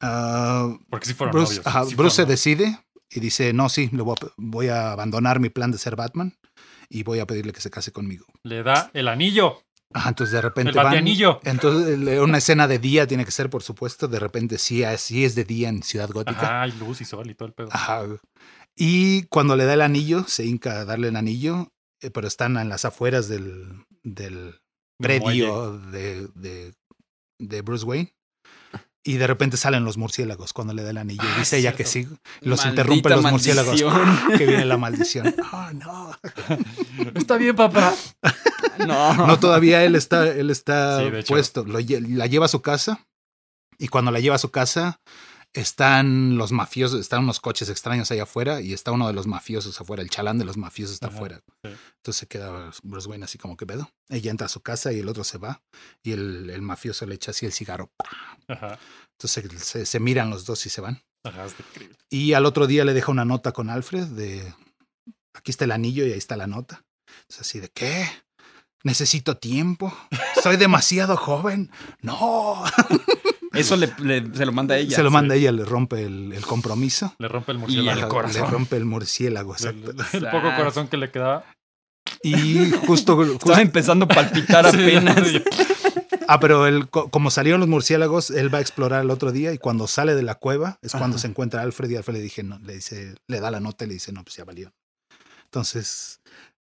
ah, 0.01 0.77
Porque 0.91 1.07
sí 1.07 1.15
fueron 1.15 1.33
Bruce, 1.33 1.53
novios. 1.57 1.67
ajá, 1.67 1.85
sí 1.85 1.95
Bruce 1.95 2.17
se 2.17 2.25
decide 2.27 2.79
y 3.11 3.21
dice, 3.21 3.53
no, 3.53 3.69
sí, 3.69 3.89
lo 3.93 4.05
voy, 4.05 4.17
a, 4.21 4.27
voy 4.37 4.69
a 4.69 4.93
abandonar 4.93 5.39
mi 5.41 5.49
plan 5.51 5.71
de 5.71 5.79
ser 5.79 5.97
Batman 5.97 6.35
y 6.89 7.03
voy 7.05 7.21
a 7.21 7.27
pedirle 7.27 7.53
que 7.53 7.61
se 7.61 7.71
case 7.71 7.93
conmigo. 7.93 8.27
Le 8.43 8.63
da 8.63 8.91
el 8.95 9.09
anillo, 9.09 9.63
Ajá, 9.95 10.09
entonces 10.09 10.33
de 10.33 10.41
repente 10.41 10.71
el 10.71 10.77
van-. 10.77 11.07
Entonces 11.45 11.87
el- 11.95 12.09
una 12.21 12.39
escena 12.39 12.67
de 12.67 12.79
día 12.79 13.07
tiene 13.07 13.25
que 13.27 13.31
ser, 13.31 13.51
por 13.51 13.63
supuesto. 13.63 14.09
De 14.09 14.19
repente 14.19 14.57
sí, 14.59 14.83
es- 14.83 15.03
sí 15.03 15.25
es 15.25 15.35
de 15.35 15.45
día 15.45 15.69
en 15.69 15.83
Ciudad 15.83 16.09
Gótica. 16.11 16.63
Ajá, 16.63 16.67
y 16.69 16.73
luz 16.73 17.01
y 17.03 17.05
sol 17.05 17.29
y 17.31 17.35
todo 17.35 17.49
el 17.49 17.53
pedo. 17.55 17.69
Ajá. 17.71 18.05
Y 18.77 19.25
cuando 19.25 19.57
le 19.57 19.65
da 19.65 19.75
el 19.75 19.83
anillo, 19.83 20.25
se 20.27 20.45
hinca 20.45 20.81
a 20.81 20.85
darle 20.85 21.09
el 21.09 21.17
anillo, 21.17 21.73
eh, 22.01 22.11
pero 22.11 22.27
están 22.27 22.57
en 22.57 22.69
las 22.69 22.85
afueras 22.85 23.29
del, 23.29 23.85
del 24.03 24.61
predio 24.99 25.79
de, 25.79 26.29
de, 26.35 26.75
de 27.39 27.63
Bruce 27.63 27.85
Wayne. 27.85 28.15
Y 29.05 29.15
de 29.15 29.27
repente 29.27 29.57
salen 29.57 29.85
los 29.85 29.99
murciélagos 29.99 30.53
cuando 30.53 30.75
le 30.75 30.85
da 30.85 30.91
el 30.91 30.99
anillo. 30.99 31.25
Ah, 31.25 31.39
dice 31.41 31.59
ella 31.59 31.73
cierto. 31.73 31.77
que 31.79 31.85
sí. 31.87 32.09
Los 32.41 32.61
Maldita 32.61 32.69
interrumpen 32.69 33.13
los 33.13 33.33
murciélagos. 33.33 33.83
Que 34.39 34.47
viene 34.47 34.65
la 34.65 34.79
maldición. 34.79 35.35
Oh, 35.53 35.71
no. 35.75 36.17
Está 37.15 37.37
bien, 37.37 37.57
papá. 37.57 37.95
No. 38.79 39.27
No, 39.27 39.39
todavía 39.39 39.85
él 39.85 39.95
está, 39.95 40.27
él 40.29 40.49
está 40.51 40.99
Sí, 40.99 41.29
puesto. 41.29 41.63
Lo 41.65 41.79
la 41.79 42.27
lleva 42.27 42.47
a 42.47 42.49
su 42.49 42.63
casa. 42.63 43.07
Y 43.79 43.89
cuando 43.89 44.11
la 44.11 44.19
lleva 44.19 44.37
a 44.37 44.39
su 44.39 44.51
casa, 44.51 44.99
están 45.55 46.37
los 46.39 46.51
mafiosos, 46.53 47.01
están 47.01 47.25
unos 47.25 47.41
coches 47.41 47.69
extraños 47.69 48.11
allá 48.11 48.23
afuera. 48.25 48.61
Y 48.61 48.73
está 48.73 48.93
uno 48.93 49.07
de 49.07 49.13
los 49.13 49.27
mafiosos 49.27 49.81
afuera. 49.81 50.03
El 50.03 50.11
chalán 50.11 50.39
de 50.39 50.45
los 50.45 50.57
mafiosos 50.57 50.95
está 50.95 51.09
Ajá, 51.09 51.17
afuera. 51.17 51.43
sí. 51.65 51.71
Entonces 51.97 52.17
se 52.17 52.27
queda 52.27 52.71
Bruce 52.83 53.09
Wayne 53.09 53.25
así 53.25 53.39
como 53.39 53.57
que 53.57 53.67
pedo. 53.67 53.91
Ella 54.09 54.31
entra 54.31 54.47
a 54.47 54.51
su 54.51 54.61
casa 54.63 54.93
y 54.93 55.01
el 55.01 55.09
otro 55.09 55.25
se 55.25 55.39
va. 55.39 55.63
Y 56.03 56.13
el, 56.13 56.51
el 56.51 56.63
mafioso 56.63 57.07
le 57.07 57.15
echa 57.15 57.31
así 57.33 57.47
el 57.47 57.53
cigarro. 57.53 57.91
Ajá. 58.49 58.79
Entonces 59.19 59.63
se, 59.63 59.87
se 59.87 60.01
miran 60.01 60.31
los 60.31 60.47
dos 60.47 60.65
y 60.67 60.71
se 60.71 60.81
van. 60.81 61.03
Ajá, 61.25 61.45
está 61.45 61.63
increíble. 61.69 61.97
Y 62.11 62.33
al 62.33 62.47
otro 62.47 62.67
día 62.67 62.85
le 62.85 62.95
deja 62.95 63.13
una 63.13 63.25
nota 63.25 63.53
con 63.53 63.71
Alfred 63.71 64.07
de 64.07 64.55
aquí 65.35 65.51
está 65.51 65.65
el 65.65 65.73
anillo 65.73 66.05
y 66.07 66.13
ahí 66.13 66.19
está 66.19 66.37
la 66.37 66.47
nota. 66.47 66.85
Es 67.29 67.41
así 67.41 67.61
de 67.61 67.69
¿qué? 67.69 68.09
Necesito 68.85 69.37
tiempo. 69.37 69.97
Soy 70.43 70.57
demasiado 70.57 71.17
joven. 71.17 71.71
No. 72.01 72.65
Eso 73.55 73.77
le, 73.77 73.93
le- 73.99 74.35
se 74.35 74.47
lo 74.47 74.53
manda 74.53 74.75
a 74.75 74.79
ella. 74.79 74.97
Se 74.97 75.03
lo 75.03 75.11
manda 75.11 75.35
ella, 75.35 75.53
le 75.53 75.65
rompe 75.65 76.03
el, 76.05 76.33
el 76.33 76.45
compromiso. 76.47 77.15
Le 77.19 77.29
rompe 77.29 77.53
el 77.53 77.59
Y 77.59 77.61
murciélago. 77.61 77.93
el 77.93 77.99
Ajá, 77.99 78.09
corazón. 78.09 78.43
Le 78.43 78.51
rompe 78.51 78.77
el 78.77 78.85
murciélago, 78.85 79.53
exacto. 79.53 79.91
El 80.13 80.25
poco 80.31 80.55
corazón 80.57 80.89
que 80.89 80.97
le 80.97 81.11
quedaba. 81.11 81.45
Y 82.23 82.71
justo, 82.87 83.17
justo- 83.17 83.35
Estaba 83.35 83.61
empezando 83.63 84.05
a 84.07 84.09
palpitar 84.09 84.67
apenas. 84.69 85.27
sí. 85.27 85.43
ah, 86.29 86.41
pero 86.41 86.67
él, 86.67 86.89
co- 86.89 87.11
como 87.11 87.31
salieron 87.31 87.61
los 87.61 87.69
murciélagos, 87.69 88.31
él 88.31 88.53
va 88.53 88.59
a 88.59 88.61
explorar 88.61 89.03
el 89.03 89.11
otro 89.11 89.33
día 89.33 89.53
y 89.53 89.59
cuando 89.59 89.87
sale 89.87 90.15
de 90.15 90.23
la 90.23 90.37
cueva 90.37 90.79
es 90.83 90.93
cuando 90.93 91.17
Ajá. 91.17 91.23
se 91.23 91.27
encuentra 91.29 91.61
a 91.61 91.65
Alfred 91.65 91.91
y 91.91 91.97
Alfred 91.97 92.15
le 92.17 92.23
dije, 92.23 92.43
no, 92.43 92.59
le 92.61 92.75
dice, 92.75 93.15
le 93.29 93.41
da 93.41 93.51
la 93.51 93.61
nota 93.61 93.85
y 93.85 93.89
le 93.89 93.95
dice, 93.95 94.13
no, 94.13 94.23
pues 94.25 94.37
ya 94.37 94.45
valió. 94.45 94.73
Entonces, 95.45 96.22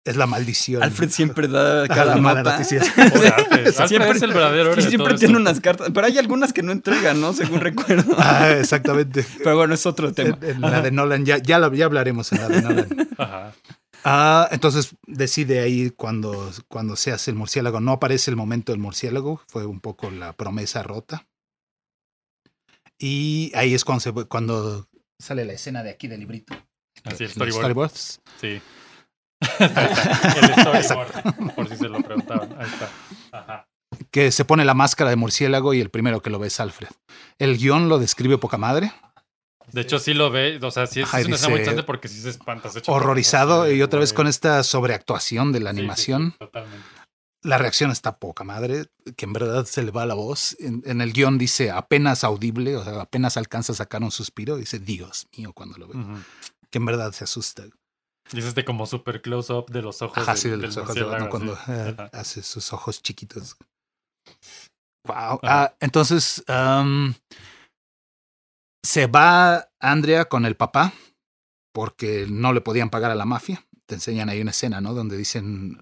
es 0.09 0.17
la 0.17 0.25
maldición. 0.27 0.83
Alfred 0.83 1.09
siempre 1.09 1.47
da 1.47 1.87
cada 1.87 2.05
la 2.15 2.17
mala 2.17 2.39
Alfred. 2.57 2.81
Alfred 2.81 3.73
Siempre- 3.87 4.11
es 4.11 4.21
el 4.21 4.33
verdadero 4.33 4.75
de 4.75 4.81
siempre 4.81 5.13
tiene 5.15 5.33
esto. 5.33 5.41
unas 5.41 5.59
cartas, 5.61 5.89
pero 5.93 6.07
hay 6.07 6.17
algunas 6.17 6.51
que 6.53 6.63
no 6.63 6.71
entregan, 6.71 7.21
¿no? 7.21 7.33
Según 7.33 7.59
recuerdo. 7.61 8.15
Ah, 8.17 8.51
exactamente. 8.59 9.25
Pero 9.37 9.55
bueno, 9.57 9.73
es 9.73 9.85
otro 9.85 10.11
tema. 10.13 10.37
En, 10.41 10.55
en 10.55 10.61
la 10.61 10.81
de 10.81 10.91
Nolan, 10.91 11.25
ya, 11.25 11.37
ya, 11.37 11.59
la- 11.59 11.73
ya 11.73 11.85
hablaremos 11.85 12.31
en 12.31 12.37
la 12.39 12.47
de 12.49 12.61
Nolan. 12.61 13.09
Ajá. 13.17 13.53
Ah, 14.05 14.47
entonces 14.51 14.95
decide 15.07 15.59
ahí 15.59 15.89
cuando, 15.91 16.51
cuando 16.69 16.95
se 16.95 17.11
hace 17.11 17.31
el 17.31 17.37
murciélago. 17.37 17.79
No 17.81 17.91
aparece 17.91 18.31
el 18.31 18.37
momento 18.37 18.71
del 18.71 18.79
murciélago, 18.79 19.41
fue 19.47 19.65
un 19.65 19.81
poco 19.81 20.09
la 20.09 20.31
promesa 20.33 20.83
rota. 20.83 21.27
Y 22.97 23.51
ahí 23.55 23.73
es 23.73 23.85
cuando, 23.85 23.99
se, 24.01 24.11
cuando 24.13 24.87
sale 25.19 25.45
la 25.45 25.53
escena 25.53 25.83
de 25.83 25.89
aquí 25.91 26.07
del 26.07 26.19
librito. 26.21 26.53
Así, 27.05 27.23
el 27.23 27.29
Los 27.29 27.31
storyboard. 27.33 27.61
storyboards. 27.61 28.21
Sí. 28.41 28.61
El 29.41 30.53
storyboard. 30.61 31.55
Por 31.55 31.69
si 31.69 31.77
se 31.77 31.89
lo 31.89 32.01
preguntaban. 32.01 32.55
Ahí 32.59 32.67
está. 32.67 32.89
Ajá. 33.31 33.65
Que 34.11 34.31
se 34.31 34.45
pone 34.45 34.65
la 34.65 34.73
máscara 34.73 35.09
de 35.09 35.15
murciélago 35.15 35.73
y 35.73 35.81
el 35.81 35.89
primero 35.89 36.21
que 36.21 36.29
lo 36.29 36.39
ve 36.39 36.47
es 36.47 36.59
Alfred. 36.59 36.89
El 37.37 37.57
guion 37.57 37.89
lo 37.89 37.99
describe 37.99 38.37
poca 38.37 38.57
madre, 38.57 38.91
De 39.71 39.81
hecho, 39.81 39.99
sí 39.99 40.13
lo 40.13 40.31
ve. 40.31 40.59
O 40.61 40.71
sea, 40.71 40.87
sí 40.87 41.01
es, 41.01 41.07
Ajá, 41.07 41.19
y 41.19 41.21
es 41.21 41.27
una 41.27 41.35
escena 41.35 41.49
muy 41.49 41.59
interesante 41.59 41.83
porque 41.85 42.07
sí 42.07 42.21
se 42.21 42.29
espanta. 42.29 42.69
se 42.69 42.81
horrorizado 42.87 43.71
y 43.71 43.81
otra 43.81 43.99
vez 43.99 44.13
con 44.13 44.27
esta 44.27 44.63
sobreactuación 44.63 45.51
de 45.51 45.59
la 45.59 45.71
sí, 45.71 45.77
animación. 45.77 46.31
sí, 46.31 46.37
totalmente. 46.39 46.85
La 47.41 47.57
reacción 47.57 47.89
está 47.89 48.17
poca 48.17 48.43
madre, 48.43 48.87
que 49.15 49.25
en 49.25 49.31
verdad 49.31 49.65
se 49.65 49.81
le 49.81 49.91
va 49.91 50.05
la 50.05 50.13
voz. 50.13 50.57
En, 50.59 50.83
en 50.85 50.99
el 51.01 51.13
guion 51.13 51.37
dice 51.37 51.71
apenas 51.71 52.23
audible, 52.25 52.75
o 52.75 52.83
sea, 52.83 52.99
apenas 53.01 53.37
alcanza 53.37 53.71
a 53.71 53.75
sacar 53.75 54.03
un 54.03 54.11
suspiro. 54.11 54.57
Dice, 54.57 54.79
Dios 54.79 55.27
mío, 55.37 55.53
cuando 55.53 55.77
lo 55.77 55.87
ve. 55.87 55.95
Que 56.69 56.79
en 56.79 56.85
verdad 56.85 57.11
se 57.13 57.23
asusta. 57.23 57.63
Y 58.31 58.39
es 58.39 58.45
este 58.45 58.63
como 58.65 58.85
super 58.85 59.21
close-up 59.21 59.69
de 59.71 59.81
los 59.81 60.01
ojos. 60.01 60.17
Ajá, 60.17 60.35
sí, 60.35 60.49
de 60.49 60.57
del 60.57 60.67
los 60.67 60.77
ojos 60.77 60.95
de 60.95 61.03
Batman 61.03 61.29
cuando 61.29 61.57
eh, 61.67 61.95
hace 62.13 62.41
sus 62.43 62.71
ojos 62.73 63.01
chiquitos. 63.01 63.55
Wow. 65.07 65.39
Ah, 65.43 65.73
entonces, 65.79 66.43
am, 66.47 67.15
se 68.83 69.07
va 69.07 69.69
Andrea 69.79 70.25
con 70.25 70.45
el 70.45 70.55
papá 70.55 70.93
porque 71.73 72.27
no 72.29 72.53
le 72.53 72.61
podían 72.61 72.89
pagar 72.89 73.11
a 73.11 73.15
la 73.15 73.25
mafia. 73.25 73.65
Te 73.85 73.95
enseñan 73.95 74.29
ahí 74.29 74.41
una 74.41 74.51
escena, 74.51 74.81
¿no? 74.81 74.93
Donde 74.93 75.17
dicen, 75.17 75.79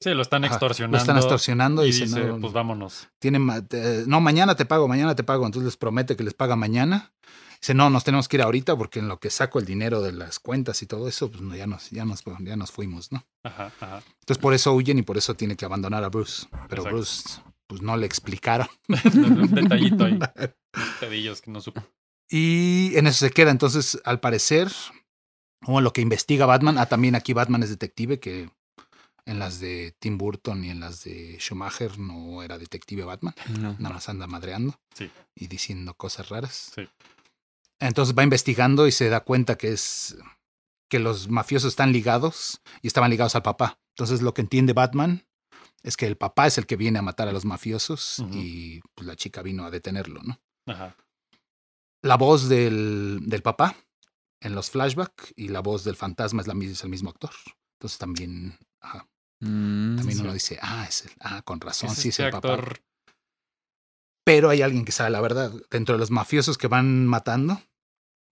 Sí, 0.00 0.10
lo 0.14 0.22
están 0.22 0.44
extorsionando. 0.44 0.96
lo 0.96 1.00
están 1.00 1.16
extorsionando 1.16 1.84
y, 1.84 1.88
Y 1.88 1.92
dicen, 1.92 2.08
dice, 2.08 2.24
no, 2.26 2.38
pues 2.40 2.52
vámonos. 2.52 3.08
tienen 3.18 3.66
te- 3.66 4.04
no, 4.06 4.20
mañana 4.20 4.54
te 4.54 4.66
pago, 4.66 4.86
mañana 4.86 5.14
te 5.16 5.24
pago. 5.24 5.46
Entonces 5.46 5.64
les 5.66 5.76
promete 5.76 6.14
que 6.16 6.22
les 6.24 6.34
paga 6.34 6.54
mañana. 6.56 7.12
Dice, 7.60 7.74
no, 7.74 7.90
nos 7.90 8.04
tenemos 8.04 8.28
que 8.28 8.36
ir 8.36 8.42
ahorita 8.42 8.76
porque 8.76 8.98
en 8.98 9.08
lo 9.08 9.18
que 9.18 9.30
saco 9.30 9.58
el 9.58 9.64
dinero 9.66 10.02
de 10.02 10.12
las 10.12 10.38
cuentas 10.38 10.82
y 10.82 10.86
todo 10.86 11.08
eso, 11.08 11.30
pues 11.30 11.42
no, 11.42 11.54
ya, 11.54 11.66
nos, 11.66 11.90
ya, 11.90 12.04
nos, 12.04 12.22
ya 12.40 12.56
nos 12.56 12.70
fuimos, 12.70 13.12
¿no? 13.12 13.24
Ajá, 13.42 13.72
ajá. 13.80 14.02
Entonces 14.20 14.40
por 14.40 14.54
eso 14.54 14.72
huyen 14.74 14.98
y 14.98 15.02
por 15.02 15.16
eso 15.16 15.34
tiene 15.34 15.56
que 15.56 15.64
abandonar 15.64 16.04
a 16.04 16.08
Bruce. 16.08 16.46
Pero 16.68 16.82
Exacto. 16.82 16.90
Bruce, 16.96 17.40
pues 17.66 17.82
no 17.82 17.96
le 17.96 18.06
explicaron. 18.06 18.68
Un 19.14 19.50
detallito 19.54 20.04
ahí. 20.04 20.18
Pedillos 21.00 21.40
que 21.40 21.50
no 21.50 21.60
supo. 21.60 21.82
Y 22.28 22.92
en 22.96 23.06
eso 23.06 23.26
se 23.26 23.30
queda. 23.30 23.50
Entonces, 23.50 24.00
al 24.04 24.20
parecer, 24.20 24.70
o 25.66 25.78
en 25.78 25.84
lo 25.84 25.92
que 25.92 26.00
investiga 26.00 26.46
Batman, 26.46 26.78
ah, 26.78 26.86
también 26.86 27.14
aquí 27.14 27.32
Batman 27.32 27.62
es 27.62 27.70
detective, 27.70 28.18
que 28.18 28.50
en 29.26 29.38
las 29.38 29.60
de 29.60 29.94
Tim 30.00 30.18
Burton 30.18 30.64
y 30.64 30.70
en 30.70 30.80
las 30.80 31.04
de 31.04 31.38
Schumacher 31.38 31.98
no 31.98 32.42
era 32.42 32.58
detective 32.58 33.04
Batman. 33.04 33.34
No. 33.58 33.74
Nada 33.78 33.94
más 33.94 34.08
anda 34.08 34.26
madreando 34.26 34.78
Sí. 34.94 35.10
y 35.34 35.46
diciendo 35.46 35.94
cosas 35.94 36.28
raras. 36.28 36.72
Sí. 36.74 36.88
Entonces 37.86 38.14
va 38.16 38.22
investigando 38.22 38.86
y 38.86 38.92
se 38.92 39.08
da 39.08 39.20
cuenta 39.20 39.56
que 39.56 39.72
es 39.72 40.16
que 40.90 40.98
los 40.98 41.28
mafiosos 41.28 41.68
están 41.70 41.92
ligados 41.92 42.60
y 42.82 42.86
estaban 42.86 43.10
ligados 43.10 43.34
al 43.34 43.42
papá. 43.42 43.78
Entonces 43.96 44.22
lo 44.22 44.32
que 44.34 44.42
entiende 44.42 44.72
Batman 44.72 45.26
es 45.82 45.96
que 45.96 46.06
el 46.06 46.16
papá 46.16 46.46
es 46.46 46.58
el 46.58 46.66
que 46.66 46.76
viene 46.76 46.98
a 46.98 47.02
matar 47.02 47.28
a 47.28 47.32
los 47.32 47.44
mafiosos 47.44 48.24
y 48.32 48.80
pues, 48.94 49.06
la 49.06 49.16
chica 49.16 49.42
vino 49.42 49.64
a 49.64 49.70
detenerlo, 49.70 50.22
¿no? 50.22 50.40
Ajá. 50.66 50.96
La 52.02 52.16
voz 52.16 52.48
del, 52.48 53.20
del 53.26 53.42
papá 53.42 53.76
en 54.40 54.54
los 54.54 54.70
flashbacks 54.70 55.32
y 55.36 55.48
la 55.48 55.60
voz 55.60 55.84
del 55.84 55.96
fantasma 55.96 56.42
es, 56.42 56.46
la, 56.48 56.54
es 56.64 56.82
el 56.84 56.90
mismo 56.90 57.10
actor. 57.10 57.30
Entonces 57.78 57.98
también, 57.98 58.58
ajá, 58.80 59.06
Mm, 59.40 59.96
también 59.96 60.16
sí. 60.18 60.22
uno 60.24 60.32
dice, 60.32 60.58
ah, 60.62 60.86
es 60.88 61.04
el, 61.04 61.10
ah, 61.20 61.42
con 61.42 61.60
razón, 61.60 61.90
Es 61.90 61.96
sí 61.98 62.08
es 62.08 62.14
este 62.14 62.24
el 62.26 62.30
papá. 62.30 62.54
actor. 62.54 62.80
Pero 64.24 64.48
hay 64.48 64.62
alguien 64.62 64.84
que 64.84 64.92
sabe 64.92 65.10
la 65.10 65.20
verdad. 65.20 65.52
Dentro 65.70 65.94
de 65.96 65.98
los 65.98 66.10
mafiosos 66.10 66.56
que 66.56 66.68
van 66.68 67.06
matando, 67.06 67.60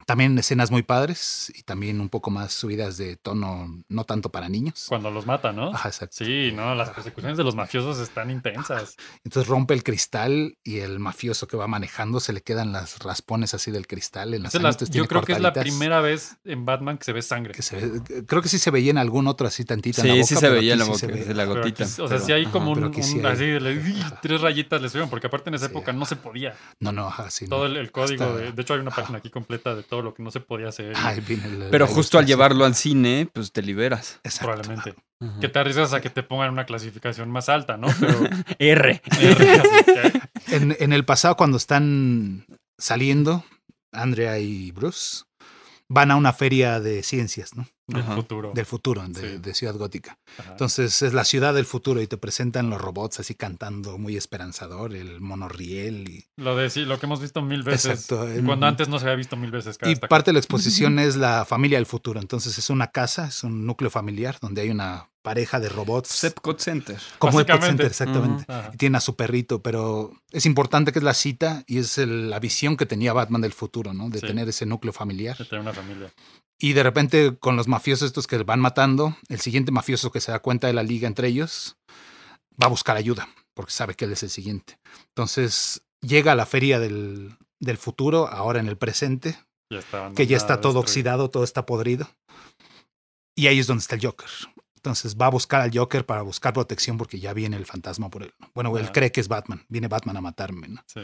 también 0.07 0.39
escenas 0.39 0.71
muy 0.71 0.83
padres 0.83 1.53
y 1.55 1.63
también 1.63 2.01
un 2.01 2.09
poco 2.09 2.31
más 2.31 2.53
subidas 2.53 2.97
de 2.97 3.17
tono, 3.17 3.83
no 3.89 4.05
tanto 4.05 4.31
para 4.31 4.49
niños. 4.49 4.87
Cuando 4.89 5.11
los 5.11 5.27
mata, 5.27 5.53
¿no? 5.53 5.73
Ajá, 5.75 5.89
exacto. 5.89 6.17
Sí, 6.25 6.53
no, 6.55 6.75
las 6.75 6.91
persecuciones 6.91 7.37
de 7.39 7.45
los 7.45 7.55
mafiosos 7.55 7.99
están 7.99 8.31
intensas. 8.31 8.97
Entonces 9.25 9.49
rompe 9.49 9.75
el 9.75 9.83
cristal 9.85 10.57
y 10.65 10.79
el 10.79 10.99
mafioso 10.99 11.47
que 11.47 11.57
va 11.57 11.67
manejando 11.67 12.21
se 12.21 12.33
le 12.33 12.43
quedan 12.43 12.73
las 12.73 12.99
raspones 13.01 13.55
así 13.55 13.71
del 13.71 13.87
cristal 13.87 14.35
en 14.35 14.43
las 14.43 14.55
es 14.55 14.63
la- 14.63 14.73
yo 14.91 15.07
creo 15.07 15.23
que 15.23 15.33
es 15.33 15.41
la 15.41 15.53
primera 15.53 16.01
vez 16.01 16.37
en 16.45 16.65
Batman 16.65 16.99
que 16.99 17.05
se 17.05 17.13
ve 17.13 17.23
sangre. 17.23 17.53
que 17.55 17.63
se 17.63 17.77
ve- 17.77 18.25
creo 18.27 18.43
que 18.43 18.49
sí 18.49 18.59
se 18.59 18.71
veía 18.71 18.91
en 18.91 18.99
algún 18.99 19.27
otro 19.29 19.47
así 19.47 19.65
en 19.69 19.79
la 19.79 19.83
Sí, 19.93 20.09
boca. 20.09 20.25
sí 20.25 20.37
se 20.37 20.49
veía 20.51 20.73
en 20.75 20.79
la 20.79 20.85
aquí 20.85 20.91
boca, 20.93 21.01
sí 21.01 21.07
se 21.07 21.13
ve. 21.13 21.25
de 21.25 21.35
la 21.35 21.45
Pero 21.47 21.61
aquí 21.61 21.71
gotita. 21.71 21.85
o 21.85 21.87
sea, 21.89 22.07
pero- 22.09 22.25
sí 22.25 22.33
hay 22.33 22.43
ajá. 22.43 22.53
como 22.53 22.73
un, 22.73 22.95
sí 23.03 23.21
hay. 23.21 23.27
así 23.27 24.01
Ajá. 24.01 24.21
tres 24.21 24.41
rayitas 24.41 24.83
le 24.83 24.89
subieron, 24.89 25.09
porque 25.11 25.27
aparte 25.29 25.51
en 25.51 25.55
esa 25.55 25.67
Sí. 25.67 25.71
época 25.71 25.93
no 25.93 26.05
se 26.05 26.17
podía. 26.17 26.55
No, 26.81 26.93
no, 26.93 27.07
ajá, 27.09 27.31
sí. 27.31 27.47
Todo 27.49 27.61
no. 27.61 27.67
el, 27.67 27.77
el 27.77 27.93
código, 27.93 28.25
Hasta- 28.25 28.37
de, 28.37 28.53
de 28.53 28.63
hecho 28.63 28.75
hay 28.75 28.81
una 28.81 28.91
página 28.91 29.19
aquí 29.19 29.31
completa 29.31 29.75
de 29.75 29.83
todo 29.93 30.01
lo 30.01 30.15
que 30.15 30.23
no 30.23 30.31
se 30.31 30.41
podía 30.41 30.69
hacer. 30.69 30.95
Ay, 30.97 31.21
viene 31.21 31.45
el- 31.45 31.69
Pero 31.71 31.87
justo 31.87 32.19
al 32.19 32.25
llevarlo 32.25 32.65
al 32.65 32.75
cine, 32.75 33.29
pues 33.31 33.53
te 33.53 33.61
liberas. 33.61 34.19
Exacto. 34.25 34.47
probablemente. 34.53 34.95
Que 35.39 35.49
te 35.51 35.59
arriesgas 35.59 35.93
a 35.93 36.01
que 36.01 36.09
te 36.09 36.23
pongan 36.23 36.51
una 36.51 36.65
clasificación 36.65 37.31
más 37.31 37.51
alta, 37.51 37.77
¿no? 37.77 37.89
Pero 38.01 38.19
R. 38.59 39.03
que- 39.03 40.13
En, 40.57 40.75
en 40.81 40.93
el 40.95 41.05
pasado, 41.05 41.37
cuando 41.37 41.59
están 41.59 42.47
saliendo, 42.79 43.45
Andrea 43.93 44.39
y 44.39 44.71
Bruce 44.71 45.25
van 45.89 46.11
a 46.11 46.17
una 46.17 46.33
feria 46.33 46.81
de 46.81 47.03
ciencias, 47.03 47.55
¿no? 47.55 47.67
Del 47.93 48.03
Ajá. 48.03 48.17
futuro. 48.17 48.53
Del 48.55 48.67
futuro, 48.67 49.07
de, 49.09 49.21
Sí. 49.33 49.39
de 49.39 49.55
Ciudad 49.55 49.75
Gótica. 49.77 50.19
Ajá. 50.39 50.53
Entonces 50.53 51.03
es 51.03 51.13
la 51.13 51.25
ciudad 51.25 51.55
del 51.55 51.67
futuro 51.67 52.01
y 52.03 52.07
te 52.07 52.17
presentan 52.17 52.71
los 52.71 52.81
robots 52.81 53.21
así 53.21 53.35
cantando 53.35 53.99
muy 53.99 54.17
esperanzador, 54.17 54.95
el 54.95 55.21
monorriel 55.21 56.09
y, 56.09 56.25
Lo 56.37 56.57
de 56.57 56.71
sí, 56.71 56.85
lo 56.85 56.99
que 56.99 57.07
hemos 57.07 57.21
visto 57.21 57.43
mil 57.43 57.63
veces. 57.63 57.87
Exacto, 57.87 58.29
en- 58.29 58.47
Cuando 58.47 58.67
antes 58.67 58.89
no 58.89 58.99
se 58.99 59.05
había 59.07 59.17
visto 59.17 59.37
mil 59.37 59.51
veces 59.51 59.79
cada 59.79 59.91
y 59.93 59.97
parte 59.97 60.31
de 60.31 60.35
la 60.35 60.39
exposición 60.41 60.99
es 60.99 61.17
la 61.17 61.45
familia 61.45 61.79
del 61.79 61.87
futuro. 61.87 62.21
Entonces 62.21 62.57
es 62.59 62.71
una 62.71 62.89
casa, 62.89 63.27
es 63.29 63.45
un 63.45 63.67
núcleo 63.67 63.91
familiar 63.91 64.39
donde 64.41 64.63
hay 64.63 64.71
una 64.71 65.09
pareja 65.23 65.61
de 65.61 65.69
robots. 65.69 66.25
Epcot 66.25 66.59
Center. 66.61 67.01
como 67.19 67.41
Epcot. 67.41 67.63
Center, 67.63 67.87
exactamente. 67.87 68.45
Y 68.73 68.77
tiene 68.77 68.99
a 68.99 69.01
su 69.01 69.15
perrito, 69.17 69.63
pero 69.63 70.13
es 70.33 70.45
importante 70.47 70.93
que 70.93 70.99
es 70.99 71.05
la 71.05 71.15
cita 71.15 71.63
y 71.67 71.79
es 71.79 71.97
el- 71.99 72.29
la 72.31 72.41
visión 72.41 72.77
que 72.77 72.87
tenía 72.87 73.13
Batman 73.13 73.41
del 73.41 73.53
futuro, 73.53 73.95
¿no? 73.95 74.09
De 74.11 74.19
Sí. 74.21 74.27
tener 74.27 74.49
ese 74.49 74.67
núcleo 74.67 74.93
familiar. 74.93 75.37
De 75.39 75.45
tener 75.45 75.61
una 75.63 75.73
familia. 75.73 76.13
Y 76.59 76.75
de 76.75 76.83
repente, 76.83 77.37
con 77.39 77.57
los 77.57 77.67
mafiosos 77.69 78.07
estos 78.07 78.27
que 78.27 78.39
van 78.43 78.61
matando, 78.61 79.17
el 79.29 79.41
siguiente 79.41 79.73
mafioso 79.73 80.13
que 80.13 80.21
se 80.21 80.31
da 80.33 80.39
cuenta 80.41 80.67
de 80.67 80.73
la 80.73 80.83
liga 80.83 81.09
entre 81.09 81.29
ellos 81.29 81.77
va 82.61 82.67
a 82.67 82.71
buscar 82.71 82.97
ayuda, 82.97 83.29
porque 83.55 83.73
sabe 83.73 83.95
que 83.95 84.05
él 84.05 84.13
es 84.13 84.23
el 84.23 84.31
siguiente. 84.31 84.79
Entonces, 85.09 85.83
llega 86.01 86.33
a 86.33 86.37
la 86.37 86.47
feria 86.47 86.79
del, 86.79 87.37
del 87.61 87.79
futuro, 87.79 88.29
ahora 88.29 88.61
en 88.61 88.69
el 88.69 88.77
presente, 88.77 89.39
Ya 89.71 89.81
que 90.15 90.27
ya 90.27 90.37
está 90.37 90.61
todo 90.61 90.79
oxidado, 90.81 91.31
todo 91.31 91.45
está 91.45 91.65
podrido. 91.65 92.09
Y 93.35 93.47
ahí 93.47 93.59
es 93.59 93.67
donde 93.67 93.81
está 93.81 93.95
el 93.97 94.05
Joker. 94.05 94.29
Entonces 94.83 95.17
va 95.17 95.27
a 95.27 95.31
buscar 95.31 95.61
al 95.61 95.71
Joker 95.73 96.05
para 96.05 96.23
buscar 96.23 96.53
protección 96.53 96.99
porque 96.99 97.21
ya 97.21 97.33
viene 97.33 97.57
el 97.57 97.67
fantasma 97.67 98.11
por 98.11 98.25
él. 98.25 98.35
Bueno, 98.53 98.77
él 98.79 98.91
cree 98.91 99.13
que 99.13 99.21
es 99.21 99.29
Batman. 99.29 99.65
Viene 99.69 99.87
Batman 99.87 100.17
a 100.17 100.21
matarme. 100.21 100.67
¿no? 100.67 100.83
Sí. 100.87 101.03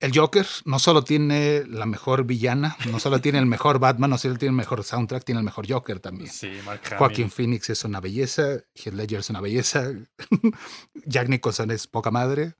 El 0.00 0.12
Joker 0.12 0.46
no 0.64 0.78
solo 0.78 1.04
tiene 1.04 1.64
la 1.66 1.86
mejor 1.86 2.24
villana, 2.24 2.76
no 2.90 3.00
solo 3.00 3.20
tiene 3.20 3.38
el 3.38 3.46
mejor 3.46 3.78
Batman, 3.78 4.10
no 4.10 4.18
solo 4.18 4.36
tiene 4.36 4.50
el 4.50 4.56
mejor 4.56 4.84
soundtrack, 4.84 5.24
tiene 5.24 5.38
el 5.38 5.44
mejor 5.44 5.70
Joker 5.70 6.00
también. 6.00 6.30
Sí, 6.30 6.50
Mark. 6.66 6.82
Joaquin 6.98 7.30
Phoenix 7.30 7.70
es 7.70 7.82
una 7.84 8.00
belleza, 8.00 8.58
Heath 8.74 8.92
Ledger 8.92 9.20
es 9.20 9.30
una 9.30 9.40
belleza, 9.40 9.92
Jack 11.06 11.28
Nicholson 11.28 11.70
es 11.70 11.86
poca 11.86 12.10
madre, 12.10 12.56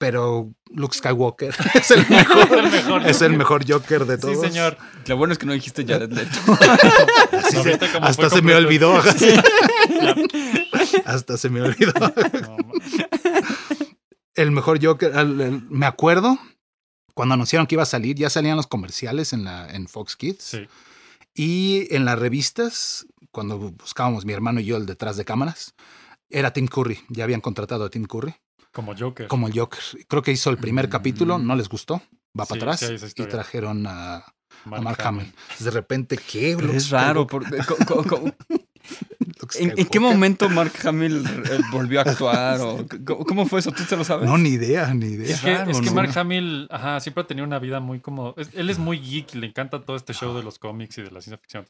pero 0.00 0.50
Luke 0.72 0.96
Skywalker 0.96 1.54
es 1.74 1.90
el 1.90 2.08
mejor, 2.08 2.48
el 2.58 2.70
mejor 2.70 3.02
es 3.06 3.20
el 3.20 3.28
Joker. 3.28 3.38
mejor 3.38 3.70
Joker 3.70 4.04
de 4.06 4.14
Sí, 4.16 4.20
todos. 4.22 4.40
señor. 4.40 4.78
Lo 5.06 5.16
bueno 5.18 5.32
es 5.34 5.38
que 5.38 5.44
no 5.44 5.52
dijiste 5.52 5.84
Jared 5.86 6.10
Leto. 6.10 6.30
Así 7.44 7.56
¿No 7.56 7.62
se- 7.62 7.68
viste 7.68 7.92
cómo 7.92 8.06
hasta 8.06 8.30
se 8.30 8.40
me 8.40 8.54
olvidó. 8.54 8.94
hasta 11.04 11.36
se 11.36 11.50
me 11.50 11.60
olvidó. 11.62 11.92
No, 11.98 12.56
El 14.34 14.50
mejor 14.52 14.82
Joker, 14.84 15.12
el- 15.16 15.40
el- 15.40 15.62
me 15.68 15.84
acuerdo 15.86 16.38
cuando 17.14 17.34
anunciaron 17.34 17.66
que 17.66 17.74
iba 17.74 17.82
a 17.82 17.86
salir, 17.86 18.16
ya 18.16 18.30
salían 18.30 18.56
los 18.56 18.66
comerciales 18.66 19.32
en, 19.34 19.44
la, 19.44 19.68
en 19.70 19.86
Fox 19.88 20.16
Kids. 20.16 20.42
sí. 20.42 20.66
Y 21.34 21.86
en 21.94 22.04
las 22.06 22.18
revistas, 22.18 23.06
cuando 23.30 23.56
buscábamos 23.58 24.24
mi 24.24 24.32
hermano 24.32 24.58
y 24.60 24.64
yo 24.64 24.76
el 24.76 24.84
detrás 24.86 25.16
de 25.16 25.24
cámaras, 25.24 25.74
era 26.28 26.52
Tim 26.52 26.66
Curry. 26.66 26.98
Ya 27.08 27.22
habían 27.22 27.40
contratado 27.40 27.84
a 27.84 27.90
Tim 27.90 28.04
Curry 28.04 28.34
Como 28.72 28.94
Joker. 28.96 29.26
como 29.28 29.48
el 29.48 29.58
Joker. 29.58 29.80
Creo 30.08 30.22
que 30.22 30.32
hizo 30.32 30.50
el 30.50 30.58
primer 30.58 30.86
Mm. 30.88 30.90
capítulo, 30.90 31.38
no 31.38 31.54
les 31.56 31.68
gustó, 31.68 32.02
va 32.38 32.44
Sí, 32.46 32.50
para 32.58 32.72
atrás 32.74 32.80
sí 32.80 33.22
y 33.22 33.26
trajeron 33.26 33.86
a, 33.86 34.16
a 34.16 34.24
Mark 34.64 34.82
Mark 34.82 35.02
Hamill. 35.04 35.32
De 35.58 35.70
repente, 35.70 36.16
¿qué? 36.18 36.54
Pero 36.56 36.72
es 36.72 36.90
raro. 36.90 37.26
Por- 37.26 37.44
co- 37.66 38.04
co- 38.04 38.32
Luke 39.40 39.56
¿En, 39.62 39.72
en 39.78 39.86
qué 39.86 40.00
momento 40.00 40.48
Mark 40.48 40.72
Hamill 40.84 41.24
eh, 41.26 41.58
volvió 41.72 42.00
a 42.00 42.02
actuar? 42.04 42.60
O, 42.60 42.86
¿cómo, 43.06 43.24
cómo 43.24 43.46
fue 43.46 43.60
eso? 43.60 43.70
¿Tú 43.72 43.84
te 43.84 43.96
lo 43.96 44.04
sabes? 44.04 44.28
No, 44.28 44.36
ni 44.38 44.50
idea, 44.50 44.92
ni 44.94 45.06
idea. 45.06 45.34
Es 45.34 45.40
que, 45.40 45.54
raro, 45.56 45.70
es 45.70 45.80
que 45.80 45.86
¿no? 45.86 45.92
Mark 45.94 46.16
Hamill, 46.16 46.66
ajá, 46.70 47.00
siempre 47.00 47.22
ha 47.22 47.26
tenido 47.26 47.46
una 47.46 47.58
vida 47.58 47.80
muy 47.80 48.00
como. 48.00 48.34
es- 48.36 48.50
él 48.54 48.68
es 48.70 48.78
muy 48.78 48.98
geek 48.98 49.34
y 49.34 49.38
le 49.38 49.46
encanta 49.46 49.80
todo 49.82 49.96
este 49.96 50.12
show 50.14 50.36
de 50.36 50.42
los 50.42 50.58
cómics 50.58 50.98
y 50.98 51.02
de 51.02 51.10
la 51.10 51.20
ciencia 51.20 51.38
ficción. 51.38 51.66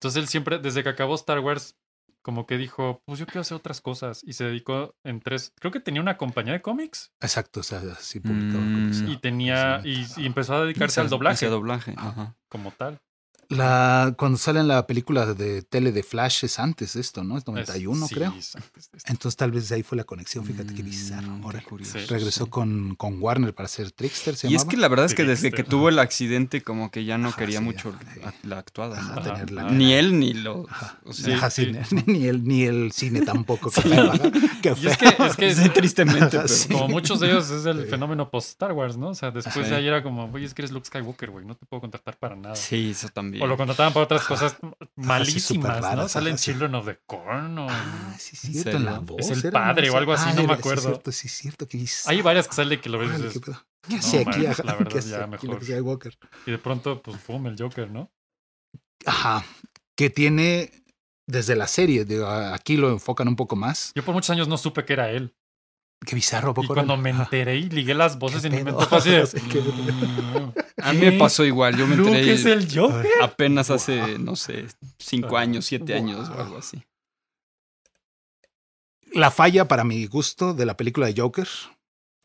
Entonces 0.00 0.22
él 0.22 0.28
siempre, 0.28 0.58
desde 0.58 0.82
que 0.82 0.88
acabó 0.88 1.14
Star 1.14 1.38
Wars, 1.40 1.76
como 2.22 2.46
que 2.46 2.56
dijo, 2.56 3.02
pues 3.04 3.18
yo 3.18 3.26
quiero 3.26 3.40
hacer 3.42 3.56
otras 3.56 3.80
cosas. 3.80 4.22
Y 4.24 4.32
se 4.34 4.44
dedicó 4.44 4.94
en 5.04 5.20
tres. 5.20 5.52
Creo 5.60 5.72
que 5.72 5.80
tenía 5.80 6.00
una 6.00 6.16
compañía 6.16 6.52
de 6.54 6.62
cómics. 6.62 7.12
Exacto, 7.20 7.60
o 7.60 7.62
sea, 7.62 7.80
sí 7.96 8.20
publicaba 8.20 8.62
Mm. 8.64 8.72
cómics. 8.74 9.00
Y 9.06 9.16
tenía. 9.18 9.80
Y, 9.84 10.06
y 10.16 10.26
empezó 10.26 10.54
a 10.54 10.64
dedicarse 10.64 11.00
al 11.00 11.08
doblaje 11.08 11.34
Hacia 11.34 11.48
doblaje. 11.50 11.94
Ajá. 11.96 12.36
como 12.48 12.70
tal. 12.70 13.00
La, 13.48 14.14
cuando 14.16 14.38
sale 14.38 14.60
en 14.60 14.68
la 14.68 14.86
película 14.86 15.26
de 15.34 15.60
tele 15.62 15.92
de 15.92 16.02
Flash 16.02 16.44
es 16.44 16.58
antes 16.58 16.94
de 16.94 17.00
esto, 17.02 17.22
¿no? 17.22 17.36
Es 17.36 17.46
91, 17.46 18.04
Es- 18.04 18.08
sí, 18.08 18.14
creo. 18.14 18.34
es 18.38 18.56
antes 18.56 18.90
de 18.90 18.96
esto. 18.98 19.12
Entonces 19.12 19.36
tal 19.36 19.50
vez 19.50 19.68
de 19.68 19.74
ahí 19.74 19.82
fue 19.82 19.98
la 19.98 20.04
conexión, 20.04 20.44
fíjate 20.46 20.72
qué 20.74 20.82
bizarro. 20.82 21.28
Mm, 21.32 21.50
qué 21.50 21.62
curioso. 21.62 21.98
Sí. 21.98 22.06
regresó 22.06 22.44
Sí. 22.44 22.50
con, 22.50 22.94
con 22.96 23.20
Warner 23.22 23.54
para 23.54 23.66
hacer 23.66 23.90
Trickster, 23.90 24.36
se 24.36 24.48
Y 24.48 24.54
es 24.54 24.64
que 24.64 24.76
la 24.78 24.88
verdad 24.88 25.04
es 25.06 25.14
que 25.14 25.24
desde 25.24 25.50
que 25.52 25.64
tuvo 25.64 25.90
el 25.90 25.98
accidente, 25.98 26.62
como 26.62 26.90
que 26.90 27.04
ya 27.04 27.18
no 27.18 27.28
Ajá, 27.28 27.36
quería 27.38 27.58
sí, 27.58 27.64
mucho 27.64 27.94
la, 28.22 28.32
la 28.42 28.58
actuada. 28.58 28.98
Ajá, 28.98 29.14
¿no? 29.16 29.20
Ajá, 29.20 29.32
tener 29.34 29.50
la 29.50 29.62
ajá. 29.66 29.72
Ni 29.74 29.92
él 29.92 30.18
ni 30.18 30.32
los. 30.32 30.66
Ajá. 30.70 30.98
O 31.04 31.12
Sí, 31.12 31.22
sea, 31.24 31.36
Ajá, 31.36 31.50
sí. 31.50 31.72
sí, 31.88 31.96
Ni, 32.06 32.26
el, 32.26 32.44
ni 32.44 32.62
el 32.64 32.90
cine 32.92 33.20
tampoco. 33.22 33.70
Qué 33.70 33.82
feo, 33.82 34.12
ajá, 34.12 34.30
qué 34.62 34.74
Y 34.80 34.86
es 34.86 34.96
que, 34.96 35.08
es 35.26 35.36
que 35.36 35.54
sí, 35.54 35.68
tristemente, 35.68 36.26
pero. 36.30 36.48
Sí. 36.48 36.68
como 36.72 36.88
muchos 36.88 37.20
de 37.20 37.30
ellos 37.30 37.50
es 37.50 37.66
el 37.66 37.82
Sí. 37.84 37.90
fenómeno 37.90 38.30
post 38.30 38.48
Star 38.50 38.72
Wars, 38.72 38.96
¿no? 38.96 39.08
O 39.08 39.14
sea, 39.14 39.30
después 39.30 39.68
de 39.68 39.76
ahí 39.76 39.86
era 39.86 40.02
como, 40.02 40.24
oye, 40.32 40.46
es 40.46 40.54
que 40.54 40.62
eres 40.62 40.70
Luke 40.72 40.86
Skywalker, 40.86 41.30
güey, 41.30 41.44
no 41.44 41.54
te 41.54 41.66
puedo 41.66 41.80
contratar 41.82 42.16
para 42.18 42.34
nada. 42.36 42.56
Sí, 42.56 42.90
eso 42.92 43.08
también. 43.08 43.31
O 43.40 43.46
lo 43.46 43.56
contrataban 43.56 43.92
para 43.92 44.04
otras 44.04 44.24
cosas 44.24 44.56
malísimas, 44.96 45.76
súper 45.76 45.96
¿no? 45.96 46.08
Salen 46.08 46.38
sí. 46.38 46.50
Children 46.52 46.74
of 46.74 46.86
the 46.86 46.98
Corn 47.06 47.58
o... 47.58 47.66
Ah, 47.70 48.14
sí, 48.18 48.36
¿En 48.48 48.54
cierto, 48.54 48.76
en 48.76 48.84
la 48.84 48.92
serio? 48.92 49.06
voz. 49.06 49.30
Es 49.30 49.44
el 49.44 49.52
padre 49.52 49.90
o 49.90 49.96
algo 49.96 50.12
así, 50.12 50.30
no 50.36 50.46
me 50.46 50.54
acuerdo. 50.54 50.82
Sí, 50.82 50.88
cierto, 50.88 51.12
sí, 51.12 51.28
cierto. 51.28 51.66
Bizarro. 51.70 52.16
Hay 52.16 52.22
varias 52.22 52.48
que 52.48 52.54
sale 52.54 52.80
que 52.80 52.88
lo 52.88 52.98
ves 52.98 53.16
dices, 53.22 53.40
qué 53.42 53.50
la 54.24 54.30
¿qué 54.30 54.84
verdad, 54.84 55.00
ya 55.00 55.26
mejor. 55.26 55.60
Y 56.46 56.50
de 56.50 56.58
pronto, 56.58 57.02
pues, 57.02 57.18
pum, 57.18 57.46
el 57.46 57.56
Joker, 57.58 57.90
¿no? 57.90 58.10
Ajá. 59.06 59.44
Que 59.96 60.10
tiene 60.10 60.84
desde 61.26 61.56
la 61.56 61.66
serie, 61.66 62.04
digo, 62.04 62.26
aquí 62.26 62.76
lo 62.76 62.90
enfocan 62.90 63.28
un 63.28 63.36
poco 63.36 63.56
más. 63.56 63.92
Yo 63.94 64.04
por 64.04 64.14
muchos 64.14 64.30
años 64.30 64.48
no 64.48 64.58
supe 64.58 64.84
que 64.84 64.92
era 64.92 65.10
él. 65.10 65.34
Qué 66.06 66.14
bizarro, 66.16 66.48
¿a 66.48 66.52
Y 66.52 66.54
poco? 66.54 66.74
cuando 66.74 66.96
me 66.96 67.10
enteré 67.10 67.56
y 67.58 67.68
ligué 67.70 67.94
las 67.94 68.18
voces 68.18 68.42
¿Qué 68.42 68.48
en 68.48 68.54
mi 68.56 68.64
mente 68.64 68.84
fue 68.86 68.98
así 68.98 69.10
de... 69.10 69.26
Sí, 69.26 69.40
qué- 69.50 69.60
"Mm, 69.60 70.52
A 70.82 70.92
mí 70.92 70.98
me 70.98 71.12
pasó 71.12 71.44
igual. 71.44 71.76
Yo 71.76 71.86
me 71.86 71.94
Luke 71.96 72.10
enteré 72.10 72.32
es 72.32 72.44
el 72.44 72.66
Joker. 72.76 73.06
apenas 73.22 73.70
hace, 73.70 74.18
no 74.18 74.34
sé, 74.36 74.66
cinco 74.98 75.36
años, 75.36 75.64
siete 75.66 75.94
años 75.94 76.28
o 76.28 76.40
algo 76.40 76.58
así. 76.58 76.82
La 79.12 79.30
falla 79.30 79.68
para 79.68 79.84
mi 79.84 80.06
gusto 80.06 80.54
de 80.54 80.64
la 80.66 80.76
película 80.76 81.06
de 81.06 81.14
Joker 81.20 81.48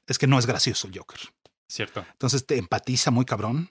es 0.08 0.18
que 0.18 0.28
no 0.28 0.40
es 0.40 0.46
gracioso 0.46 0.88
el 0.88 0.98
Joker. 0.98 1.20
Cierto. 1.70 2.06
Entonces 2.14 2.46
te 2.46 2.58
empatiza 2.58 3.12
muy 3.12 3.26
cabrón. 3.26 3.70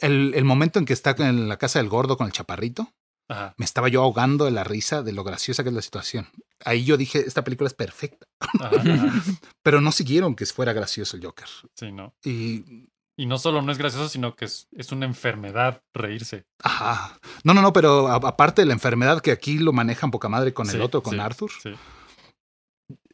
El, 0.00 0.32
el 0.36 0.44
momento 0.44 0.78
en 0.78 0.84
que 0.84 0.92
está 0.92 1.10
en 1.18 1.48
la 1.48 1.56
casa 1.58 1.80
del 1.80 1.88
gordo 1.88 2.16
con 2.16 2.26
el 2.28 2.32
chaparrito, 2.32 2.92
Ajá. 3.28 3.54
me 3.58 3.64
estaba 3.64 3.88
yo 3.88 4.02
ahogando 4.02 4.44
de 4.44 4.52
la 4.52 4.62
risa 4.62 5.02
de 5.02 5.12
lo 5.12 5.24
graciosa 5.24 5.64
que 5.64 5.70
es 5.70 5.74
la 5.74 5.82
situación. 5.82 6.28
Ahí 6.64 6.84
yo 6.84 6.96
dije, 6.96 7.18
esta 7.26 7.42
película 7.44 7.66
es 7.68 7.74
perfecta. 7.74 8.26
Ajá, 8.40 8.70
ajá. 8.76 8.82
Pero 9.62 9.80
no 9.80 9.92
siguieron 9.92 10.34
que 10.34 10.46
fuera 10.46 10.72
gracioso 10.72 11.16
el 11.16 11.24
Joker. 11.24 11.48
Sí, 11.74 11.90
no. 11.92 12.14
Y 12.24 12.88
Y 13.16 13.26
no 13.26 13.38
solo 13.38 13.60
no 13.62 13.70
es 13.72 13.78
gracioso, 13.78 14.08
sino 14.08 14.34
que 14.36 14.46
es, 14.46 14.68
es 14.72 14.90
una 14.92 15.04
enfermedad 15.06 15.82
reírse. 15.94 16.46
Ajá. 16.62 17.18
No, 17.44 17.52
no, 17.54 17.60
no, 17.62 17.72
pero 17.72 18.08
a- 18.08 18.14
aparte 18.16 18.62
de 18.62 18.66
la 18.66 18.72
enfermedad 18.72 19.20
que 19.20 19.32
aquí 19.32 19.58
lo 19.58 19.72
manejan 19.72 20.10
poca 20.10 20.28
madre 20.28 20.54
con 20.54 20.68
el 20.70 20.80
otro, 20.80 21.02
con 21.02 21.14
sí, 21.14 21.20
Arthur, 21.20 21.50
Sí. 21.62 21.74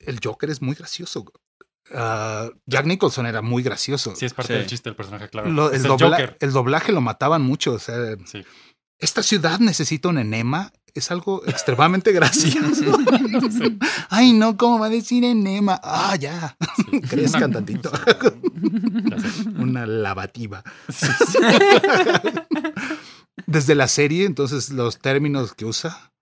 el 0.00 0.20
Joker 0.22 0.50
es 0.50 0.62
muy 0.62 0.74
gracioso. 0.74 1.24
Ah, 1.92 2.48
Jack 2.66 2.86
Nicholson 2.86 3.26
era 3.26 3.40
muy 3.42 3.62
gracioso. 3.62 4.14
Sí, 4.14 4.26
es 4.26 4.34
parte 4.34 4.52
Sí. 4.52 4.58
del 4.58 4.68
chiste 4.68 4.90
del 4.90 4.96
personaje, 4.96 5.28
claro. 5.28 5.50
Lo- 5.50 5.70
el, 5.70 5.76
el 5.76 5.82
dobla- 5.84 6.10
Joker. 6.10 6.36
el 6.40 6.52
doblaje 6.52 6.92
lo 6.92 7.00
mataban 7.00 7.42
mucho. 7.42 7.72
O 7.72 7.78
sea, 7.78 7.96
Sí. 8.26 8.44
esta 8.98 9.22
ciudad 9.22 9.58
necesita 9.58 10.08
un 10.08 10.18
enema. 10.18 10.72
Es 10.98 11.10
algo 11.10 11.42
extremadamente 11.46 12.12
gracioso. 12.12 12.74
Sí. 12.74 13.78
Ay, 14.10 14.32
no, 14.32 14.56
¿cómo 14.56 14.78
va 14.78 14.86
a 14.86 14.90
decir 14.90 15.24
enema? 15.24 15.80
Ah, 15.82 16.16
ya. 16.16 16.56
Sí. 16.76 17.00
Crezcan 17.08 17.52
tantito. 17.52 17.90
Una 19.58 19.86
lavativa. 19.86 20.62
Desde 23.46 23.74
la 23.74 23.88
serie, 23.88 24.26
entonces 24.26 24.70
los 24.70 24.98
términos 24.98 25.54
que 25.54 25.64
usa. 25.64 26.12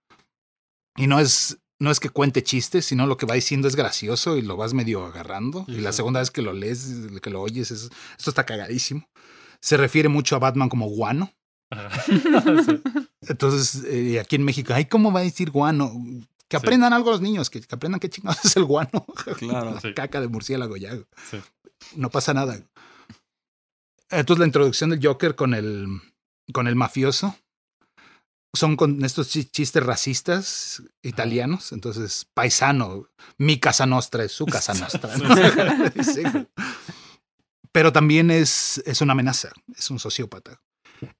Y 0.95 1.07
no 1.07 1.19
es, 1.19 1.57
no 1.79 1.91
es 1.91 1.99
que 1.99 2.09
cuente 2.09 2.43
chistes, 2.43 2.85
sino 2.85 3.05
lo 3.07 3.17
que 3.17 3.25
va 3.25 3.35
diciendo 3.35 3.67
es 3.67 3.75
gracioso 3.75 4.37
y 4.37 4.41
lo 4.41 4.57
vas 4.57 4.73
medio 4.73 5.05
agarrando. 5.05 5.65
Y 5.67 5.75
Y 5.75 5.81
la 5.81 5.91
sí. 5.91 5.97
segunda 5.97 6.19
vez 6.19 6.31
que 6.31 6.41
lo 6.41 6.53
lees, 6.53 6.87
que 7.21 7.29
lo 7.29 7.41
oyes, 7.41 7.71
es, 7.71 7.89
esto 8.17 8.29
está 8.29 8.45
cagadísimo. 8.45 9.07
Se 9.59 9.75
refiere 9.77 10.07
mucho 10.09 10.35
a 10.35 10.39
Batman 10.39 10.69
como 10.69 10.87
guano. 10.87 11.31
Sí. 12.05 12.81
Entonces, 13.21 13.83
eh, 13.85 14.19
aquí 14.19 14.37
en 14.37 14.43
México, 14.45 14.73
ay, 14.73 14.85
¿cómo 14.85 15.11
va 15.11 15.19
a 15.19 15.23
decir 15.23 15.51
guano? 15.51 15.91
Que 16.47 16.57
Sí. 16.57 16.63
aprendan 16.65 16.93
algo 16.93 17.11
los 17.11 17.19
niños, 17.21 17.49
que, 17.49 17.59
que 17.61 17.75
aprendan 17.75 17.99
qué 17.99 18.09
chingados 18.09 18.39
es 18.45 18.55
el 18.55 18.63
guano. 18.65 19.05
Claro. 19.37 19.79
Sí. 19.81 19.93
Caca 19.93 20.21
de 20.21 20.27
murciélago 20.29 20.77
ya. 20.77 20.95
Sí. 21.29 21.39
No 21.95 22.09
pasa 22.09 22.33
nada. 22.33 22.59
Entonces 24.09 24.39
la 24.39 24.45
introducción 24.45 24.89
del 24.91 25.05
Joker 25.05 25.35
con 25.35 25.53
el, 25.53 25.87
con 26.53 26.67
el 26.67 26.75
mafioso 26.75 27.35
son 28.55 28.77
con 28.77 29.03
estos 29.03 29.27
chi- 29.29 29.43
chistes 29.45 29.83
racistas 29.85 30.81
italianos. 31.03 31.73
Entonces, 31.73 32.25
paisano, 32.33 33.09
mi 33.37 33.59
casa 33.59 33.85
nostra 33.85 34.23
es 34.23 34.31
su 34.31 34.45
casa 34.45 34.73
nostra. 34.73 35.15
¿no? 35.17 35.35
Sí. 36.03 36.23
Pero 37.73 37.91
también 37.91 38.31
es, 38.31 38.81
es 38.85 39.01
una 39.01 39.11
amenaza, 39.11 39.51
es 39.75 39.91
un 39.91 39.99
sociópata. 39.99 40.61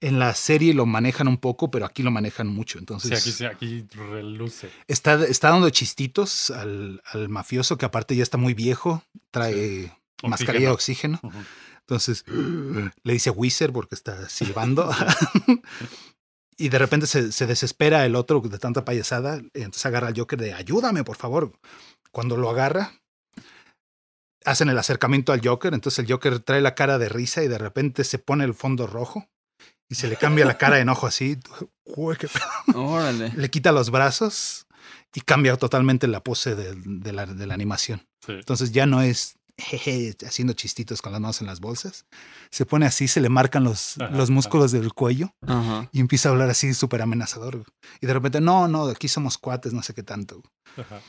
En 0.02 0.20
la 0.20 0.34
serie 0.34 0.74
lo 0.74 0.86
manejan 0.86 1.28
un 1.28 1.38
poco, 1.38 1.70
pero 1.72 1.86
aquí 1.86 2.04
lo 2.04 2.12
manejan 2.12 2.48
mucho. 2.48 2.80
Entonces, 2.80 3.22
Sí, 3.22 3.30
aquí, 3.30 3.38
sí, 3.38 3.46
aquí 3.46 3.86
reluce. 4.10 4.70
está, 4.88 5.24
está 5.26 5.50
dando 5.50 5.70
chistitos 5.70 6.50
al, 6.52 7.02
al 7.06 7.30
mafioso, 7.30 7.78
que 7.78 7.86
aparte 7.86 8.16
ya 8.16 8.24
está 8.24 8.38
muy 8.38 8.54
viejo, 8.54 9.04
trae 9.32 9.92
mascarilla 10.24 10.68
de 10.68 10.74
oxígeno. 10.74 11.20
Entonces 11.82 12.26
le 13.04 13.14
dice 13.14 13.30
Wizard 13.30 13.72
porque 13.72 13.96
está 13.96 14.30
silbando. 14.30 14.90
y 16.58 16.70
de 16.70 16.80
repente 16.80 17.08
se, 17.08 17.32
se 17.32 17.46
desespera 17.48 18.06
el 18.06 18.16
otro 18.16 18.42
de 18.42 18.58
tanta 18.58 18.84
payasada. 18.86 19.38
entonces 19.54 19.86
agarra 19.86 20.08
al 20.08 20.18
Joker 20.18 20.40
de 20.40 20.54
ayúdame, 20.54 21.04
por 21.04 21.18
favor. 21.18 21.54
Cuando 22.12 22.36
lo 22.36 22.50
agarra, 22.50 22.94
hacen 24.44 24.70
el 24.70 24.78
acercamiento 24.78 25.34
al 25.34 25.42
Joker. 25.46 25.74
Entonces 25.74 26.00
el 26.00 26.12
Joker 26.12 26.40
trae 26.40 26.62
la 26.62 26.76
cara 26.76 26.98
de 26.98 27.10
risa 27.10 27.44
y 27.44 27.48
de 27.48 27.58
repente 27.58 28.04
se 28.04 28.18
pone 28.18 28.44
el 28.44 28.54
fondo 28.54 28.88
rojo 28.88 29.28
y 29.90 29.96
se 29.96 30.08
le 30.08 30.16
cambia 30.18 30.46
la 30.46 30.58
cara 30.58 30.76
de 30.76 30.82
enojo 30.82 31.08
así. 31.08 31.38
Órale. 32.76 33.30
Le 33.36 33.50
quita 33.50 33.72
los 33.72 33.90
brazos 33.90 34.68
y 35.14 35.22
cambia 35.22 35.56
totalmente 35.58 36.08
la 36.08 36.22
pose 36.24 36.56
de, 36.56 36.74
de 36.76 37.14
la, 37.14 37.26
de 37.26 37.48
la 37.48 37.54
animación. 37.54 38.08
Sí. 38.26 38.34
Entonces 38.34 38.72
ya 38.72 38.86
no 38.86 39.02
es 39.02 39.36
jeje, 39.58 40.16
haciendo 40.28 40.54
chistitos 40.54 41.02
con 41.02 41.12
las 41.14 41.20
manos 41.22 41.42
en 41.42 41.48
las 41.48 41.60
bolsas. 41.62 42.06
Se 42.52 42.66
pone 42.66 42.86
así, 42.86 43.08
se 43.08 43.22
le 43.22 43.30
marcan 43.30 43.64
los, 43.64 43.98
Ajá, 44.00 44.12
los 44.12 44.26
ajá. 44.26 44.34
músculos 44.34 44.72
del 44.72 44.94
cuello 44.94 45.34
Ajá. 45.48 45.90
y 45.92 46.00
empieza 46.00 46.30
a 46.30 46.34
hablar 46.34 46.50
así 46.50 46.74
súper 46.76 47.02
amenazador. 47.02 47.64
Y 48.02 48.06
de 48.06 48.14
repente, 48.14 48.40
no, 48.42 48.68
no, 48.68 48.86
aquí 48.88 49.08
somos 49.08 49.38
cuates, 49.40 49.74
no 49.74 49.82
sé 49.82 49.94
qué 49.96 50.04
tanto. 50.04 50.44
Ajá. 50.76 51.02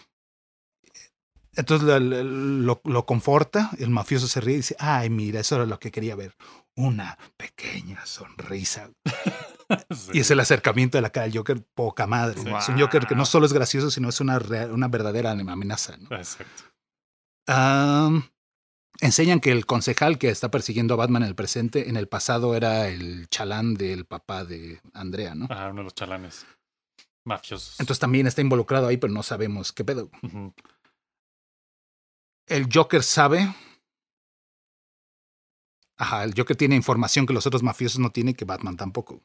Entonces 1.57 1.87
lo, 1.87 1.99
lo- 1.99 2.81
lo 2.85 3.05
conforta, 3.07 3.71
el 3.79 3.91
mafioso 3.91 4.29
se 4.29 4.41
ríe 4.41 4.55
y 4.55 4.59
dice, 4.59 4.77
ay, 4.79 5.11
mira, 5.11 5.41
eso 5.41 5.57
era 5.57 5.67
lo 5.67 5.79
que 5.81 5.91
quería 5.91 6.15
ver. 6.15 6.35
Una 6.79 7.19
pequeña 7.37 8.05
sonrisa. 8.07 8.91
Sí. 9.91 10.13
Y 10.15 10.21
es 10.21 10.31
el 10.31 10.41
acercamiento 10.41 10.97
de 10.97 11.03
la 11.03 11.11
cara 11.11 11.27
del 11.27 11.37
Joker, 11.37 11.63
poca 11.75 12.07
madre. 12.07 12.41
Es 12.41 12.71
un 12.71 12.81
Joker 12.81 13.07
que 13.07 13.15
no 13.15 13.27
solo 13.27 13.45
es 13.45 13.53
gracioso, 13.53 13.91
sino 13.91 14.09
es 14.09 14.19
una, 14.19 14.39
una 14.71 14.89
verdadera 14.89 15.33
amenaza. 15.33 15.99
¿no? 15.99 16.17
Exacto. 16.17 16.63
Enseñan 19.01 19.41
que 19.41 19.53
el 19.53 19.67
concejal 19.67 20.19
que 20.19 20.31
está 20.31 20.51
persiguiendo 20.51 20.95
a 20.95 20.97
Batman 20.97 21.23
en 21.23 21.29
el 21.29 21.35
presente, 21.35 21.89
en 21.89 21.97
el 21.97 22.09
pasado 22.09 22.57
era 22.57 22.89
el 22.89 23.29
chalán 23.29 23.75
del 23.75 24.07
papá 24.07 24.45
de 24.45 24.81
Andrea, 24.93 25.35
¿no? 25.35 25.47
Ajá, 25.51 25.69
uno 25.69 25.83
de 25.83 25.85
los 25.85 25.95
chalanes 25.95 26.47
mafiosos. 27.25 27.79
Entonces 27.79 28.01
también 28.01 28.27
está 28.27 28.41
involucrado 28.41 28.89
ahí, 28.89 28.97
pero 28.97 29.13
no 29.13 29.23
sabemos 29.23 29.73
qué 29.73 29.85
pedo. 29.85 30.11
El 32.47 32.69
Joker 32.73 33.03
sabe. 33.03 33.55
Ajá, 35.99 36.25
el 36.25 36.33
Joker 36.37 36.57
tiene 36.57 36.77
información 36.77 37.27
que 37.27 37.33
los 37.33 37.47
otros 37.47 37.63
mafiosos 37.63 37.99
no 37.99 38.11
tienen, 38.11 38.35
que 38.35 38.45
Batman 38.45 38.77
tampoco. 38.77 39.23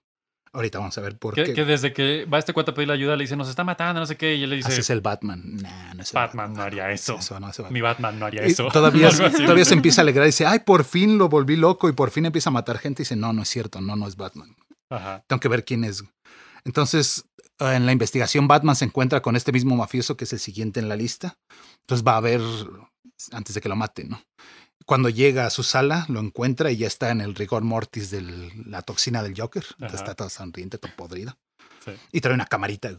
Ahorita 0.56 0.78
vamos 0.78 0.96
a 1.00 1.02
ver 1.02 1.18
por 1.18 1.34
que, 1.34 1.46
qué. 1.46 1.54
que 1.54 1.66
desde 1.66 1.94
que 1.94 2.26
va 2.26 2.38
este 2.38 2.54
cuate 2.54 2.72
a 2.72 2.74
pedirle 2.76 2.94
ayuda 2.94 3.16
le 3.16 3.24
dice, 3.24 3.36
nos 3.36 3.50
está 3.50 3.64
matando, 3.64 4.00
no 4.00 4.06
sé 4.06 4.18
qué, 4.18 4.36
y 4.36 4.44
él 4.44 4.52
le 4.52 4.58
dice, 4.58 4.68
Así 4.68 4.82
es 4.82 4.90
el 4.92 5.02
Batman. 5.02 5.42
Nah, 5.56 5.96
no 5.96 6.04
es 6.04 6.12
el 6.12 6.16
Batman 6.16 6.54
no 6.54 6.62
haría 6.62 6.92
eso. 6.92 7.18
Eso 7.18 7.40
no 7.40 7.50
mi 7.72 7.82
Batman 7.82 8.20
no 8.20 8.28
haría 8.28 8.48
Y 8.48 8.52
eso. 8.52 8.68
Todavía, 8.70 9.10
todavía 9.38 9.66
se 9.66 9.74
empieza 9.74 10.02
a 10.02 10.04
alegrar 10.04 10.26
y 10.26 10.30
dice, 10.30 10.46
ay, 10.46 10.60
por 10.60 10.84
fin 10.84 11.18
lo 11.18 11.28
volví 11.28 11.56
loco 11.56 11.90
y 11.90 11.94
por 11.94 12.12
fin 12.12 12.28
empieza 12.28 12.52
a 12.52 12.54
matar 12.54 12.78
gente. 12.78 13.02
Y 13.02 13.04
dice, 13.04 13.16
no, 13.16 13.34
no 13.34 13.42
es 13.42 13.50
cierto, 13.50 13.82
no, 13.82 13.96
no 13.96 14.08
es 14.08 14.16
Batman. 14.16 14.56
Ajá. 14.92 15.24
Tengo 15.28 15.40
que 15.40 15.48
ver 15.48 15.66
quién 15.66 15.84
es. 15.84 16.04
Entonces, 16.66 17.26
eh, 17.60 17.74
en 17.74 17.88
la 17.88 17.92
investigación, 17.92 18.48
Batman 18.48 18.76
se 18.76 18.86
encuentra 18.86 19.24
con 19.24 19.36
este 19.36 19.52
mismo 19.52 19.76
mafioso 19.76 20.18
que 20.18 20.26
es 20.26 20.34
el 20.34 20.40
siguiente 20.40 20.80
en 20.80 20.88
la 20.88 20.96
lista. 20.96 21.36
Entonces 21.82 22.06
va 22.06 22.18
a 22.18 22.22
ver 22.22 22.42
antes 23.32 23.56
de 23.56 23.62
que 23.62 23.70
lo 23.70 23.76
mate, 23.76 24.04
¿no? 24.04 24.22
Cuando 24.86 25.10
llega 25.10 25.46
a 25.46 25.50
su 25.50 25.64
sala, 25.64 26.06
lo 26.10 26.20
encuentra 26.20 26.72
y 26.72 26.78
ya 26.78 26.88
está 26.88 27.10
en 27.12 27.22
el 27.22 27.36
rigor 27.36 27.64
mortis 27.64 28.12
de 28.12 28.22
la 28.66 28.82
toxina 28.82 29.24
del 29.24 29.40
Joker. 29.40 29.64
Entonces 29.74 30.02
está 30.02 30.16
todo 30.16 30.30
sonriente, 30.30 30.78
todo 30.78 30.92
podrido. 30.96 31.38
Sí. 31.86 31.92
Y 32.12 32.22
trae 32.22 32.34
una 32.34 32.46
camarita. 32.46 32.92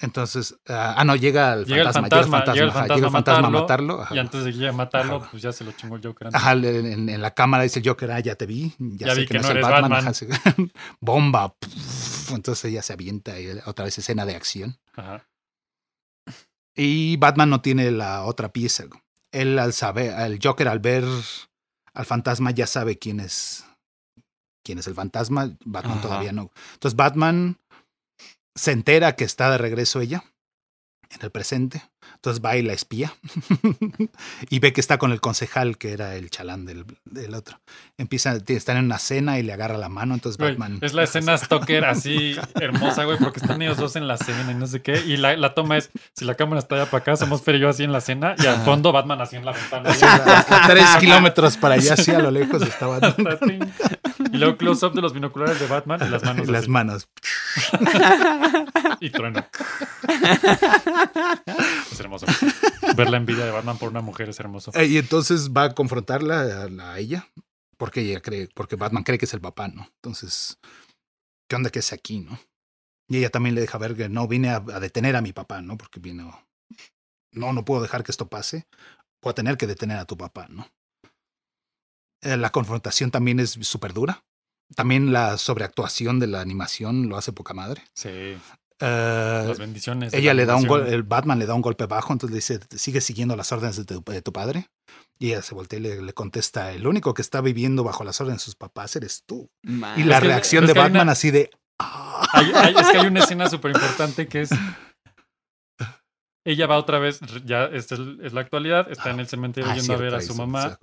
Entonces, 0.00 0.56
ah, 0.68 0.94
ah, 0.96 1.04
no, 1.04 1.14
llega 1.14 1.52
el 1.54 1.66
Llega 1.66 1.82
el 1.88 1.92
fantasma. 1.92 2.38
fantasma, 2.38 2.52
llega 2.54 2.64
el 2.64 2.70
ajá, 2.70 2.78
fantasma 2.80 3.06
a 3.06 3.10
fantasma 3.10 3.46
a 3.46 3.50
matarlo. 3.50 4.06
Y 4.10 4.18
antes 4.18 4.44
de 4.44 4.50
que 4.50 4.56
llegue 4.58 4.68
a 4.68 4.72
matarlo, 4.72 5.16
Ajá. 5.16 5.28
pues 5.30 5.42
ya 5.42 5.52
se 5.52 5.62
lo 5.64 5.70
chingó 5.72 5.96
el 5.96 6.02
Joker. 6.02 6.26
antes. 6.26 6.40
Ajá, 6.40 6.52
en, 6.52 7.08
en 7.08 7.22
la 7.22 7.32
cámara 7.32 7.62
dice 7.62 7.78
el 7.78 7.86
Joker, 7.88 8.10
ah, 8.10 8.18
ya 8.20 8.34
te 8.34 8.44
vi, 8.46 8.74
ya, 8.78 9.06
Ya 9.06 9.14
sé 9.14 9.20
vi 9.20 9.26
que, 9.26 9.34
que 9.34 9.38
no 9.38 9.44
es 9.44 9.50
el 9.54 9.62
Batman, 9.62 9.82
Batman. 9.82 10.00
ajá, 10.00 10.14
sí. 10.14 10.26
bomba, 11.00 11.54
entonces 12.32 12.64
ella 12.64 12.82
se 12.82 12.92
avienta 12.92 13.38
y 13.38 13.48
otra 13.66 13.84
vez 13.84 13.96
escena 13.96 14.26
de 14.26 14.34
acción. 14.34 14.76
Ajá. 14.94 15.24
Y 16.74 17.16
Batman 17.18 17.50
no 17.50 17.60
tiene 17.60 17.92
la 17.92 18.24
otra 18.24 18.48
pieza. 18.52 18.84
Él 19.34 19.58
al 19.58 19.72
saber, 19.72 20.18
el 20.20 20.38
Joker 20.42 20.68
al 20.68 20.78
ver 20.78 21.04
al 21.92 22.06
fantasma 22.06 22.50
ya 22.50 22.66
sabe 22.66 22.98
quién 22.98 23.20
es 23.20 23.64
quién 24.64 24.78
es 24.78 24.86
el 24.86 24.94
fantasma, 24.94 25.54
Batman 25.64 25.98
Ajá. 25.98 26.02
todavía 26.02 26.32
no. 26.32 26.50
Entonces 26.72 26.96
Batman 26.96 27.58
se 28.54 28.72
entera 28.72 29.14
que 29.14 29.24
está 29.24 29.50
de 29.50 29.58
regreso 29.58 30.00
ella 30.00 30.24
en 31.10 31.22
el 31.22 31.30
presente. 31.30 31.82
Entonces 32.24 32.42
va 32.42 32.56
y 32.56 32.62
la 32.62 32.72
espía 32.72 33.12
y 34.48 34.58
ve 34.58 34.72
que 34.72 34.80
está 34.80 34.96
con 34.96 35.12
el 35.12 35.20
concejal 35.20 35.76
que 35.76 35.92
era 35.92 36.16
el 36.16 36.30
chalán 36.30 36.64
del, 36.64 36.86
del 37.04 37.34
otro. 37.34 37.60
Empieza, 37.98 38.38
están 38.46 38.78
en 38.78 38.86
una 38.86 38.98
cena 38.98 39.38
y 39.38 39.42
le 39.42 39.52
agarra 39.52 39.76
la 39.76 39.90
mano, 39.90 40.14
entonces 40.14 40.38
Güey, 40.38 40.52
Batman... 40.52 40.78
es 40.80 40.94
la 40.94 41.02
escena 41.04 41.36
Stoker 41.36 41.84
así 41.84 42.34
hermosa, 42.54 43.04
güey, 43.04 43.18
porque 43.18 43.40
están 43.40 43.60
ellos 43.60 43.76
dos 43.76 43.96
en 43.96 44.08
la 44.08 44.16
cena 44.16 44.52
y 44.52 44.54
no 44.54 44.66
sé 44.66 44.80
qué. 44.80 45.02
Y 45.04 45.18
la, 45.18 45.36
la 45.36 45.52
toma 45.52 45.76
es, 45.76 45.90
si 46.14 46.24
la 46.24 46.34
cámara 46.34 46.60
está 46.60 46.76
allá 46.76 46.86
para 46.86 47.02
acá, 47.02 47.16
somos 47.16 47.42
Fer 47.42 47.56
y 47.56 47.58
yo 47.58 47.68
así 47.68 47.82
en 47.82 47.92
la 47.92 48.00
cena 48.00 48.36
y 48.38 48.46
al 48.46 48.64
fondo 48.64 48.90
Batman 48.90 49.20
así 49.20 49.36
en 49.36 49.44
la 49.44 49.52
ventana. 49.52 49.90
A 50.48 50.66
tres 50.66 50.96
kilómetros 51.00 51.58
para 51.58 51.74
allá, 51.74 51.92
así 51.92 52.10
a 52.10 52.20
lo 52.20 52.30
lejos 52.30 52.62
está 52.62 52.86
Batman. 52.86 53.74
y 54.32 54.38
luego 54.38 54.56
close-up 54.56 54.94
de 54.94 55.02
los 55.02 55.12
binoculares 55.12 55.60
de 55.60 55.66
Batman 55.66 56.00
y 56.06 56.08
las 56.08 56.24
manos. 56.24 56.48
Y 56.48 56.50
las 56.50 56.62
así. 56.62 56.70
manos. 56.70 57.06
Y 59.00 59.10
trueno. 59.10 59.44
Es 61.92 62.00
hermoso. 62.00 62.13
Ver 62.96 63.10
la 63.10 63.16
envidia 63.16 63.44
de 63.44 63.50
Batman 63.50 63.78
por 63.78 63.88
una 63.90 64.00
mujer 64.00 64.28
es 64.28 64.38
hermoso. 64.40 64.70
Eh, 64.74 64.86
Y 64.86 64.98
entonces 64.98 65.50
va 65.50 65.64
a 65.64 65.74
confrontarla 65.74 66.40
a, 66.40 66.92
a 66.92 66.98
ella, 66.98 67.28
porque 67.76 68.00
ella 68.00 68.20
cree, 68.20 68.48
porque 68.54 68.76
Batman 68.76 69.02
cree 69.04 69.18
que 69.18 69.24
es 69.24 69.34
el 69.34 69.40
papá, 69.40 69.68
¿no? 69.68 69.88
Entonces, 69.96 70.58
¿qué 71.48 71.56
onda 71.56 71.70
que 71.70 71.80
es 71.80 71.92
aquí, 71.92 72.20
no? 72.20 72.38
Y 73.08 73.18
ella 73.18 73.30
también 73.30 73.54
le 73.54 73.60
deja 73.60 73.78
ver 73.78 73.94
que 73.96 74.08
no 74.08 74.26
vine 74.28 74.50
a, 74.50 74.56
a 74.56 74.80
detener 74.80 75.16
a 75.16 75.20
mi 75.22 75.32
papá, 75.32 75.60
¿no? 75.60 75.76
Porque 75.76 76.00
vino. 76.00 76.46
No, 77.32 77.52
no 77.52 77.64
puedo 77.64 77.82
dejar 77.82 78.04
que 78.04 78.12
esto 78.12 78.28
pase. 78.28 78.66
Puedo 79.20 79.34
tener 79.34 79.56
que 79.56 79.66
detener 79.66 79.98
a 79.98 80.04
tu 80.06 80.16
papá, 80.16 80.46
¿no? 80.48 80.68
Eh, 82.22 82.36
la 82.36 82.50
confrontación 82.50 83.10
también 83.10 83.40
es 83.40 83.50
súper 83.50 83.92
dura. 83.92 84.24
También 84.76 85.12
la 85.12 85.36
sobreactuación 85.36 86.18
de 86.18 86.26
la 86.26 86.40
animación 86.40 87.08
lo 87.08 87.16
hace 87.16 87.32
poca 87.32 87.52
madre. 87.52 87.82
Sí. 87.94 88.36
Eh, 88.86 89.44
Las 89.48 89.58
bendiciones. 89.58 90.12
ella 90.12 90.34
la 90.34 90.42
le 90.42 90.46
da 90.46 90.56
un 90.56 90.66
golpe, 90.66 90.92
el 90.94 91.02
Batman 91.04 91.38
le 91.38 91.46
da 91.46 91.54
un 91.54 91.62
golpe 91.62 91.86
bajo, 91.86 92.12
entonces 92.12 92.30
le 92.50 92.56
dice, 92.58 92.78
sigue 92.78 93.00
siguiendo 93.00 93.34
las 93.36 93.50
órdenes 93.52 93.76
de 93.76 93.84
tu, 93.84 94.02
de 94.04 94.20
tu 94.22 94.32
padre. 94.32 94.68
Y 95.18 95.28
ella 95.28 95.42
se 95.42 95.54
voltea 95.54 95.78
y 95.78 95.82
le, 95.82 96.02
le 96.02 96.12
contesta, 96.12 96.72
el 96.72 96.86
único 96.86 97.14
que 97.14 97.22
está 97.22 97.40
viviendo 97.40 97.84
bajo 97.84 98.04
las 98.04 98.20
órdenes 98.20 98.40
de 98.42 98.44
sus 98.44 98.56
papás 98.56 98.94
eres 98.96 99.22
tú. 99.26 99.48
Man. 99.62 99.98
Y 99.98 100.02
la 100.04 100.16
Ah, 100.18 100.20
que- 100.20 100.26
reacción 100.26 100.66
de 100.66 100.72
Batman 100.74 101.02
una- 101.02 101.12
así 101.12 101.30
de... 101.30 101.50
"Ah". 101.80 102.26
Hay- 102.32 102.52
hay- 102.52 102.74
es 102.76 102.88
que 102.90 102.98
hay 102.98 103.06
una 103.06 103.20
escena 103.20 103.48
súper 103.48 103.70
importante 103.72 104.26
que 104.28 104.42
es. 104.42 104.50
Ella 106.46 106.66
va 106.66 106.76
otra 106.76 106.98
vez, 106.98 107.20
ya 107.46 107.64
esta 107.64 107.94
es, 107.94 108.00
es 108.22 108.32
la 108.34 108.42
actualidad, 108.42 108.90
está 108.92 109.10
en 109.10 109.20
el 109.20 109.26
cementerio 109.26 109.70
Ah, 109.70 109.74
yendo 109.74 109.84
cierto, 109.96 110.02
a 110.02 110.04
ver 110.04 110.14
a 110.14 110.20
su 110.20 110.34
mamá 110.34 110.78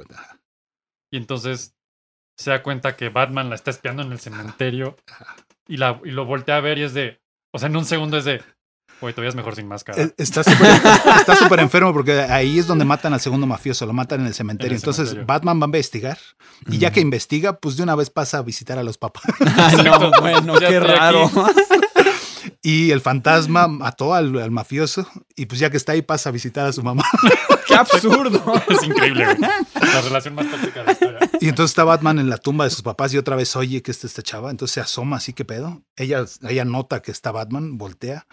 y 1.14 1.18
entonces 1.18 1.76
se 2.40 2.50
da 2.50 2.64
cuenta 2.64 2.96
que 2.96 3.10
Batman 3.10 3.50
la 3.50 3.56
está 3.56 3.70
espiando 3.70 4.02
en 4.02 4.12
el 4.12 4.20
cementerio 4.20 4.96
y, 5.68 5.78
la, 5.78 6.02
y 6.04 6.10
lo 6.12 6.26
voltea 6.26 6.58
a 6.58 6.62
ver 6.62 6.80
y 6.80 6.84
es 6.84 6.94
de. 6.96 7.21
O 7.52 7.60
sea, 7.60 7.68
en 7.68 7.76
un 7.76 7.86
segundo 7.86 8.18
es 8.18 8.26
de. 8.26 8.42
Güey, 9.00 9.14
todavía 9.16 9.30
es 9.30 9.36
mejor 9.36 9.56
sin 9.56 9.68
máscara. 9.68 10.00
Eh, 10.02 10.14
Está 10.16 10.44
súper 10.44 10.68
está 10.70 11.62
enfermo 11.62 11.92
porque 11.92 12.22
ahí 12.22 12.60
es 12.60 12.68
donde 12.68 12.86
matan 12.86 13.14
al 13.14 13.20
segundo 13.20 13.48
mafioso, 13.48 13.88
lo 13.88 13.94
matan 13.94 14.22
en 14.22 14.28
el 14.28 14.34
cementerio. 14.36 14.68
En 14.68 14.74
el 14.76 14.80
Entonces 14.80 15.10
cementerio. 15.10 15.26
Batman 15.26 15.60
va 15.60 15.66
a 15.66 15.68
investigar 15.68 16.20
y 16.68 16.78
ya 16.78 16.92
que 16.92 17.00
investiga, 17.00 17.58
pues 17.58 17.78
de 17.78 17.84
una 17.84 17.96
vez 17.96 18.12
pasa 18.12 18.38
a 18.38 18.42
visitar 18.44 18.78
a 18.78 18.84
los 18.84 19.00
papás. 19.00 19.24
Ay, 19.58 19.78
no, 19.84 20.12
bueno, 20.22 20.54
qué 20.60 20.80
raro. 20.80 21.32
Y 22.64 22.92
el 22.92 23.02
fantasma 23.02 23.68
mató 23.68 24.14
al, 24.14 24.38
al 24.40 24.52
mafioso 24.52 25.08
y 25.36 25.48
pues 25.48 25.60
ya 25.60 25.72
que 25.72 25.78
está 25.78 25.94
ahí 25.94 26.04
pasa 26.04 26.30
a 26.30 26.32
visitar 26.32 26.68
a 26.68 26.72
su 26.72 26.84
mamá. 26.84 27.04
qué 27.68 27.74
absurdo. 27.76 28.44
Es 28.70 28.84
increíble, 28.84 29.26
güey. 29.26 29.38
La 29.94 30.02
relación 30.02 30.36
más 30.36 30.50
tóxica 30.50 30.84
de 30.84 30.92
historia. 30.92 31.11
Y 31.42 31.50
entonces 31.50 31.72
está 31.72 31.84
Batman 31.84 32.20
en 32.20 32.30
la 32.30 32.38
tumba 32.38 32.66
de 32.66 32.72
sus 32.72 32.82
papás 32.84 33.14
y 33.14 33.18
otra 33.18 33.36
vez 33.36 33.56
oye 33.56 33.82
que 33.82 33.92
está 33.92 34.08
esta 34.08 34.22
chava. 34.22 34.52
Entonces 34.52 34.74
se 34.76 34.80
asoma 34.82 35.18
así, 35.18 35.34
¿qué 35.34 35.44
pedo? 35.44 35.84
Ella, 35.98 36.24
ella 36.48 36.66
nota 36.66 37.02
que 37.02 37.12
está 37.12 37.32
Batman, 37.32 37.78
voltea. 37.78 38.28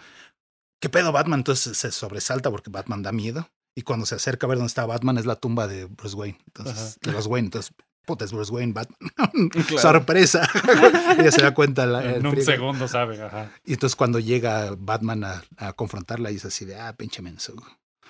¿Qué 0.81 0.89
pedo 0.89 1.11
Batman? 1.11 1.39
Entonces 1.41 1.77
se 1.77 1.91
sobresalta 1.91 2.49
porque 2.51 2.69
Batman 2.69 3.01
da 3.03 3.11
miedo. 3.11 3.49
Y 3.75 3.81
cuando 3.81 4.05
se 4.05 4.15
acerca 4.15 4.45
a 4.45 4.49
ver 4.49 4.57
dónde 4.57 4.67
está 4.69 4.85
Batman 4.85 5.17
es 5.17 5.25
la 5.25 5.35
tumba 5.35 5.67
de 5.67 5.85
Bruce 5.85 6.15
Wayne. 6.15 6.37
Entonces, 6.47 6.99
de 7.01 7.11
los 7.11 7.27
Wayne. 7.27 7.47
Entonces, 7.47 7.73
puta, 8.05 8.25
es 8.25 8.31
Bruce 8.31 8.51
Wayne, 8.51 8.73
Batman. 8.73 9.09
Claro. 9.67 9.81
Sorpresa. 9.81 10.47
ella 11.17 11.31
se 11.31 11.41
da 11.41 11.53
cuenta. 11.53 11.85
la- 11.85 12.15
En 12.15 12.25
un 12.25 12.41
segundo, 12.41 12.87
sabe. 12.87 13.21
Ajá. 13.21 13.51
Y 13.65 13.73
entonces 13.73 13.95
cuando 13.95 14.19
llega 14.19 14.75
Batman 14.77 15.23
a, 15.23 15.43
a 15.57 15.73
confrontarla, 15.73 16.29
dice 16.29 16.47
así 16.49 16.65
de, 16.65 16.75
ah, 16.79 16.93
pinche 16.95 17.21
menso. 17.21 17.53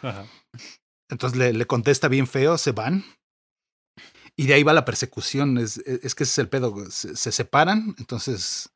Ajá. 0.02 0.26
Entonces 1.10 1.38
le, 1.38 1.54
le 1.54 1.66
contesta 1.66 2.08
bien 2.08 2.28
feo, 2.28 2.58
se 2.58 2.72
van. 2.72 3.04
Y 4.40 4.48
de 4.48 4.54
ahí 4.54 4.64
va 4.64 4.72
la 4.72 4.86
persecución. 4.86 5.58
Es, 5.58 5.80
es 5.80 6.16
que 6.16 6.24
ese 6.24 6.32
es 6.32 6.38
el 6.38 6.48
pedo. 6.48 6.74
Se, 6.90 7.18
se 7.18 7.34
separan. 7.34 7.94
Entonces 8.00 8.70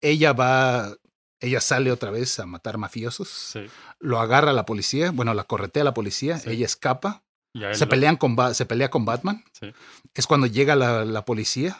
ella 0.00 0.32
va. 0.32 0.92
Ella 1.38 1.60
sale 1.60 1.92
otra 1.92 2.10
vez 2.10 2.40
a 2.40 2.46
matar 2.46 2.78
mafiosos. 2.78 3.28
Sí. 3.28 3.60
Lo 4.00 4.18
agarra 4.18 4.52
la 4.52 4.66
policía. 4.66 5.12
Bueno, 5.12 5.32
la 5.32 5.44
corretea 5.44 5.84
la 5.84 5.94
policía. 5.94 6.38
Sí. 6.38 6.50
Ella 6.50 6.66
escapa. 6.66 7.22
A 7.62 7.74
Se 7.74 7.86
pelean 7.86 8.16
con 8.16 8.36
se 8.56 8.66
pelea 8.66 8.90
con 8.90 9.04
Batman. 9.04 9.44
Sí. 9.52 9.72
Es 10.14 10.26
cuando 10.26 10.48
llega 10.48 10.74
la, 10.74 11.04
la 11.04 11.24
policía 11.24 11.78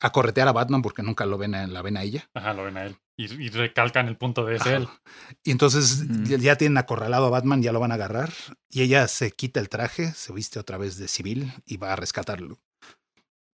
a 0.00 0.10
corretear 0.12 0.48
a 0.48 0.52
Batman 0.52 0.82
porque 0.82 1.02
nunca 1.02 1.24
lo 1.26 1.38
ven 1.38 1.54
a, 1.54 1.66
la 1.66 1.82
ven 1.82 1.96
a 1.96 2.02
ella. 2.02 2.28
Ajá, 2.34 2.52
lo 2.52 2.64
ven 2.64 2.76
a 2.76 2.84
él. 2.84 2.96
Y, 3.16 3.32
y 3.42 3.48
recalcan 3.48 4.08
el 4.08 4.16
punto 4.16 4.44
de 4.44 4.56
es 4.56 4.66
él. 4.66 4.88
Y 5.44 5.50
entonces 5.50 6.02
Ujú. 6.02 6.24
ya, 6.24 6.36
ya 6.38 6.56
tienen 6.56 6.76
acorralado 6.78 7.26
a 7.26 7.30
Batman, 7.30 7.62
ya 7.62 7.72
lo 7.72 7.80
van 7.80 7.92
a 7.92 7.94
agarrar. 7.94 8.32
Y 8.68 8.82
ella 8.82 9.08
se 9.08 9.30
quita 9.30 9.60
el 9.60 9.68
traje, 9.68 10.12
se 10.12 10.32
viste 10.32 10.58
otra 10.58 10.76
vez 10.76 10.98
de 10.98 11.08
civil 11.08 11.52
y 11.64 11.76
va 11.78 11.92
a 11.92 11.96
rescatarlo. 11.96 12.58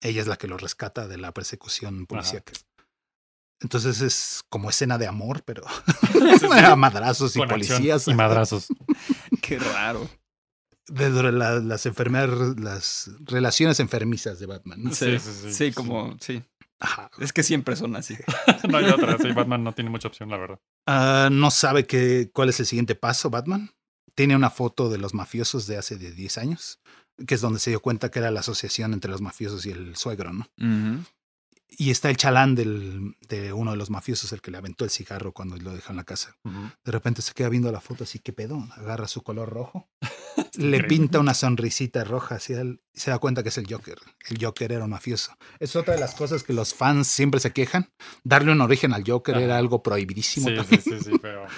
Ella 0.01 0.21
es 0.21 0.27
la 0.27 0.35
que 0.35 0.47
lo 0.47 0.57
rescata 0.57 1.07
de 1.07 1.17
la 1.17 1.31
persecución 1.33 2.05
policíaca. 2.07 2.51
Entonces 3.61 4.01
es 4.01 4.43
como 4.49 4.69
escena 4.69 4.97
de 4.97 5.07
amor, 5.07 5.43
pero 5.45 5.63
Sí, 6.11 6.19
sí. 6.39 6.47
a 6.51 6.75
madrazos 6.75 7.35
y 7.37 7.39
Con 7.39 7.47
policías. 7.47 8.07
Y 8.09 8.13
madrazos. 8.13 8.67
Qué 9.41 9.57
raro. 9.59 10.09
De 10.87 11.09
la- 11.31 11.59
las 11.59 11.85
enfermedades, 11.85 12.59
las 12.59 13.09
relaciones 13.25 13.79
enfermizas 13.79 14.39
de 14.39 14.45
Batman. 14.45 14.83
¿no? 14.83 14.93
Sí, 14.93 15.17
Sí, 15.17 15.19
sí, 15.19 15.31
sí, 15.43 15.53
sí. 15.53 15.71
como, 15.73 16.17
sí. 16.19 16.43
Ajá. 16.79 17.09
Es 17.19 17.31
que 17.31 17.43
siempre 17.43 17.75
son 17.77 17.95
así. 17.95 18.17
no 18.69 18.77
hay 18.77 18.85
otra. 18.85 19.17
Sí, 19.17 19.31
Batman 19.31 19.63
no 19.63 19.73
tiene 19.73 19.89
mucha 19.89 20.07
opción, 20.09 20.29
la 20.29 20.37
verdad. 20.37 20.59
Ah, 20.85 21.29
no 21.31 21.49
sabe 21.51 21.85
qué, 21.85 22.29
cuál 22.33 22.49
es 22.49 22.59
el 22.59 22.65
siguiente 22.65 22.95
paso, 22.95 23.29
Batman. 23.29 23.71
Tiene 24.15 24.35
una 24.35 24.49
foto 24.49 24.89
de 24.89 24.97
los 24.97 25.13
mafiosos 25.13 25.65
de 25.65 25.77
hace 25.77 25.97
de 25.97 26.11
10 26.11 26.37
años, 26.37 26.79
que 27.25 27.35
es 27.35 27.41
donde 27.41 27.59
se 27.59 27.69
dio 27.71 27.79
cuenta 27.79 28.11
que 28.11 28.19
era 28.19 28.31
la 28.31 28.41
asociación 28.41 28.93
entre 28.93 29.09
los 29.09 29.21
mafiosos 29.21 29.65
y 29.65 29.71
el 29.71 29.95
suegro, 29.95 30.33
¿no? 30.33 30.47
Y 31.75 31.89
está 31.89 32.09
el 32.11 32.17
chalán 32.17 32.53
del, 32.53 33.15
de 33.27 33.51
uno 33.53 33.71
de 33.71 33.77
los 33.77 33.89
mafiosos, 33.89 34.31
el 34.31 34.41
que 34.41 34.51
le 34.51 34.57
aventó 34.59 34.83
el 34.85 34.91
cigarro 34.91 35.31
cuando 35.33 35.57
lo 35.57 35.73
dejó 35.73 35.91
en 35.91 35.97
la 35.97 36.03
casa. 36.03 36.35
De 36.43 36.91
repente 36.91 37.21
se 37.23 37.33
queda 37.33 37.49
viendo 37.49 37.71
la 37.71 37.81
foto 37.81 38.03
así, 38.03 38.19
¿qué 38.19 38.33
pedo? 38.33 38.67
Agarra 38.75 39.07
su 39.07 39.23
color 39.23 39.49
rojo, 39.49 39.89
le 40.57 40.83
pinta 40.83 41.19
una 41.19 41.33
sonrisita 41.33 42.03
roja 42.03 42.35
hacia 42.35 42.61
él 42.61 42.81
y 42.93 42.99
se 42.99 43.11
da 43.11 43.19
cuenta 43.19 43.43
que 43.43 43.49
es 43.49 43.57
el 43.57 43.71
Joker. 43.71 43.97
El 44.29 44.43
Joker 44.43 44.71
era 44.71 44.83
un 44.85 44.89
mafioso. 44.91 45.35
Es 45.59 45.75
otra 45.75 45.93
de 45.95 45.99
las 45.99 46.15
cosas 46.15 46.43
que 46.43 46.53
los 46.53 46.73
fans 46.73 47.07
siempre 47.07 47.39
se 47.39 47.51
quejan. 47.51 47.91
Darle 48.23 48.51
un 48.51 48.61
origen 48.61 48.93
al 48.93 49.03
Joker 49.05 49.35
Ajá. 49.35 49.43
era 49.43 49.57
algo 49.57 49.83
prohibidísimo 49.83 50.49
Sí, 50.49 50.55
también. 50.55 50.81
sí, 50.81 50.91
sí, 50.99 50.99
sí, 51.11 51.11
pero 51.21 51.45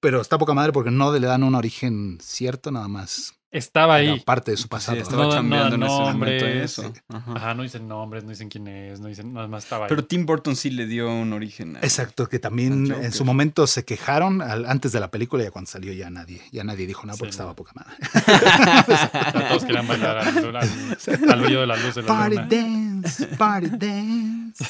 Pero 0.00 0.20
está 0.20 0.36
poca 0.36 0.52
madre 0.52 0.72
porque 0.72 0.90
no 0.90 1.12
le 1.16 1.24
dan 1.26 1.44
un 1.44 1.54
origen 1.54 2.18
cierto, 2.20 2.72
nada 2.72 2.88
más. 2.88 3.34
Estaba 3.52 4.00
Era 4.00 4.14
ahí. 4.14 4.20
parte 4.20 4.50
de 4.50 4.56
su 4.56 4.64
Sí, 4.64 4.68
pasado. 4.68 4.96
¿no? 4.96 5.02
estaba 5.02 5.22
No, 5.24 5.28
no, 5.28 5.34
chambeando 5.36 5.74
en 5.76 5.82
ese 5.84 5.92
momento 5.92 6.46
eso. 6.46 6.92
Ajá. 7.08 7.32
Ajá, 7.36 7.54
no 7.54 7.62
dicen 7.62 7.86
nombres, 7.86 8.24
no 8.24 8.30
dicen 8.30 8.48
quién 8.48 8.66
es, 8.66 8.98
no 9.00 9.08
dicen, 9.08 9.32
nada 9.32 9.46
más 9.46 9.64
estaba 9.64 9.84
ahí. 9.84 9.88
Pero 9.90 10.04
Tim 10.04 10.26
Burton 10.26 10.56
sí 10.56 10.70
le 10.70 10.86
dio 10.86 11.08
un 11.12 11.32
origen. 11.32 11.76
a- 11.76 11.80
Exacto, 11.80 12.28
que 12.28 12.38
también 12.38 12.90
en 12.92 13.12
su 13.12 13.24
momento 13.24 13.66
se 13.66 13.84
quejaron 13.84 14.42
al- 14.42 14.66
antes 14.66 14.90
de 14.92 15.00
la 15.00 15.10
película 15.10 15.44
y 15.44 15.50
cuando 15.50 15.70
salió 15.70 15.92
ya 15.92 16.10
nadie, 16.10 16.40
ya 16.50 16.64
nadie 16.64 16.86
dijo 16.86 17.06
nada 17.06 17.16
porque 17.18 17.32
Sí, 17.32 17.36
estaba 17.36 17.50
no. 17.50 17.56
poca 17.56 17.72
madre. 17.74 17.94
Ya 19.34 19.48
todos 19.48 19.64
querían 19.64 19.86
bailar 19.86 20.18
al, 20.18 20.56
al, 20.56 21.30
al 21.30 21.40
brillo 21.42 21.60
de 21.60 21.66
la 21.66 21.76
luz 21.76 21.94
de 21.94 22.02
la 22.02 22.08
Party 22.08 22.36
luna. 22.36 22.48
dance, 22.50 23.26
party 23.36 23.68
dance. 23.78 24.64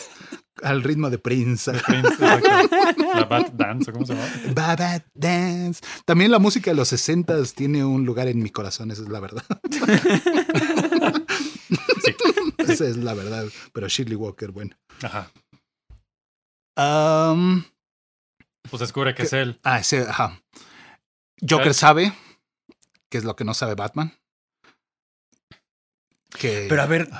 Al 0.63 0.83
ritmo 0.83 1.11
de 1.11 1.19
Prince. 1.19 1.71
Prince. 1.73 2.17
La 2.21 3.25
Bat 3.25 3.53
Dance, 3.53 3.91
¿o 3.91 3.93
¿cómo 3.93 4.07
se 4.07 4.15
llama? 4.15 4.29
Baba 4.55 5.05
Dance. 5.15 5.83
También 6.05 6.31
la 6.31 6.39
música 6.39 6.71
de 6.71 6.77
los 6.77 6.89
60 6.89 7.43
tiene 7.55 7.85
un 7.85 8.05
lugar 8.07 8.29
en 8.29 8.43
mi 8.43 8.51
corazón, 8.51 8.91
esa 8.91 9.03
es 9.03 9.09
la 9.09 9.21
verdad. 9.21 9.45
Sí. 12.05 12.15
Esa 12.59 12.87
es 12.87 12.97
la 12.97 13.15
verdad. 13.15 13.47
Pero 13.73 13.89
Shirley 13.89 14.17
Walker, 14.17 14.51
bueno. 14.51 14.77
Ajá. 15.03 15.31
Am, 16.77 17.65
Pues 18.71 18.81
descubre 18.81 19.15
que 19.15 19.23
es 19.25 19.33
él. 19.33 19.59
ah, 19.63 19.79
ese, 19.79 20.01
ajá. 20.09 20.41
Joker 21.41 21.75
¿Sabes? 21.75 22.09
sabe, 22.09 22.15
que 23.11 23.19
es 23.19 23.25
lo 23.25 23.37
que 23.37 23.45
no 23.45 23.55
sabe 23.55 23.75
Batman. 23.75 24.13
Que, 26.39 26.67
Pero 26.69 26.83
a 26.83 26.87
ver, 26.87 27.11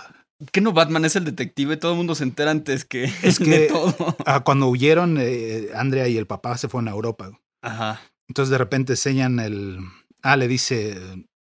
¿qué 0.51 0.61
no 0.61 0.73
Batman 0.73 1.05
es 1.05 1.17
el 1.17 1.25
detective? 1.25 1.77
Todo 1.77 1.93
el 1.93 1.99
mundo 1.99 2.15
se 2.15 2.25
entera 2.25 2.51
antes 2.51 2.85
que, 2.85 3.05
Es 3.23 3.39
de 3.39 3.45
que- 3.45 3.67
todo. 3.69 4.17
ah, 4.27 4.41
cuando 4.45 4.69
huyeron, 4.69 5.17
eh, 5.21 5.69
Andrea 5.75 6.09
y 6.09 6.17
el 6.17 6.27
papá 6.27 6.57
se 6.59 6.69
fueron 6.69 6.89
a 6.89 6.93
Europa. 6.93 7.31
Ajá. 7.63 8.01
Entonces 8.29 8.51
de 8.51 8.59
repente 8.59 8.95
enseñan 8.95 9.39
el... 9.41 9.79
Ah, 10.23 10.37
le 10.37 10.49
dice, 10.49 10.99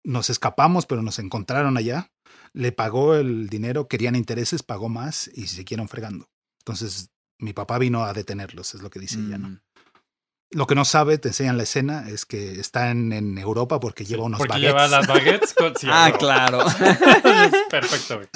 nos 0.04 0.30
escapamos, 0.30 0.86
pero 0.86 1.02
nos 1.02 1.20
encontraron 1.20 1.78
allá. 1.78 2.12
Le 2.54 2.72
pagó 2.72 3.16
el 3.16 3.50
dinero, 3.50 3.88
querían 3.88 4.16
intereses, 4.16 4.64
pagó 4.64 4.88
más 4.90 5.30
y 5.34 5.48
se 5.48 5.58
siguieron 5.58 5.88
fregando. 5.90 6.30
Entonces 6.60 7.10
mi 7.40 7.54
papá 7.54 7.78
vino 7.78 8.04
a 8.04 8.14
detenerlos, 8.14 8.74
es 8.74 8.82
lo 8.82 8.90
que 8.90 9.00
dice 9.00 9.20
ella, 9.20 9.38
¿no? 9.38 9.60
Lo 10.52 10.66
que 10.66 10.76
no 10.76 10.86
sabe, 10.86 11.18
te 11.18 11.28
enseñan 11.28 11.58
la 11.58 11.64
escena, 11.64 12.08
es 12.10 12.26
que 12.26 12.60
está 12.60 12.90
en, 12.90 13.12
en 13.12 13.38
Europa 13.38 13.80
porque 13.82 14.06
lleva 14.06 14.24
unos 14.24 14.38
Porque 14.38 14.54
baguettes. 14.54 14.74
lleva 14.74 14.88
las 14.88 15.06
baguettes. 15.08 15.54
Con, 15.54 15.76
sí, 15.76 15.88
Ah, 15.90 16.14
claro. 16.18 16.60
Perfecto, 17.70 18.16
güey. 18.16 18.28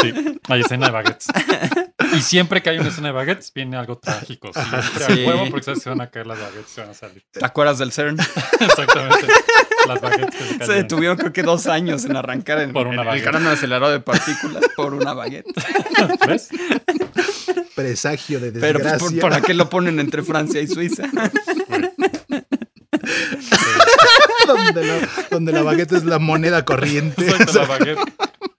Sí, 0.00 0.38
hay 0.48 0.60
escena 0.60 0.86
de 0.86 0.92
baguettes. 0.92 1.26
Y 2.16 2.20
siempre 2.22 2.62
que 2.62 2.70
hay 2.70 2.78
una 2.78 2.88
escena 2.88 3.08
de 3.08 3.12
baguettes, 3.14 3.52
viene 3.54 3.76
algo 3.76 3.98
trágico. 3.98 4.50
Sí. 4.52 4.60
a 4.60 5.28
huevo, 5.28 5.50
porque 5.50 5.64
sabes 5.64 5.80
que 5.80 5.84
se 5.84 5.90
van 5.90 6.00
a 6.00 6.10
caer 6.10 6.26
las 6.26 6.40
baguettes, 6.40 6.70
se 6.70 6.80
van 6.80 6.90
a 6.90 6.94
salir. 6.94 7.24
¿Te 7.30 7.44
acuerdas 7.44 7.78
del 7.78 7.92
CERN? 7.92 8.16
Exactamente. 8.60 9.26
Las 9.86 10.00
baguettes 10.00 10.34
que 10.34 10.44
se 10.58 10.66
Se 10.66 10.72
detuvieron 10.72 11.16
creo 11.16 11.32
que 11.32 11.42
dos 11.42 11.66
años 11.66 12.04
en 12.04 12.16
arrancar 12.16 12.60
en, 12.60 12.72
Por 12.72 12.86
una 12.86 13.02
en 13.02 13.08
el 13.08 13.20
gran 13.22 13.46
acelerador 13.46 13.92
de 13.92 14.00
partículas 14.00 14.64
por 14.76 14.94
una 14.94 15.12
baguette. 15.12 15.46
¿Ves? 16.26 16.48
Presagio 17.74 18.40
de 18.40 18.52
Pero 18.52 18.78
desgracia. 18.78 18.98
pues, 18.98 19.12
¿por, 19.12 19.20
¿para 19.20 19.40
qué 19.40 19.54
lo 19.54 19.68
ponen 19.70 20.00
entre 20.00 20.22
Francia 20.22 20.60
y 20.60 20.66
Suiza? 20.66 21.04
donde, 24.46 24.84
la, 24.84 25.08
donde 25.30 25.52
la 25.52 25.62
baguette 25.62 25.92
es 25.92 26.04
la 26.04 26.18
moneda 26.18 26.64
corriente. 26.64 27.28
Exacto, 27.28 27.60
la 27.60 27.66
baguette. 27.66 27.98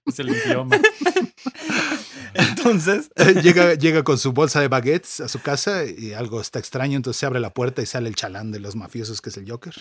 Es 0.09 0.19
el 0.19 0.29
idioma. 0.29 0.77
Entonces, 2.33 3.09
llega, 3.43 3.73
llega 3.73 4.03
con 4.03 4.17
su 4.17 4.33
bolsa 4.33 4.61
de 4.61 4.67
baguettes 4.67 5.19
a 5.21 5.27
su 5.27 5.41
casa 5.41 5.85
y 5.85 6.13
algo 6.13 6.41
está 6.41 6.59
extraño, 6.59 6.95
entonces 6.95 7.19
se 7.19 7.25
abre 7.25 7.39
la 7.39 7.51
puerta 7.51 7.81
y 7.81 7.85
sale 7.85 8.07
el 8.07 8.15
chalán 8.15 8.51
de 8.51 8.59
los 8.59 8.75
mafiosos 8.75 9.21
que 9.21 9.29
es 9.29 9.37
el 9.37 9.49
Joker. 9.49 9.73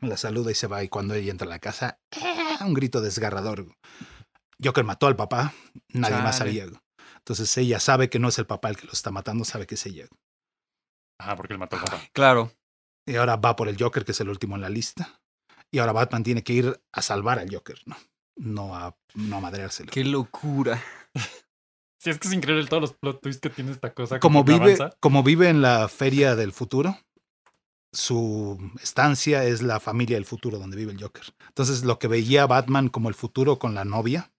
La 0.00 0.16
saluda 0.16 0.50
y 0.50 0.54
se 0.54 0.66
va 0.66 0.82
y 0.84 0.88
cuando 0.88 1.14
ella 1.14 1.30
entra 1.30 1.46
a 1.46 1.50
la 1.50 1.58
casa, 1.58 1.98
¡ah! 2.20 2.64
un 2.64 2.74
grito 2.74 3.00
desgarrador. 3.00 3.66
Joker 4.62 4.84
mató 4.84 5.06
al 5.06 5.16
papá, 5.16 5.54
nadie 5.88 6.18
más 6.18 6.38
sabía. 6.38 6.66
Entonces 7.16 7.56
ella 7.58 7.80
sabe 7.80 8.08
que 8.08 8.18
no 8.18 8.28
es 8.28 8.38
el 8.38 8.46
papá 8.46 8.68
el 8.68 8.76
que 8.76 8.86
lo 8.86 8.92
está 8.92 9.10
matando, 9.10 9.44
sabe 9.44 9.66
que 9.66 9.74
es 9.74 9.86
ella. 9.86 10.06
Ajá, 11.20 11.36
porque 11.36 11.54
él 11.54 11.58
mató 11.58 11.76
al 11.76 11.84
papá. 11.84 12.00
claro. 12.12 12.52
Y 13.06 13.16
ahora 13.16 13.36
va 13.36 13.56
por 13.56 13.68
el 13.68 13.82
Joker, 13.82 14.04
que 14.04 14.12
es 14.12 14.20
el 14.20 14.28
último 14.28 14.54
en 14.56 14.60
la 14.60 14.68
lista. 14.68 15.18
Y 15.70 15.78
ahora 15.78 15.92
Batman 15.92 16.22
tiene 16.22 16.42
que 16.42 16.52
ir 16.52 16.80
a 16.92 17.00
salvar 17.00 17.38
al 17.38 17.52
Joker, 17.52 17.78
¿no? 17.86 17.96
No 18.38 18.74
a, 18.74 18.96
no 19.14 19.36
a 19.36 19.40
madreárselo. 19.40 19.90
Qué 19.90 20.04
locura. 20.04 20.82
Sí, 22.00 22.10
es 22.10 22.18
que 22.18 22.28
es 22.28 22.34
increíble 22.34 22.64
todos 22.66 22.80
los 22.80 22.92
plot 22.92 23.20
twists 23.20 23.40
que 23.40 23.50
tiene 23.50 23.72
esta 23.72 23.92
cosa. 23.92 24.20
como 24.20 24.44
vive, 24.44 24.74
avanza. 24.74 24.96
como 25.00 25.22
vive 25.24 25.48
en 25.48 25.60
la 25.62 25.88
feria 25.88 26.36
del 26.36 26.52
futuro, 26.52 26.96
su 27.92 28.58
estancia 28.82 29.44
es 29.44 29.62
la 29.62 29.80
familia 29.80 30.16
del 30.16 30.24
futuro 30.24 30.58
donde 30.58 30.76
vive 30.76 30.92
el 30.92 31.02
Joker. 31.02 31.24
Entonces, 31.48 31.84
lo 31.84 31.98
que 31.98 32.06
veía 32.06 32.46
Batman 32.46 32.88
como 32.88 33.08
el 33.08 33.14
futuro 33.16 33.58
con 33.58 33.74
la 33.74 33.84
novia, 33.84 34.30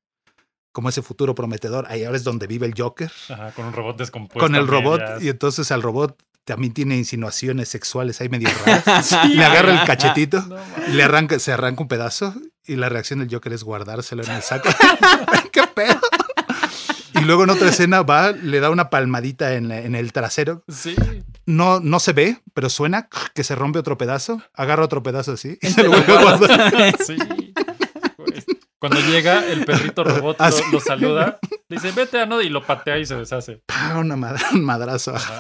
como 0.71 0.87
ese 0.89 1.01
futuro 1.01 1.35
prometedor, 1.35 1.85
ahí 1.89 2.03
ahora 2.05 2.15
es 2.17 2.23
donde 2.23 2.47
vive 2.47 2.65
el 2.67 2.75
Joker, 2.77 3.11
Ajá, 3.29 3.51
con 3.51 3.65
un 3.65 3.73
robot 3.73 3.97
descompuesto. 3.97 4.39
con 4.39 4.55
el 4.55 4.67
robot, 4.67 5.01
medias. 5.01 5.23
y 5.23 5.29
entonces 5.29 5.71
al 5.71 5.81
robot 5.81 6.17
también 6.49 6.73
tiene 6.73 6.97
insinuaciones 6.97 7.69
sexuales 7.69 8.19
ahí 8.19 8.27
medio 8.29 8.49
raras. 8.65 9.05
Sí, 9.05 9.15
le 9.35 9.45
agarra 9.45 9.79
el 9.81 9.87
cachetito, 9.87 10.41
No, 10.41 10.57
le 10.91 11.03
arranca, 11.03 11.37
se 11.39 11.51
arranca 11.53 11.81
un 11.81 11.87
pedazo, 11.87 12.33
y 12.65 12.75
la 12.75 12.89
reacción 12.89 13.19
del 13.19 13.29
Joker 13.31 13.53
es 13.53 13.63
guardárselo 13.63 14.23
en 14.23 14.31
el 14.31 14.41
saco. 14.41 14.67
¡Qué 15.51 15.61
pedo! 15.73 15.99
Y 17.15 17.21
luego 17.21 17.43
en 17.43 17.49
otra 17.51 17.69
escena 17.69 18.01
va, 18.01 18.31
le 18.31 18.59
da 18.59 18.69
una 18.69 18.89
palmadita 18.89 19.53
en, 19.53 19.67
la- 19.67 19.79
en 19.81 19.93
el 19.95 20.11
trasero 20.13 20.63
Sí. 20.69 20.95
no, 21.45 21.79
no 21.79 21.99
se 21.99 22.13
ve, 22.13 22.41
pero 22.53 22.69
suena 22.69 23.09
que 23.35 23.43
se 23.43 23.55
rompe 23.55 23.79
otro 23.79 23.97
pedazo, 23.97 24.41
agarra 24.53 24.85
otro 24.85 25.03
pedazo 25.03 25.33
así 25.33 25.57
y 25.61 25.67
se 25.67 25.83
lo 25.83 25.89
vuelve 25.91 26.13
a 26.17 26.21
guarda. 26.21 26.37
guardar. 26.47 26.95
Sí. 27.05 27.17
Güey. 28.17 28.43
Cuando 28.79 28.99
llega, 29.01 29.45
el 29.45 29.65
perrito 29.65 30.03
robot 30.05 30.37
lo, 30.71 30.79
saluda, 30.79 31.39
le 31.67 31.75
dice, 31.75 31.91
vete 31.91 32.21
a 32.21 32.25
no, 32.25 32.41
y 32.41 32.47
lo 32.49 32.65
patea 32.65 32.97
y 32.97 33.05
se 33.05 33.15
deshace. 33.15 33.61
Una 33.97 34.15
mad- 34.15 34.39
un 34.53 34.63
madrazo. 34.63 35.15
Ajá. 35.15 35.39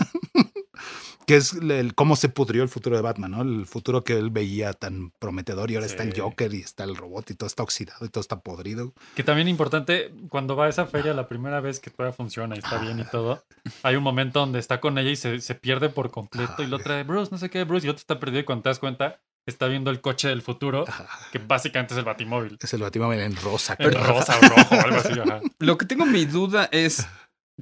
Que 1.29 1.35
es 1.35 1.53
el, 1.53 1.93
cómo 1.93 2.15
se 2.15 2.27
pudrió 2.29 2.63
el 2.63 2.69
futuro 2.69 2.95
de 2.95 3.03
Batman, 3.03 3.29
¿no? 3.29 3.41
El 3.43 3.67
futuro 3.67 4.03
que 4.03 4.17
él 4.17 4.31
veía 4.31 4.73
tan 4.73 5.11
prometedor 5.19 5.69
y 5.69 5.75
ahora 5.75 5.85
está 5.85 6.01
el. 6.01 6.19
Joker 6.19 6.51
y 6.55 6.61
está 6.61 6.85
el 6.85 6.95
robot 6.95 7.29
y 7.29 7.35
todo 7.35 7.45
está 7.45 7.61
oxidado 7.61 8.03
y 8.03 8.09
todo 8.09 8.21
está 8.21 8.39
podrido. 8.39 8.95
Que 9.13 9.23
también 9.23 9.47
importante, 9.47 10.11
cuando 10.29 10.55
va 10.55 10.65
a 10.65 10.69
esa 10.69 10.87
feria 10.87 11.13
la 11.13 11.27
primera 11.27 11.61
vez 11.61 11.79
que 11.79 11.91
todavía 11.91 12.13
funciona 12.13 12.55
y 12.55 12.57
está 12.57 12.79
bien 12.79 12.99
y 12.99 13.03
todo, 13.03 13.43
hay 13.83 13.95
un 13.95 14.01
momento 14.01 14.39
donde 14.39 14.57
está 14.57 14.81
con 14.81 14.97
ella 14.97 15.11
y 15.11 15.15
se, 15.15 15.39
se 15.39 15.53
pierde 15.53 15.89
por 15.89 16.09
completo 16.09 16.63
y 16.63 16.65
lo 16.65 16.79
trae 16.79 17.03
Bruce, 17.03 17.29
no 17.31 17.37
sé 17.37 17.51
qué, 17.51 17.63
Bruce, 17.63 17.85
y 17.85 17.91
otro 17.91 17.99
está 17.99 18.19
perdido 18.19 18.41
y 18.41 18.45
cuando 18.45 18.63
te 18.63 18.69
das 18.69 18.79
cuenta, 18.79 19.19
está 19.45 19.67
viendo 19.67 19.91
el 19.91 20.01
coche 20.01 20.29
del 20.29 20.41
futuro, 20.41 20.85
Ajá. 20.87 21.07
que 21.31 21.39
básicamente 21.39 21.93
es 21.93 21.97
el 21.99 22.05
batimóvil. 22.05 22.57
Es 22.59 22.73
el 22.73 22.81
Batman 22.81 23.19
en 23.19 23.35
rosa. 23.35 23.75
En 23.77 23.93
rosa 23.93 24.37
o 24.37 24.47
rojo 24.47 24.75
o 24.75 24.79
algo 24.79 24.97
así, 24.97 25.19
ajá. 25.19 25.41
Lo 25.59 25.77
que 25.77 25.85
tengo 25.85 26.05
mi 26.05 26.25
duda 26.25 26.69
es. 26.71 27.07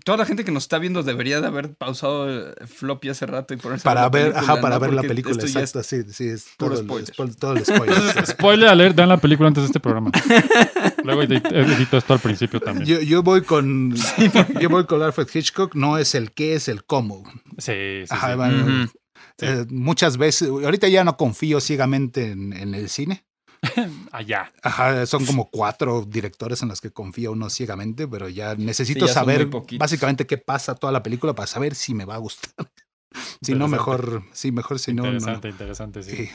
Toda 0.04 0.18
la 0.20 0.26
gente 0.26 0.44
que 0.46 0.52
nos 0.52 0.64
está 0.64 0.78
viendo 0.80 1.04
debería 1.04 1.42
de 1.42 1.48
haber 1.48 1.74
pausado 1.76 2.30
el 2.30 2.68
floppy 2.68 3.10
hace 3.10 3.26
rato 3.26 3.54
y 3.54 3.58
ponerse 3.58 3.84
Para 3.84 4.10
ver, 4.10 4.32
película, 4.32 4.40
ajá, 4.54 4.62
para 4.62 4.76
¿no? 4.76 4.82
ver 4.82 4.94
la 4.94 5.02
película, 5.02 5.32
esto 5.36 5.46
ya 5.48 5.60
es- 5.62 5.76
exacto, 5.76 5.84
sí, 5.84 6.04
sí, 6.14 6.30
es 6.30 6.48
puro 6.58 6.72
todo, 6.76 6.98
el, 7.00 7.06
spoiler. 7.08 7.14
spo- 7.32 7.36
todo 7.40 7.54
el 7.54 7.66
spoiler. 7.66 7.98
Entonces, 7.98 8.30
spoiler 8.30 8.70
alert, 8.70 8.96
vean 8.96 9.10
la 9.10 9.18
película 9.18 9.48
antes 9.48 9.64
de 9.64 9.68
este 9.68 9.80
programa. 9.80 10.12
Luego 11.04 11.24
edit- 11.24 11.52
edito 11.52 11.98
esto 11.98 12.14
al 12.14 12.20
principio 12.20 12.60
también. 12.60 12.86
yo, 12.88 13.02
yo 13.02 13.24
voy 13.24 13.42
con 13.42 13.94
yo 14.62 14.70
voy 14.70 14.86
con 14.86 15.02
Alfred 15.02 15.28
Hitchcock, 15.34 15.76
no 15.76 15.98
es 15.98 16.16
el 16.16 16.32
qué, 16.32 16.56
es 16.56 16.68
el 16.68 16.84
cómo. 16.86 17.24
Sí, 17.58 18.04
sí, 18.04 18.06
Ajá, 18.10 18.32
sí. 18.32 18.36
bueno, 18.38 18.64
Ujú. 18.84 18.92
Sí. 19.40 19.46
eh, 19.46 19.66
muchas 19.70 20.18
veces, 20.18 20.50
ahorita 20.50 20.88
ya 20.88 21.04
no 21.04 21.16
confío 21.16 21.60
ciegamente 21.62 22.32
en, 22.32 22.54
en 22.54 22.74
el 22.74 22.90
cine. 22.90 23.24
Allá. 24.12 24.52
Ajá, 24.62 25.06
son 25.06 25.26
como 25.26 25.50
cuatro 25.50 26.04
directores 26.08 26.62
en 26.62 26.70
los 26.70 26.82
que 26.82 26.92
confía 26.92 27.32
uno 27.32 27.50
ciegamente, 27.50 28.08
pero 28.08 28.30
ya 28.30 28.56
necesito 28.56 29.06
Sí, 29.06 29.08
ya 29.08 29.14
saber 29.14 29.48
básicamente 29.80 30.26
qué 30.28 30.38
pasa 30.38 30.76
toda 30.76 30.92
la 30.94 31.04
película 31.04 31.34
para 31.34 31.48
saber 31.48 31.76
si 31.76 31.94
me 31.94 32.06
va 32.06 32.16
a 32.16 32.20
gustar. 32.20 32.54
si 33.42 33.56
no, 33.56 33.68
mejor, 33.68 34.24
sí, 34.32 34.52
mejor 34.52 34.80
si 34.80 34.94
no, 34.94 35.04
no. 35.04 35.10
interesante, 35.14 35.50
interesante, 35.50 36.04
sí. 36.04 36.16
Sí. 36.16 36.30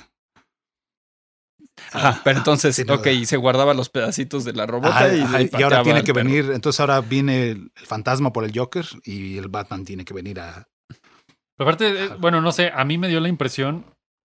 Ajá, 1.92 2.20
pero 2.24 2.38
entonces, 2.38 2.76
Sí, 2.76 2.84
no, 2.84 2.94
ok, 2.94 3.06
y 3.08 3.26
se 3.26 3.36
guardaba 3.36 3.74
los 3.74 3.88
pedacitos 3.88 4.44
de 4.44 4.52
la 4.52 4.66
robota 4.66 4.94
Ajá, 4.96 5.14
y, 5.14 5.20
ajá, 5.20 5.42
y 5.42 5.62
ahora 5.62 5.82
tiene 5.82 6.04
que 6.04 6.12
perro. 6.12 6.26
venir, 6.26 6.50
entonces 6.52 6.80
ahora 6.80 7.00
viene 7.00 7.50
el, 7.50 7.72
el 7.76 7.86
fantasma 7.86 8.32
por 8.32 8.44
el 8.44 8.56
Joker 8.56 8.86
y 9.04 9.38
el 9.38 9.48
Batman 9.48 9.84
tiene 9.84 10.04
que 10.04 10.14
venir 10.14 10.40
a... 10.40 10.68
Pero 10.88 11.68
aparte, 11.70 12.04
eh, 12.04 12.08
bueno, 12.18 12.40
no 12.40 12.52
sé, 12.52 12.70
a 12.74 12.84
mí 12.84 12.98
me 12.98 13.08
dio 13.08 13.20
la 13.20 13.28
impresión 13.28 13.84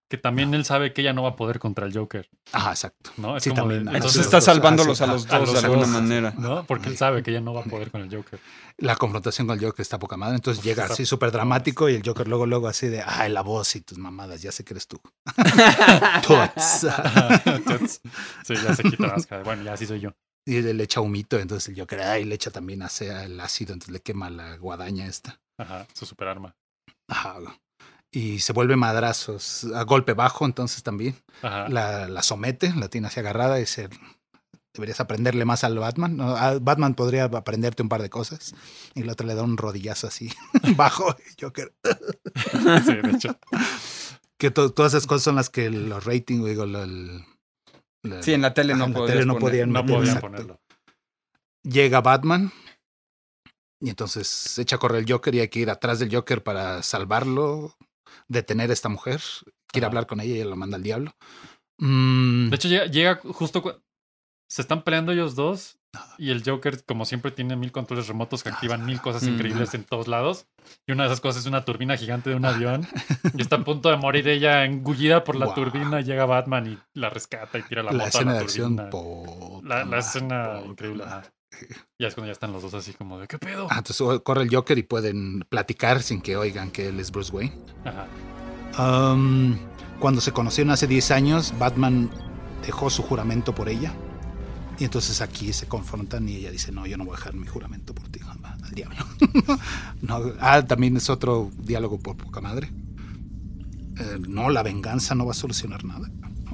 que 0.10 0.18
también 0.18 0.54
él 0.54 0.64
sabe 0.66 0.94
que 0.94 1.02
ella 1.02 1.14
no 1.14 1.24
va 1.24 1.30
a 1.30 1.36
poder 1.36 1.60
contra 1.60 1.86
el 1.86 1.94
Joker, 1.98 2.30
Ajá, 2.54 2.72
exacto. 2.72 3.12
¿no? 3.18 3.38
Es 3.38 3.44
Sí, 3.44 3.50
como 3.50 3.64
también. 3.64 3.86
de- 3.86 3.96
Entonces 3.96 4.22
está 4.22 4.40
salvándolos 4.42 5.02
a 5.02 5.08
los 5.08 5.26
a 5.30 5.40
dos 5.40 5.50
los 5.50 5.54
de 5.62 5.68
alguna 5.68 5.82
dos, 5.82 5.90
manera. 5.90 6.34
¿no? 6.38 6.64
Porque 6.66 6.90
él 6.90 6.98
sabe 6.98 7.24
que 7.24 7.32
ella 7.32 7.42
no 7.42 7.54
va 7.54 7.62
a 7.62 7.66
poder 7.66 7.92
con 7.92 8.02
el 8.02 8.14
Joker. 8.16 8.40
La 8.78 8.96
confrontación 8.96 9.48
con 9.48 9.58
el 9.60 9.66
Joker 9.66 9.82
está 9.82 10.00
poca 10.00 10.18
madre, 10.18 10.36
entonces 10.36 10.64
llega 10.64 10.86
así 10.86 11.06
súper 11.06 11.32
dramático 11.32 11.90
y 11.90 11.96
el 11.96 12.04
Joker 12.06 12.28
luego, 12.28 12.46
luego 12.46 12.68
así 12.68 12.88
de, 12.88 13.02
ay, 13.06 13.32
la 13.32 13.42
voz 13.42 13.76
y 13.76 13.82
tus 13.82 13.98
mamadas, 13.98 14.42
ya 14.42 14.52
sé 14.52 14.64
que 14.64 14.74
eres 14.74 14.88
tú. 14.88 15.00
Sí, 18.44 18.54
ya 18.56 18.76
se 18.76 18.84
quita 18.84 19.08
la 19.08 19.14
máscara. 19.14 19.44
Bueno, 19.44 19.64
ya 19.64 19.74
así 19.74 19.86
soy 19.86 20.00
yo. 20.00 20.12
y 20.46 20.62
le 20.62 20.84
echa 20.84 21.02
humito, 21.02 21.38
entonces 21.40 21.70
el 21.70 21.80
Joker, 21.80 22.02
ay, 22.02 22.24
le 22.24 22.36
echa 22.36 22.52
también 22.52 22.82
hace 22.82 23.10
el 23.26 23.40
ácido, 23.40 23.74
entonces 23.74 23.94
le 23.94 24.00
quema 24.02 24.30
la 24.30 24.56
guadaña 24.58 25.06
esta. 25.08 25.40
Ajá, 25.58 25.86
su 25.94 26.06
superarma. 26.06 26.56
Ajá. 27.10 27.38
Y 28.12 28.40
se 28.40 28.54
vuelve 28.54 28.76
madrazos 28.78 29.66
a 29.76 29.84
golpe 29.84 30.14
bajo, 30.14 30.46
entonces 30.46 30.82
también. 30.84 31.16
La, 31.42 32.08
la 32.08 32.22
somete, 32.24 32.74
la 32.76 32.88
tiene 32.90 33.08
así 33.08 33.20
agarrada 33.20 33.60
y 33.60 33.66
se... 33.66 33.90
Deberías 34.74 35.00
aprenderle 35.00 35.44
más 35.44 35.64
al 35.64 35.78
Batman. 35.80 36.18
No, 36.18 36.36
a 36.38 36.60
Batman 36.60 36.94
podría 36.94 37.24
aprenderte 37.26 37.82
un 37.82 37.90
par 37.90 38.02
de 38.04 38.12
cosas. 38.12 38.54
Y 38.94 39.02
la 39.04 39.14
otra 39.14 39.26
le 39.26 39.34
da 39.34 39.42
un 39.42 39.58
rodillazo 39.58 40.06
así 40.08 40.32
bajo. 40.76 41.16
Joker. 41.42 41.74
Sí, 42.86 42.94
de 42.96 43.10
hecho. 43.12 43.40
Que 44.38 44.52
to- 44.52 44.72
todas 44.72 44.94
esas 44.94 45.08
cosas 45.08 45.24
son 45.24 45.36
las 45.36 45.50
que 45.50 45.72
los 45.72 46.06
ratings, 46.06 46.46
digo, 46.46 46.66
lo- 46.68 46.84
el- 46.84 47.24
la- 48.04 48.22
Sí, 48.22 48.34
en 48.34 48.42
la 48.44 48.54
tele 48.54 48.76
no 48.76 48.86
en 48.86 48.92
la 48.94 48.98
podías 49.00 49.14
tele 49.16 49.26
no 49.26 49.34
poner. 49.34 49.50
podían 49.50 49.72
No 49.74 49.84
meter, 49.84 49.98
podían 49.98 50.20
ponerlo. 50.20 50.60
Llega 51.64 52.02
Batman 52.02 52.52
y 53.82 53.90
entonces 53.90 54.28
se 54.28 54.62
echa 54.62 54.76
a 54.76 54.80
correr 54.80 55.00
el 55.04 55.12
Joker 55.12 55.34
y 55.34 55.40
hay 55.40 55.48
que 55.50 55.60
ir 55.60 55.70
atrás 55.72 55.98
del 56.00 56.14
Joker 56.14 56.44
para 56.44 56.84
salvarlo, 56.84 57.76
detener 58.28 58.70
a 58.70 58.74
esta 58.74 58.90
mujer. 58.90 59.22
Quiere 59.68 59.86
Ajá. 59.86 59.92
hablar 59.92 60.08
con 60.08 60.20
ella 60.22 60.34
y 60.34 60.40
ella 60.42 60.50
lo 60.50 60.56
manda 60.56 60.78
al 60.78 60.84
diablo. 60.84 61.16
Mm, 61.80 62.50
De 62.50 62.56
hecho, 62.56 62.68
llega, 62.68 62.86
llega 62.86 63.20
justo. 63.24 63.82
Se 64.50 64.62
están 64.62 64.84
peleando 64.84 65.12
ellos 65.12 65.36
dos. 65.36 65.78
Y 66.20 66.30
el 66.30 66.44
Joker, 66.46 66.84
como 66.86 67.06
siempre, 67.06 67.32
tiene 67.32 67.56
mil 67.56 67.72
controles 67.72 68.08
remotos 68.08 68.44
que 68.44 68.50
activan 68.50 68.86
mil 68.86 69.02
cosas 69.02 69.24
Mm. 69.24 69.30
increíbles 69.30 69.74
en 69.74 69.84
todos 69.84 70.08
lados. 70.08 70.46
Y 70.86 70.92
una 70.92 71.04
de 71.04 71.08
esas 71.10 71.22
cosas 71.22 71.42
es 71.42 71.48
una 71.48 71.66
turbina 71.66 71.98
gigante 71.98 72.30
de 72.30 72.36
un 72.36 72.46
avión. 72.46 72.88
Y 73.40 73.42
está 73.42 73.56
a 73.58 73.64
punto 73.64 73.90
de 73.90 73.98
morir 73.98 74.28
ella 74.28 74.64
engullida 74.66 75.24
por 75.24 75.36
la 75.36 75.48
Wow. 75.48 75.56
turbina. 75.56 76.02
Llega 76.02 76.26
Batman 76.26 76.68
y 76.68 77.00
la 77.00 77.10
rescata 77.10 77.58
y 77.58 77.64
tira 77.64 77.82
la, 77.84 77.92
la, 77.92 77.98
moto 77.98 78.06
a 78.06 78.10
escena 78.10 78.32
la 78.34 78.38
de 78.38 78.44
acción. 78.44 78.76
turbina. 78.76 78.90
puta 78.92 79.86
La, 79.86 79.98
escena 79.98 80.62
increíble. 80.66 81.04
Ya 82.00 82.08
es 82.08 82.14
cuando 82.14 82.28
ya 82.28 82.34
están 82.34 82.52
los 82.52 82.62
dos 82.62 82.74
así 82.74 82.94
como 82.94 83.20
de 83.20 83.28
¿qué 83.28 83.40
pedo? 83.40 83.68
Ah, 83.70 83.80
entonces 83.80 84.22
corre 84.22 84.44
el 84.44 84.54
Joker 84.54 84.78
y 84.78 84.84
pueden 84.84 85.46
platicar 85.50 86.04
sin 86.04 86.22
que 86.22 86.38
oigan 86.38 86.72
que 86.72 86.90
él 86.90 87.00
es 87.00 87.12
Bruce 87.12 87.32
Wayne. 87.32 87.54
Ajá. 87.86 88.08
Um, 89.14 89.58
cuando 90.00 90.22
se 90.22 90.32
conocieron 90.32 90.72
hace 90.72 90.86
10 90.86 91.12
años, 91.12 91.54
Batman 91.58 92.12
dejó 92.66 92.90
su 92.90 93.02
juramento 93.02 93.56
por 93.56 93.70
ella. 93.70 93.94
Y 94.80 94.84
entonces 94.84 95.22
aquí 95.22 95.52
se 95.54 95.68
confrontan 95.68 96.30
y 96.30 96.36
ella 96.36 96.52
dice, 96.52 96.72
no, 96.72 96.86
yo 96.86 96.98
no 96.98 97.06
voy 97.06 97.16
a 97.16 97.18
dejar 97.18 97.34
mi 97.34 97.48
juramento 97.48 97.96
por 97.96 98.08
ti, 98.10 98.20
jamás, 98.20 98.62
al 98.62 98.72
diablo. 98.72 99.04
no, 100.02 100.22
ah, 100.40 100.64
también 100.68 100.96
es 100.98 101.10
otro 101.10 101.50
diálogo 101.58 102.00
por 102.00 102.16
poca 102.16 102.42
madre. 102.42 102.72
Eh, 103.98 104.20
no, 104.28 104.52
la 104.52 104.62
venganza 104.62 105.16
no 105.16 105.26
va 105.26 105.32
a 105.32 105.36
solucionar 105.36 105.84
nada. 105.84 106.08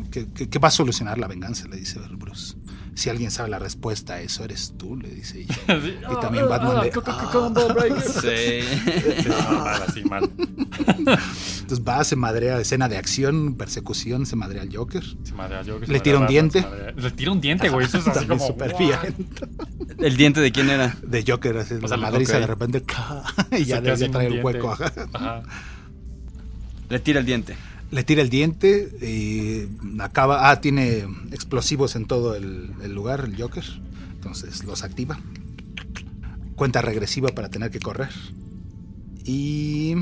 ¿Qué, 0.10 0.28
qué, 0.32 0.48
qué 0.48 0.60
va 0.60 0.70
a 0.70 0.72
solucionar 0.72 1.18
la 1.18 1.28
venganza? 1.28 1.68
Le 1.68 1.76
dice 1.76 2.00
Bruce. 2.12 2.56
Si 2.96 3.10
alguien 3.10 3.32
sabe 3.32 3.50
la 3.50 3.58
respuesta 3.60 4.14
a 4.16 4.22
eso, 4.22 4.44
eres 4.44 4.74
tú, 4.78 4.96
le 4.96 5.10
dice 5.10 5.42
ella. 5.42 5.56
Sí. 5.84 5.96
Y 6.12 6.22
también 6.22 6.48
Batman 6.48 6.78
Ah, 6.78 6.84
le- 6.84 6.92
co- 6.92 7.04
co- 7.04 7.12
co- 7.18 7.32
combo 7.32 7.68
breaker. 7.74 8.02
Sí. 8.02 9.28
Mal, 9.30 9.84
así 9.88 10.04
mal. 10.04 10.30
Entonces 10.98 11.82
va, 11.88 12.04
se 12.04 12.16
madrea, 12.16 12.60
escena 12.60 12.88
de 12.90 12.98
acción, 12.98 13.56
persecución, 13.56 14.26
se 14.26 14.36
madrea 14.36 14.62
al 14.62 14.76
Joker. 14.76 15.04
Se 15.24 15.34
madrea 15.34 15.60
al 15.60 15.70
Joker, 15.70 15.88
se 15.88 15.94
Le 15.94 16.00
tira 16.02 16.18
un 16.18 16.24
Batman, 16.26 16.50
diente. 16.50 16.62
madrea- 16.62 16.92
Le 16.96 17.12
tira 17.12 17.32
un 17.32 17.42
diente, 17.42 17.70
güey. 17.70 17.86
Eso 17.86 17.98
es 17.98 18.08
así 18.08 18.20
También 18.28 18.40
como. 18.40 18.78
violento. 18.78 19.48
¿El 19.98 20.18
diente 20.18 20.42
de 20.42 20.52
quién 20.52 20.70
era? 20.70 20.96
de 21.02 21.24
Joker, 21.28 21.58
así, 21.58 21.76
O 21.76 21.88
sea, 21.88 21.98
la 21.98 22.10
madriza 22.10 22.40
de 22.40 22.48
repente 22.48 22.84
y 23.52 23.66
ya 23.66 23.82
ya 23.82 23.96
trae 24.12 24.28
un 24.28 24.34
el 24.38 24.44
hueco. 24.44 24.72
Ajá. 25.14 25.44
Le 26.90 27.00
tira 27.00 27.20
el 27.22 27.26
diente. 27.26 27.56
Le 27.94 28.04
tira 28.04 28.24
el 28.24 28.32
diente 28.32 28.90
y 29.06 29.70
acaba. 30.02 30.50
Ah, 30.50 30.62
tiene 30.62 31.06
explosivos 31.32 31.96
en 31.96 32.08
todo 32.08 32.34
el, 32.34 32.74
lugar, 32.92 33.26
el 33.26 33.40
Joker. 33.40 33.64
Entonces 34.16 34.64
los 34.64 34.84
activa. 34.84 35.20
Cuenta 36.56 36.82
regresiva 36.82 37.30
para 37.30 37.50
tener 37.50 37.70
que 37.70 37.78
correr. 37.78 38.10
Y 39.26 39.94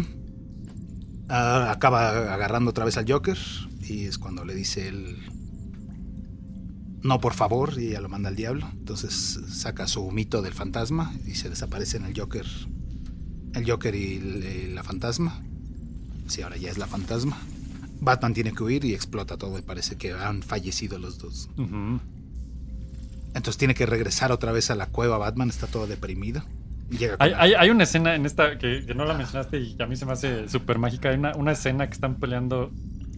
ah, 1.27 1.69
acaba 1.69 2.33
agarrando 2.33 2.69
otra 2.69 2.85
vez 2.85 2.95
al 2.95 3.11
Joker. 3.11 3.37
Y 3.81 4.05
es 4.05 4.17
cuando 4.17 4.45
le 4.45 4.55
dice 4.55 4.87
él. 4.87 5.17
No, 7.03 7.19
por 7.19 7.33
favor, 7.33 7.73
y 7.77 7.87
ella 7.87 7.99
lo 7.99 8.07
manda 8.07 8.29
al 8.29 8.37
diablo. 8.37 8.69
Entonces 8.71 9.37
saca 9.49 9.85
su 9.85 10.09
mito 10.11 10.41
del 10.41 10.53
fantasma 10.53 11.13
y 11.25 11.35
se 11.35 11.49
desaparecen 11.49 12.05
el 12.05 12.17
Joker. 12.17 12.45
El 13.53 13.69
Joker 13.69 13.93
y 13.95 14.69
la 14.73 14.81
fantasma. 14.81 15.43
Sí, 16.27 16.41
ahora 16.41 16.55
ya 16.55 16.71
es 16.71 16.77
la 16.77 16.87
fantasma. 16.87 17.37
Batman 18.01 18.33
tiene 18.33 18.51
que 18.51 18.63
huir 18.63 18.83
y 18.83 18.93
explota 18.93 19.37
todo 19.37 19.57
y 19.57 19.61
parece 19.61 19.95
que 19.95 20.11
han 20.11 20.41
fallecido 20.41 20.97
los 20.99 21.19
dos. 21.19 21.49
Entonces 23.33 23.57
tiene 23.57 23.73
que 23.75 23.85
regresar 23.85 24.31
otra 24.31 24.51
vez 24.51 24.71
a 24.71 24.75
la 24.75 24.87
cueva. 24.87 25.17
Batman 25.17 25.49
está 25.49 25.67
todo 25.67 25.87
deprimido. 25.87 26.43
Llega 26.89 27.15
Hay, 27.19 27.31
hay, 27.37 27.53
hay 27.53 27.69
una 27.69 27.83
escena 27.83 28.15
en 28.15 28.25
esta 28.25 28.57
que, 28.57 28.85
que 28.85 28.93
no 28.93 29.05
la 29.05 29.13
mencionaste 29.13 29.59
y 29.59 29.75
que 29.75 29.83
a 29.83 29.87
mí 29.87 29.95
se 29.95 30.05
me 30.05 30.11
hace 30.11 30.49
súper 30.49 30.77
mágica. 30.77 31.09
Hay 31.09 31.17
una, 31.17 31.33
una 31.35 31.53
escena 31.53 31.87
que 31.87 31.93
están 31.93 32.15
peleando 32.15 32.71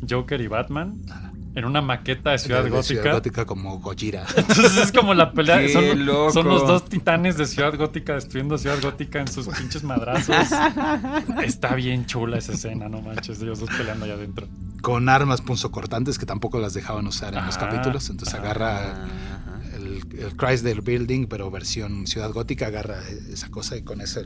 Joker 0.07 0.39
y 0.41 0.47
Batman 0.47 1.01
en 1.56 1.66
una 1.66 1.82
maqueta 1.82 2.32
de 2.32 2.39
Ciudad 2.39 2.60
de- 2.64 2.66
de 2.66 2.70
Gótica. 2.72 3.12
Gótica 3.14 3.45
como 3.45 3.80
Gojira. 3.80 4.26
Entonces 4.38 4.78
es 4.78 4.91
como 4.91 5.14
la 5.14 5.32
pelea. 5.34 5.60
¡Qué 5.60 5.70
Son, 5.70 6.06
loco! 6.06 6.32
son 6.34 6.47
los 6.47 6.66
dos 6.68 6.86
titanes 6.86 7.38
de 7.38 7.45
Ciudad 7.45 7.76
Gótica 7.78 8.14
destruyendo 8.16 8.58
Ciudad 8.58 8.82
Gótica 8.82 9.20
en 9.22 9.28
sus 9.28 9.47
pinches 9.47 9.84
madrazos. 9.84 10.36
Está 11.43 11.76
bien 11.76 12.06
chula 12.06 12.38
esa 12.38 12.54
escena, 12.54 12.89
no 12.89 13.01
manches. 13.01 13.41
Ellos 13.41 13.60
dos 13.60 13.70
peleando 13.78 14.06
allá 14.06 14.16
adentro. 14.16 14.47
con 14.82 15.10
armas 15.10 15.41
punzocortantes 15.41 16.18
que 16.18 16.26
tampoco 16.26 16.60
las 16.60 16.74
dejaban 16.74 17.06
usar 17.08 17.34
en 17.36 17.45
los 17.45 17.58
Ajá, 17.58 17.70
capítulos. 17.70 18.10
Entonces 18.10 18.34
ajá. 18.34 18.43
agarra 18.43 18.91
Ajá. 18.91 19.62
el, 19.76 19.97
el 20.20 20.36
Chrysler 20.38 20.82
Building, 20.82 21.28
pero 21.28 21.49
versión 21.51 22.08
Ciudad 22.08 22.32
Gótica, 22.32 22.68
agarra 22.68 22.97
esa 23.32 23.49
cosa 23.49 23.78
y 23.78 23.84
con 23.84 24.01
eso, 24.01 24.22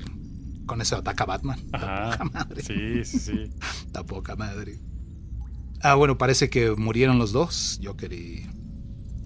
con 0.65 0.81
eso 0.81 0.95
ataca 0.95 1.25
a 1.25 1.27
Batman. 1.27 1.59
Ajá. 1.73 2.11
Poca 2.11 2.23
madre. 2.25 2.61
Sí, 2.63 3.03
sí, 3.03 3.19
sí. 3.19 3.51
Está 3.85 4.03
poca 4.03 4.35
madre. 4.35 4.79
Ah, 5.81 5.95
bueno, 5.95 6.17
parece 6.17 6.49
que 6.49 6.71
murieron 6.75 7.19
los 7.19 7.31
dos, 7.31 7.79
Joker 7.83 8.11
y, 8.13 8.45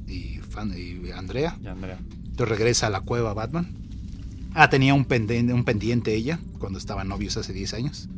y, 0.07 0.39
Fan- 0.49 0.73
y 0.77 1.11
Andrea. 1.11 1.57
Y 1.63 1.67
Andrea. 1.67 1.99
Entonces 2.25 2.49
regresa 2.49 2.87
a 2.87 2.89
la 2.89 3.01
cueva 3.01 3.33
Batman. 3.33 3.75
Ah, 4.53 4.69
tenía 4.69 4.93
un 4.93 5.05
pendiente, 5.05 5.53
un 5.53 5.63
pendiente 5.63 6.13
ella 6.13 6.39
cuando 6.59 6.77
estaban 6.77 7.07
novios 7.07 7.37
hace 7.37 7.53
10 7.53 7.73
años, 7.73 8.09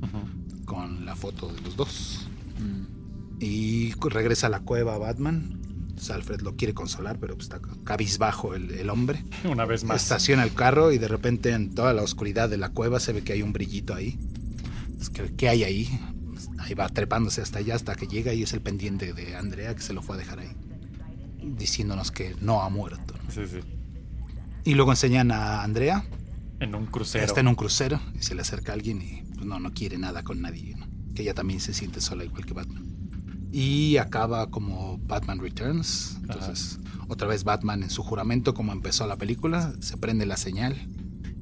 con 0.66 1.06
la 1.06 1.16
foto 1.16 1.52
de 1.52 1.62
los 1.62 1.76
dos. 1.76 2.28
Mm. 2.60 2.84
Y 3.40 3.92
regresa 4.10 4.48
a 4.48 4.50
la 4.50 4.62
cueva 4.62 4.98
Batman. 4.98 5.60
Entonces 5.90 6.10
Alfred 6.10 6.42
lo 6.42 6.56
quiere 6.56 6.74
consolar, 6.74 7.20
pero 7.20 7.36
pues, 7.36 7.46
está 7.46 7.62
cabizbajo 7.84 8.56
el, 8.56 8.72
el 8.72 8.90
hombre. 8.90 9.24
Una 9.44 9.66
vez 9.66 9.84
más. 9.84 10.02
Estaciona 10.02 10.44
el 10.44 10.54
carro 10.54 10.92
y 10.92 10.98
de 10.98 11.08
repente 11.08 11.52
en 11.52 11.76
toda 11.76 11.94
la 11.94 12.02
oscuridad 12.02 12.50
de 12.50 12.58
la 12.58 12.70
cueva 12.70 13.00
se 13.00 13.14
ve 13.14 13.24
que 13.24 13.34
hay 13.34 13.44
un 13.44 13.54
brillito 13.54 13.94
ahí. 13.94 14.18
Entonces, 14.88 15.10
¿qué, 15.12 15.34
qué 15.38 15.50
hay 15.50 15.64
ahí? 15.64 16.00
Ahí 16.64 16.74
va 16.74 16.88
trepándose 16.88 17.42
hasta 17.42 17.60
allá 17.60 17.76
hasta 17.76 17.96
que 17.96 18.08
llega 18.08 18.34
y 18.34 18.44
es 18.44 18.54
el 18.54 18.62
pendiente 18.62 19.14
de 19.14 19.36
Andrea 19.36 19.76
que 19.76 19.82
se 19.82 19.94
lo 19.94 20.02
fue 20.02 20.16
a 20.16 20.20
dejar 20.20 20.40
ahí. 20.40 20.52
Diciéndonos 21.42 22.12
que 22.12 22.36
no 22.40 22.62
ha 22.62 22.70
muerto. 22.70 23.16
Sí, 23.30 23.42
sí. 23.46 23.60
Y 24.64 24.76
luego 24.76 24.92
enseñan 24.92 25.32
a 25.32 25.64
Andrea. 25.64 26.06
En 26.60 26.74
un 26.74 26.86
crucero. 26.86 27.26
Está 27.26 27.42
en 27.42 27.50
un 27.50 27.56
crucero 27.56 28.00
y 28.16 28.24
se 28.24 28.34
le 28.34 28.42
acerca 28.42 28.72
a 28.72 28.76
alguien 28.76 29.02
y 29.02 29.24
pues, 29.34 29.46
no, 29.46 29.60
no 29.60 29.74
quiere 29.74 29.98
nada 29.98 30.24
con 30.24 30.42
nadie. 30.42 30.76
¿no? 30.76 30.88
Que 31.14 31.24
ella 31.24 31.34
también 31.34 31.60
se 31.60 31.74
siente 31.74 32.00
sola 32.00 32.24
igual 32.24 32.46
que 32.46 32.54
Batman. 32.54 32.86
Y 33.52 33.98
acaba 33.98 34.50
como 34.50 35.00
Batman 35.00 35.40
Returns. 35.40 36.18
Entonces, 36.22 36.80
otra 37.10 37.28
vez 37.28 37.44
Batman 37.44 37.84
en 37.84 37.90
su 37.90 38.04
juramento, 38.04 38.54
como 38.54 38.72
empezó 38.72 39.06
la 39.06 39.18
película, 39.18 39.74
se 39.80 39.98
prende 39.98 40.26
la 40.26 40.38
señal 40.38 40.76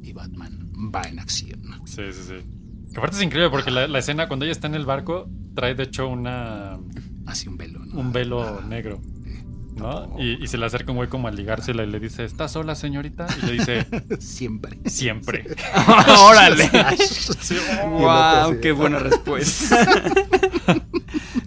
y 0.01 0.13
Batman 0.13 0.71
va 0.93 1.03
en 1.03 1.19
acción. 1.19 1.61
Sí, 1.85 2.01
sí, 2.11 2.21
sí. 2.27 2.60
Que 2.91 2.97
aparte 2.97 3.15
es 3.17 3.23
increíble 3.23 3.49
porque 3.49 3.71
la, 3.71 3.87
la 3.87 3.99
escena 3.99 4.27
cuando 4.27 4.45
ella 4.45 4.51
está 4.51 4.67
en 4.67 4.75
el 4.75 4.85
barco 4.85 5.29
trae 5.55 5.75
de 5.75 5.83
hecho 5.83 6.07
una 6.07 6.77
Así 7.25 7.47
un 7.47 7.57
velo. 7.57 7.79
¿no? 7.85 7.99
un 7.99 8.11
velo 8.11 8.41
Ah, 8.43 8.65
negro, 8.67 8.99
sí. 9.23 9.43
¿no? 9.77 10.15
Y, 10.19 10.43
y 10.43 10.47
se 10.47 10.57
le 10.57 10.65
acerca 10.65 10.91
un 10.91 10.97
güey 10.97 11.07
como 11.07 11.27
a 11.27 11.31
ligársela 11.31 11.83
y 11.83 11.87
le 11.87 11.99
dice, 11.99 12.25
¿estás 12.25 12.51
sola, 12.51 12.75
señorita? 12.75 13.27
Y 13.41 13.45
le 13.45 13.51
dice, 13.53 13.87
Siempre. 14.19 14.79
siempre. 14.85 15.45
¡Órale! 16.19 16.69
Sí, 16.97 17.55
¡Wow! 17.87 18.59
¡Qué 18.61 18.71
buena 18.73 18.99
respuesta! 18.99 19.85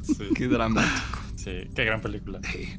sí, 0.02 0.24
¡Qué 0.34 0.48
dramático! 0.48 1.18
sí, 1.36 1.50
qué 1.74 1.84
gran 1.84 2.00
película. 2.00 2.40
Eh, 2.54 2.78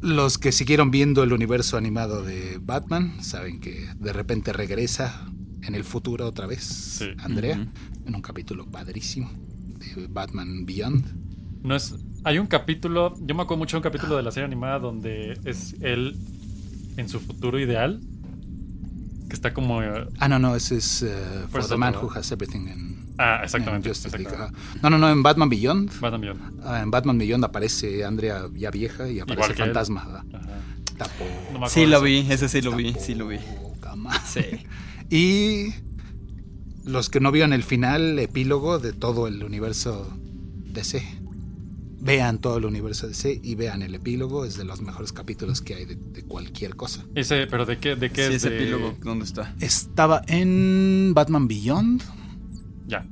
Los 0.00 0.38
que 0.38 0.52
siguieron 0.52 0.90
viendo 0.90 1.22
el 1.24 1.32
universo 1.32 1.76
animado 1.76 2.22
de 2.22 2.58
Batman 2.60 3.22
saben 3.24 3.58
que 3.60 3.88
de 3.96 4.12
repente 4.12 4.52
regresa 4.52 5.26
en 5.62 5.74
el 5.74 5.84
futuro 5.84 6.26
otra 6.26 6.46
vez 6.46 6.62
Sí. 6.64 7.08
Andrea 7.18 7.56
Ujú. 7.58 7.68
en 8.06 8.14
un 8.14 8.22
capítulo 8.22 8.66
padrísimo 8.66 9.30
de 9.78 10.06
Batman 10.08 10.64
Beyond. 10.66 11.04
No 11.62 11.76
es. 11.76 11.94
Hay 12.24 12.38
un 12.38 12.46
capítulo. 12.46 13.14
Yo 13.20 13.34
me 13.34 13.42
acuerdo 13.42 13.58
mucho 13.58 13.76
de 13.76 13.78
un 13.78 13.82
capítulo 13.82 14.16
de 14.16 14.22
la 14.22 14.30
serie 14.30 14.46
animada 14.46 14.78
donde 14.78 15.38
es 15.44 15.74
él 15.80 16.16
en 16.96 17.08
su 17.08 17.20
futuro 17.20 17.58
ideal. 17.58 18.00
Que 19.28 19.34
está 19.34 19.54
como. 19.54 19.82
eh, 19.82 20.06
Ah, 20.18 20.28
no, 20.28 20.38
no, 20.38 20.54
ese 20.56 20.76
es 20.76 21.02
eh, 21.02 21.14
For 21.50 21.66
the 21.66 21.76
Man. 21.76 21.94
Who 21.96 22.10
Has 22.12 22.30
Everything 22.32 22.66
en, 22.68 23.06
Ah, 23.18 23.36
en 23.38 23.44
exactamente. 23.44 23.88
League, 23.88 24.00
exactamente. 24.06 24.58
No, 24.82 24.90
no, 24.90 24.98
no, 24.98 25.08
en 25.10 25.22
Batman 25.22 25.48
Beyond. 25.48 26.00
Batman 26.00 26.20
Beyond. 26.20 26.40
ah, 26.64 26.80
en 26.82 26.90
Batman 26.90 27.18
Beyond 27.18 27.44
aparece 27.44 28.04
Andrea 28.04 28.46
ya 28.54 28.70
vieja 28.70 29.08
y 29.08 29.20
aparece 29.20 29.32
Igual 29.52 29.54
que 29.56 29.62
él. 29.62 29.68
Fantasma. 29.68 30.24
No 31.58 31.68
Sí, 31.68 31.86
lo 31.86 32.00
vi, 32.00 32.18
ese 32.30 32.48
sí 32.48 32.60
lo 32.60 32.72
vi, 32.76 32.94
sí 32.94 33.14
lo 33.14 33.26
vi. 33.28 33.38
madre. 33.96 34.20
Sí. 34.26 34.40
Y 35.14 35.74
los 36.84 37.10
que 37.10 37.20
no 37.20 37.30
vieron 37.30 37.52
el 37.52 37.62
final, 37.62 38.18
epílogo 38.18 38.78
de 38.78 38.92
todo 38.94 39.26
el 39.26 39.44
universo 39.44 40.10
DC. 40.72 41.02
Vean 42.00 42.40
todo 42.40 42.56
el 42.56 42.64
universo 42.64 43.06
DC 43.06 43.40
y 43.44 43.54
vean 43.54 43.82
el 43.82 43.94
epílogo. 43.94 44.44
Es 44.46 44.56
de 44.56 44.64
los 44.64 44.80
mejores 44.80 45.12
capítulos 45.12 45.60
que 45.60 45.74
hay 45.74 45.84
de, 45.84 45.96
de 45.96 46.22
cualquier 46.24 46.76
cosa. 46.76 47.04
Ese, 47.14 47.46
pero 47.46 47.66
¿de 47.66 47.78
qué, 47.78 47.94
de 47.94 48.10
qué 48.10 48.26
Sí, 48.28 48.32
es? 48.32 48.36
ese 48.44 48.50
de- 48.50 48.56
epílogo, 48.62 48.96
¿dónde 49.04 49.26
está? 49.26 49.54
Estaba 49.60 50.22
en 50.28 51.12
Batman 51.14 51.46
Beyond. 51.46 52.02
Ya. 52.88 53.06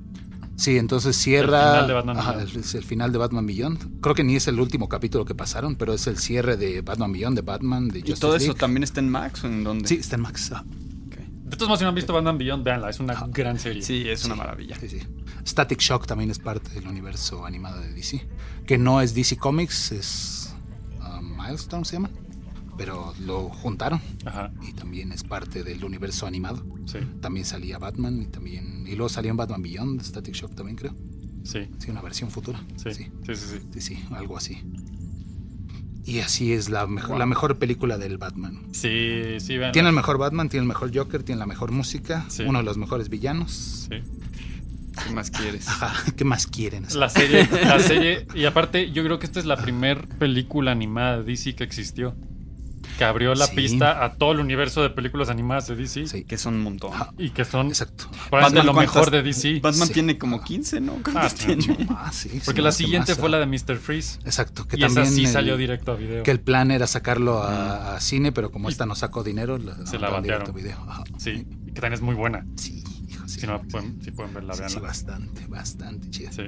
Sí, 0.56 0.76
entonces 0.78 1.16
cierra. 1.16 1.60
El 1.60 1.70
final 1.74 1.86
de 1.88 1.94
Batman 1.94 2.18
Ajá, 2.18 2.32
Beyond. 2.32 2.56
es 2.56 2.74
el 2.74 2.84
final 2.84 3.12
de 3.12 3.18
Batman 3.18 3.46
Beyond. 3.46 4.00
Creo 4.00 4.14
que 4.14 4.24
ni 4.24 4.36
es 4.36 4.48
el 4.48 4.58
último 4.58 4.88
capítulo 4.88 5.24
que 5.26 5.34
pasaron, 5.34 5.76
pero 5.76 5.92
es 5.94 6.06
el 6.06 6.16
cierre 6.18 6.56
de 6.56 6.80
Batman 6.80 7.12
Beyond, 7.12 7.36
de 7.36 7.42
Batman, 7.42 7.88
de 7.88 7.98
¿Y 7.98 8.02
Justice 8.02 8.20
todo 8.20 8.36
eso 8.36 8.46
League. 8.46 8.58
también 8.58 8.82
está 8.84 9.00
en 9.00 9.10
Max 9.10 9.44
o 9.44 9.46
en 9.46 9.62
dónde? 9.64 9.86
Sí, 9.86 9.96
está 9.96 10.16
en 10.16 10.22
Max. 10.22 10.50
Ah. 10.52 10.64
De 11.50 11.56
todos 11.56 11.68
modos, 11.68 11.80
si 11.80 11.84
no 11.84 11.88
han 11.88 11.94
visto 11.94 12.12
Batman 12.12 12.38
Beyond, 12.38 12.64
véanla. 12.64 12.90
Es 12.90 13.00
una 13.00 13.12
Ajá. 13.14 13.26
gran 13.28 13.58
serie. 13.58 13.82
Sí, 13.82 14.08
es 14.08 14.24
una 14.24 14.34
Sí. 14.34 14.38
maravilla. 14.38 14.76
Sí, 14.78 14.88
sí. 14.88 14.98
Static 15.46 15.80
Shock 15.80 16.06
también 16.06 16.30
es 16.30 16.38
parte 16.38 16.70
del 16.70 16.86
universo 16.86 17.44
animado 17.44 17.80
de 17.80 17.92
DC. 17.92 18.24
Que 18.66 18.78
no 18.78 19.00
es 19.00 19.14
DC 19.14 19.36
Comics, 19.36 19.90
es 19.92 20.54
uh, 21.00 21.20
Milestone 21.20 21.84
se 21.84 21.94
llama. 21.96 22.10
Pero 22.78 23.12
lo 23.26 23.48
juntaron 23.50 24.00
Ajá. 24.24 24.52
y 24.66 24.72
también 24.72 25.12
es 25.12 25.22
parte 25.24 25.62
del 25.64 25.84
universo 25.84 26.26
animado. 26.26 26.64
Sí. 26.86 26.98
También 27.20 27.44
salía 27.44 27.78
Batman 27.78 28.22
y 28.22 28.26
también. 28.26 28.86
Y 28.86 28.92
luego 28.94 29.08
salió 29.10 29.30
en 29.32 29.36
Batman 29.36 29.60
Beyond, 29.60 30.00
Static 30.02 30.34
Shock 30.34 30.54
también 30.54 30.76
creo. 30.76 30.94
Sí. 31.42 31.68
Sí, 31.78 31.90
una 31.90 32.00
versión 32.00 32.30
futura. 32.30 32.60
Sí. 32.76 32.94
Sí, 32.94 33.10
Sí, 33.26 33.34
sí, 33.34 33.46
sí. 33.46 33.58
sí, 33.74 33.80
sí, 33.80 34.04
algo 34.12 34.36
así. 34.36 34.62
Y 36.10 36.18
así 36.18 36.52
es 36.52 36.68
la 36.70 36.88
mejor, 36.88 37.18
la 37.18 37.26
mejor 37.26 37.56
película 37.58 37.96
del 37.96 38.18
Batman. 38.18 38.58
Sí, 38.72 39.36
sí, 39.38 39.56
vean. 39.58 39.70
Tiene 39.70 39.90
el 39.90 39.94
mejor 39.94 40.18
Batman, 40.18 40.48
tiene 40.48 40.62
el 40.64 40.68
mejor 40.68 40.90
Joker, 40.92 41.22
tiene 41.22 41.38
la 41.38 41.46
mejor 41.46 41.70
música, 41.70 42.24
Sí. 42.28 42.42
uno 42.42 42.58
de 42.58 42.64
los 42.64 42.76
mejores 42.78 43.08
villanos. 43.08 43.86
Sí. 43.88 44.02
¿Qué 45.06 45.14
más 45.14 45.30
quieres? 45.30 45.68
Ajá, 45.68 45.94
¿qué 46.16 46.24
más 46.24 46.48
quieren? 46.48 46.84
La 46.96 47.08
serie, 47.08 47.48
la 47.64 47.78
serie. 47.78 48.26
Y 48.34 48.44
aparte, 48.44 48.90
yo 48.90 49.04
creo 49.04 49.20
que 49.20 49.26
esta 49.26 49.38
es 49.38 49.46
la 49.46 49.56
primer 49.56 50.08
película 50.18 50.72
animada 50.72 51.18
de 51.18 51.22
DC 51.24 51.54
que 51.54 51.62
existió. 51.62 52.16
Que 53.00 53.04
abrió 53.06 53.34
la 53.34 53.46
Sí. 53.46 53.56
pista 53.56 54.04
a 54.04 54.12
todo 54.12 54.32
el 54.32 54.40
universo 54.40 54.82
de 54.82 54.90
películas 54.90 55.30
animadas 55.30 55.66
de 55.68 55.74
DC. 55.74 56.06
Sí, 56.06 56.24
Que 56.24 56.36
son 56.36 56.56
un 56.56 56.60
montón. 56.64 56.92
Ajá, 56.92 57.14
Y 57.16 57.30
que 57.30 57.46
son 57.46 57.68
exacto. 57.68 58.04
probablemente 58.28 58.66
lo 58.66 58.74
¿cuántas- 58.74 58.94
mejor 58.94 59.10
de 59.10 59.22
DC. 59.22 59.60
Batman 59.60 59.88
Sí. 59.88 59.94
tiene 59.94 60.18
como 60.18 60.42
15, 60.44 60.82
¿no? 60.82 60.98
¿Cuántas 61.02 61.32
Ah, 61.32 61.36
tiene? 61.46 61.86
Ah, 61.88 62.10
sí, 62.12 62.28
sí, 62.28 62.42
Porque 62.44 62.60
la 62.60 62.72
siguiente 62.72 63.12
más, 63.12 63.18
fue 63.18 63.28
ah. 63.28 63.32
la 63.32 63.38
de 63.38 63.46
Mr. 63.46 63.78
Freeze. 63.78 64.18
Exacto, 64.26 64.68
que 64.68 64.76
y 64.76 64.84
esa 64.84 64.94
también 64.96 65.14
sí 65.14 65.24
el- 65.24 65.32
salió 65.32 65.56
directo 65.56 65.92
a 65.92 65.96
video. 65.96 66.22
que 66.22 66.30
el 66.30 66.40
plan 66.40 66.70
era 66.70 66.86
sacarlo 66.86 67.42
a, 67.42 67.96
a 67.96 68.00
cine, 68.00 68.32
pero 68.32 68.50
como 68.50 68.68
esta 68.68 68.84
no 68.84 68.94
sacó 68.94 69.24
dinero, 69.24 69.56
la, 69.56 69.74
Se 69.86 69.98
la 69.98 70.10
batearon. 70.10 70.22
directo 70.22 70.50
a 70.50 70.54
video. 70.54 70.84
Ajá. 70.86 71.04
Sí, 71.16 71.46
y 71.66 71.72
que 71.72 71.80
también 71.80 71.94
es 71.94 72.02
muy 72.02 72.14
buena. 72.14 72.44
Sí, 72.56 72.84
hijo, 73.08 73.26
sí. 73.26 73.40
Si 73.40 73.46
no, 73.46 73.62
pueden, 73.62 73.98
si 74.04 74.10
pueden 74.10 74.34
verla, 74.34 74.52
Sí, 74.52 74.58
sí, 74.66 74.74
veanla. 74.74 74.88
bastante, 74.88 75.46
bastante 75.46 76.10
chida. 76.10 76.32
Sí. 76.32 76.42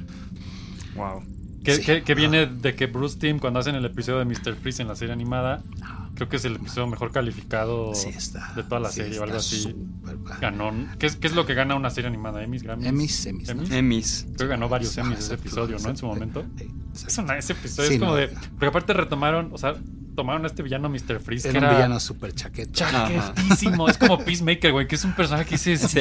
Wow. 0.97 1.23
Que, 1.65 1.77
Sí. 1.77 1.83
que- 1.83 2.03
que 2.03 2.15
viene 2.15 2.47
de 2.47 2.75
que 2.75 2.87
Bruce 2.87 3.19
Timm, 3.19 3.39
cuando 3.39 3.61
hacen 3.61 3.75
el 3.77 3.85
episodio 3.85 4.19
de 4.19 4.25
Mr. 4.25 4.57
Freeze 4.57 4.83
en 4.83 4.89
la 4.89 4.97
serie 4.97 5.13
animada, 5.13 5.63
Ajá. 5.81 6.11
creo 6.17 6.29
que 6.29 6.37
es 6.37 6.45
el 6.45 6.57
episodio 6.57 6.89
mejor 6.89 7.13
calificado 7.13 7.95
Sí 7.95 8.09
está. 8.09 8.53
de 8.57 8.65
toda 8.65 8.81
la 8.81 8.89
sí 8.91 8.97
serie 9.03 9.19
o 9.21 9.23
algo 9.23 9.37
así. 9.37 9.75
Ganó. 10.41 10.73
¿Qué 10.99 11.07
es, 11.07 11.17
qué 11.17 11.27
es 11.29 11.35
lo 11.35 11.47
que 11.47 11.55
gana 11.55 11.75
una 11.77 11.91
serie 11.91 12.09
animada? 12.09 12.43
¿Emmys? 12.43 12.63
¿Grammys? 12.65 12.87
Emmys, 12.87 13.27
Emmys, 13.27 13.47
¿no? 13.47 13.53
¿Emmys? 13.63 13.73
Emmys. 13.73 14.25
Creo 14.37 14.39
que 14.39 14.47
ganó 14.49 14.69
varios 14.69 14.97
Emmys 14.99 15.21
ese 15.21 15.35
episodio, 15.35 15.79
¿no? 15.79 15.91
En 15.91 15.97
su 15.97 16.07
momento. 16.07 16.45
Es 17.07 17.17
una- 17.19 17.39
ese 17.39 17.53
episodio 17.53 17.89
Sí, 17.89 17.95
es 17.95 18.01
como 18.01 18.13
no. 18.13 18.17
de. 18.19 18.29
Porque 18.29 18.67
aparte 18.67 18.93
retomaron, 18.93 19.51
o 19.53 19.59
sea, 19.59 19.75
tomaron 20.17 20.45
a 20.45 20.49
este 20.49 20.63
villano 20.63 20.89
Mr. 20.91 21.21
Freeze, 21.21 21.45
que 21.51 21.57
Era 21.57 21.59
un 21.61 21.65
era 21.67 21.75
villano 21.77 22.01
súper 22.01 22.35
chaqueto. 22.35 22.73
chaquetísimo. 22.73 23.89
es 23.89 23.97
como 23.99 24.19
Peacemaker, 24.19 24.73
güey, 24.73 24.87
que 24.89 24.97
es 24.97 25.05
un 25.05 25.13
personaje 25.13 25.45
que 25.45 25.53
dices. 25.57 25.93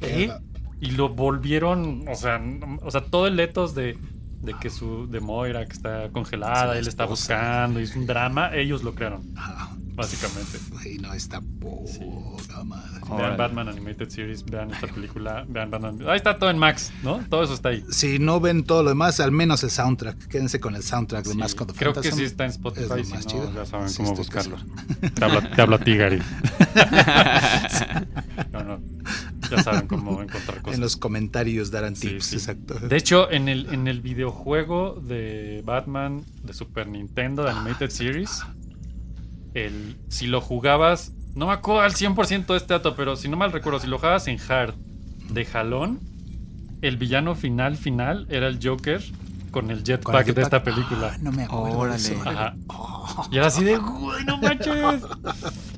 ¿Qué? 0.00 0.32
Y 0.80 0.90
lo 0.92 1.08
volvieron, 1.10 2.04
o 2.08 2.14
sea, 2.14 2.40
o 2.82 2.90
sea, 2.90 3.02
todo 3.02 3.26
el 3.26 3.38
etos 3.40 3.74
de, 3.74 3.96
de 4.44 4.54
que 4.54 4.70
su 4.70 5.06
de 5.06 5.20
Moira 5.20 5.64
que 5.66 5.72
está 5.72 6.10
congelada, 6.10 6.78
él 6.78 6.86
está 6.86 7.04
buscando, 7.04 7.80
y 7.80 7.84
es 7.84 7.96
un 7.96 8.06
drama, 8.06 8.54
ellos 8.54 8.82
lo 8.82 8.94
crearon. 8.94 9.22
Básicamente. 9.94 10.58
No 11.00 11.12
está 11.12 11.40
poca 11.60 12.64
madre. 12.64 13.00
Vean. 13.16 13.36
Batman 13.36 13.68
Animated 13.68 14.08
Series, 14.08 14.44
vean 14.44 14.70
esta 14.72 14.86
película, 14.86 15.44
vean 15.48 15.70
Batman. 15.70 15.98
Ahí 16.08 16.16
está 16.16 16.38
todo 16.38 16.50
en 16.50 16.58
Max, 16.58 16.92
¿no? 17.02 17.18
Todo 17.28 17.42
eso 17.44 17.54
está 17.54 17.68
ahí. 17.70 17.84
Si 17.90 18.18
no 18.18 18.40
ven 18.40 18.64
todo 18.64 18.82
lo 18.82 18.88
demás, 18.90 19.20
al 19.20 19.32
menos 19.32 19.62
el 19.62 19.70
soundtrack. 19.70 20.26
Quédense 20.28 20.60
con 20.60 20.74
el 20.76 20.82
soundtrack 20.82 21.24
de 21.24 21.32
Sí, 21.32 21.38
Mask 21.38 21.60
of 21.60 21.66
the 21.68 21.72
creo 21.74 21.92
que 21.92 22.10
sí 22.12 22.24
está 22.24 22.44
en 22.44 22.50
es 22.50 22.56
Spotify, 22.56 23.04
si 23.04 23.10
más 23.12 23.24
no, 23.26 23.30
chido. 23.30 23.54
ya 23.54 23.66
saben 23.66 23.88
Sí, 23.88 23.96
cómo 23.98 24.14
buscarlo. 24.14 24.56
Te 25.14 25.24
habla, 25.24 25.50
te 25.50 25.62
habla 25.62 25.78
Tigari. 25.78 26.18
no, 28.52 28.64
no, 28.64 28.80
ya 29.50 29.62
saben 29.62 29.86
cómo 29.86 30.22
encontrar 30.22 30.60
cosas. 30.62 30.74
En 30.76 30.80
los 30.80 30.96
comentarios 30.96 31.70
darán 31.70 31.96
Sí, 31.96 32.08
tips, 32.08 32.26
sí. 32.26 32.36
exacto. 32.36 32.74
De 32.74 32.96
hecho, 32.96 33.30
en 33.30 33.48
el, 33.48 33.72
en 33.72 33.86
el 33.88 34.00
videojuego 34.00 35.00
de 35.00 35.62
Batman 35.64 36.24
de 36.42 36.52
Super 36.52 36.86
Nintendo, 36.88 37.44
de 37.44 37.50
Animated 37.50 37.90
Series, 37.90 38.42
el, 39.54 39.96
si 40.08 40.26
lo 40.26 40.40
jugabas, 40.40 41.12
no 41.34 41.46
me 41.46 41.52
acuerdo 41.52 41.80
al 41.80 41.92
100% 41.92 42.46
de 42.46 42.56
este 42.56 42.74
dato, 42.74 42.94
pero 42.96 43.16
si 43.16 43.28
no 43.28 43.36
mal 43.36 43.52
recuerdo, 43.52 43.80
si 43.80 43.86
lo 43.86 43.98
jugabas 43.98 44.28
en 44.28 44.38
hard 44.48 44.74
de 45.30 45.44
jalón, 45.44 46.00
el 46.82 46.96
villano 46.96 47.34
final 47.34 47.76
final 47.76 48.26
era 48.30 48.46
el 48.46 48.58
Joker 48.62 49.02
con 49.50 49.70
el 49.70 49.78
Con 49.78 49.84
jetpack 49.84 50.26
de 50.34 50.42
esta 50.42 50.62
película. 50.64 51.12
Ah, 51.14 51.18
no 51.22 51.32
me 51.32 51.44
acuerdo. 51.44 51.78
Órale. 51.78 52.02
de 52.02 52.14
eso. 52.14 52.28
Ajá. 52.28 52.56
Oh. 52.66 53.28
Y 53.30 53.36
era 53.36 53.46
así 53.46 53.62
de, 53.62 53.76
güey, 53.76 54.24
no 54.24 54.38
manches. 54.38 55.02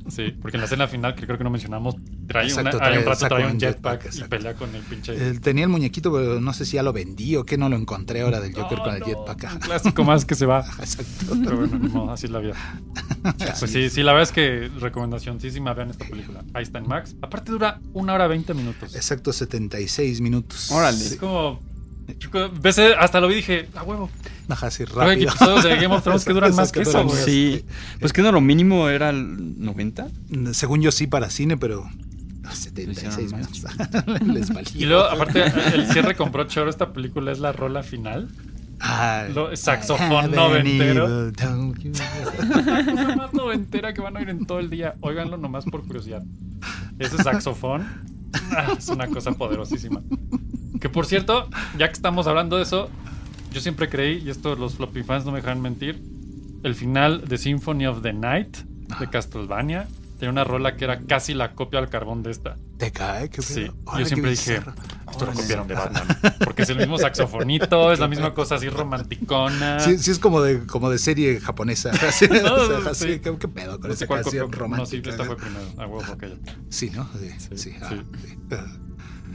Sí, 0.09 0.35
porque 0.41 0.57
en 0.57 0.61
la 0.61 0.65
escena 0.65 0.87
final, 0.87 1.13
que 1.15 1.25
creo 1.25 1.37
que 1.37 1.43
no 1.43 1.49
mencionamos, 1.49 1.95
trae 2.27 2.47
Exacto, 2.47 2.77
una, 2.77 2.85
hay 2.87 2.97
un 2.97 3.03
trae- 3.03 3.07
rato 3.07 3.27
trae 3.27 3.45
un 3.51 3.59
jetpack, 3.59 4.03
jetpack, 4.03 4.25
y 4.25 4.29
pelea 4.29 4.53
con 4.55 4.75
el 4.75 4.81
pinche. 4.83 5.13
Eh, 5.15 5.39
tenía 5.39 5.63
el 5.63 5.69
muñequito, 5.69 6.11
pero 6.11 6.39
no 6.41 6.53
sé 6.53 6.65
si 6.65 6.73
ya 6.75 6.83
lo 6.83 6.93
vendí 6.93 7.35
o 7.35 7.45
que 7.45 7.57
no 7.57 7.69
lo 7.69 7.75
encontré 7.75 8.21
ahora 8.21 8.39
del 8.39 8.53
Joker 8.53 8.77
No, 8.77 8.83
con 8.83 8.93
el 8.95 8.99
no, 8.99 9.05
jetpack. 9.05 9.53
Un 9.53 9.59
clásico 9.59 10.03
más 10.03 10.25
que 10.25 10.35
se 10.35 10.45
va. 10.45 10.65
Exacto. 10.79 11.35
Pero 11.43 11.57
bueno, 11.57 11.79
modo, 11.89 12.11
así 12.11 12.25
es 12.25 12.31
la 12.31 12.39
vida. 12.39 12.55
Pues 13.59 13.71
sí, 13.71 13.89
sí, 13.89 14.03
la 14.03 14.13
verdad 14.13 14.29
es 14.29 14.31
que 14.31 14.69
recomendaciónísima, 14.79 15.73
vean 15.73 15.89
esta 15.89 16.05
película. 16.05 16.43
Ahí 16.53 16.63
está 16.63 16.77
en 16.79 16.87
Max. 16.87 17.15
Aparte 17.21 17.51
dura 17.51 17.79
una 17.93 18.13
hora 18.13 18.27
20 18.27 18.53
minutos. 18.53 18.95
Exacto, 18.95 19.33
76 19.33 20.21
minutos. 20.21 20.71
Órale. 20.71 20.97
Es 20.97 21.15
como. 21.17 21.59
Ves, 22.61 22.77
eh, 22.77 22.93
hasta 22.97 23.19
lo 23.19 23.27
vi 23.27 23.33
y 23.33 23.37
dije, 23.37 23.67
a 23.75 23.83
huevo. 23.83 24.09
Ajá, 24.47 24.67
así 24.67 24.85
Creo 24.85 24.95
que 24.95 25.01
hay 25.01 25.09
rápido. 25.25 25.29
episodios 25.29 25.63
de 25.65 25.75
Game 25.75 25.93
of 25.95 26.03
Thrones 26.03 26.23
que 26.23 26.33
duran 26.33 26.55
más 26.55 26.71
que 26.71 26.81
eso, 26.83 26.91
duran 26.91 27.07
güey. 27.07 27.23
Sí. 27.25 27.65
Pues 27.99 28.13
que 28.13 28.21
no, 28.21 28.31
lo 28.31 28.39
mínimo 28.39 28.87
era 28.87 29.09
el 29.09 29.59
90. 29.61 30.07
Según 30.53 30.81
yo 30.81 30.91
sí 30.93 31.05
para 31.07 31.29
cine, 31.29 31.57
pero 31.57 31.85
76 32.55 33.15
hicieron 33.15 33.39
minutos. 33.39 33.63
Les 34.27 34.53
valía. 34.53 34.71
Y 34.75 34.85
luego, 34.85 35.03
aparte, 35.03 35.43
el 35.73 35.87
cierre 35.91 36.15
con 36.15 36.31
Broad 36.31 36.49
Shore, 36.49 36.69
esta 36.69 36.93
película 36.93 37.31
es 37.31 37.39
la 37.39 37.51
rola 37.51 37.83
final. 37.83 38.29
Lo- 39.33 39.55
saxofón 39.55 40.31
noventero. 40.31 41.31
cosa 41.33 43.15
más 43.15 43.33
noventera 43.33 43.93
que 43.93 44.01
van 44.01 44.17
a 44.17 44.19
oír 44.19 44.29
en 44.29 44.45
todo 44.45 44.59
el 44.59 44.69
día. 44.69 44.95
Óiganlo 45.01 45.37
nomás 45.37 45.65
por 45.65 45.85
curiosidad. 45.85 46.23
Ese 46.99 47.17
saxofón 47.17 47.87
ah, 48.51 48.75
es 48.77 48.87
una 48.89 49.07
cosa 49.07 49.31
poderosísima. 49.31 50.01
Que 50.79 50.89
por 50.89 51.05
cierto, 51.05 51.49
ya 51.77 51.87
que 51.87 51.93
estamos 51.93 52.27
hablando 52.27 52.57
de 52.57 52.63
eso, 52.63 52.89
yo 53.51 53.61
siempre 53.61 53.89
creí, 53.89 54.21
y 54.23 54.29
esto 54.29 54.55
los 54.55 54.75
floppy 54.75 55.03
fans 55.03 55.25
no 55.25 55.31
me 55.31 55.39
dejan 55.41 55.61
mentir, 55.61 56.01
el 56.63 56.75
final 56.75 57.27
de 57.27 57.37
Symphony 57.37 57.87
of 57.87 58.01
the 58.01 58.13
Night 58.13 58.57
de 58.99 59.09
Castlevania 59.09 59.87
tenía 60.17 60.31
una 60.31 60.43
rola 60.43 60.75
que 60.75 60.83
era 60.85 60.99
casi 60.99 61.33
la 61.33 61.53
copia 61.53 61.79
al 61.79 61.89
carbón 61.89 62.23
de 62.23 62.31
esta. 62.31 62.57
Te 62.77 62.91
cae, 62.91 63.29
qué 63.29 63.41
Sí, 63.41 63.69
yo 63.99 64.05
siempre 64.05 64.31
dije, 64.31 64.61
esto 65.11 65.25
lo 65.25 65.33
copiaron 65.33 65.67
de 65.67 65.73
Batman. 65.75 66.07
Porque 66.43 66.63
es 66.63 66.69
el 66.69 66.77
mismo 66.77 66.97
saxofonito, 66.97 67.91
es 67.91 67.99
la 67.99 68.07
misma 68.07 68.33
cosa 68.33 68.55
así 68.55 68.69
romanticona. 68.69 69.79
Sí, 69.79 69.97
sí 69.99 70.11
es 70.11 70.19
como 70.19 70.41
de, 70.41 70.65
como 70.65 70.89
de 70.89 70.97
serie 70.99 71.39
japonesa. 71.39 71.91
Así, 72.07 72.25
o 72.25 72.33
sea, 72.33 72.41
No, 72.43 72.89
así, 72.89 73.13
sí. 73.13 73.19
¿qué, 73.19 73.35
qué 73.39 73.47
pedo 73.47 73.79
con 73.79 73.89
No 73.89 73.93
esa 73.93 74.07
canción 74.07 74.51
romántica? 74.51 74.97
No, 74.97 75.03
sí, 75.03 75.09
esta 75.09 75.23
fue 75.25 75.37
primero. 75.37 75.65
Ah, 75.77 75.85
huevo, 75.87 76.11
aquella. 76.13 76.35
Sí, 76.69 76.91
¿no? 76.93 77.07
Sí, 77.19 77.29
Sí, 77.37 77.57
sí. 77.57 77.75
ah, 77.81 77.89
sí. 77.89 78.01
sí. 78.27 78.55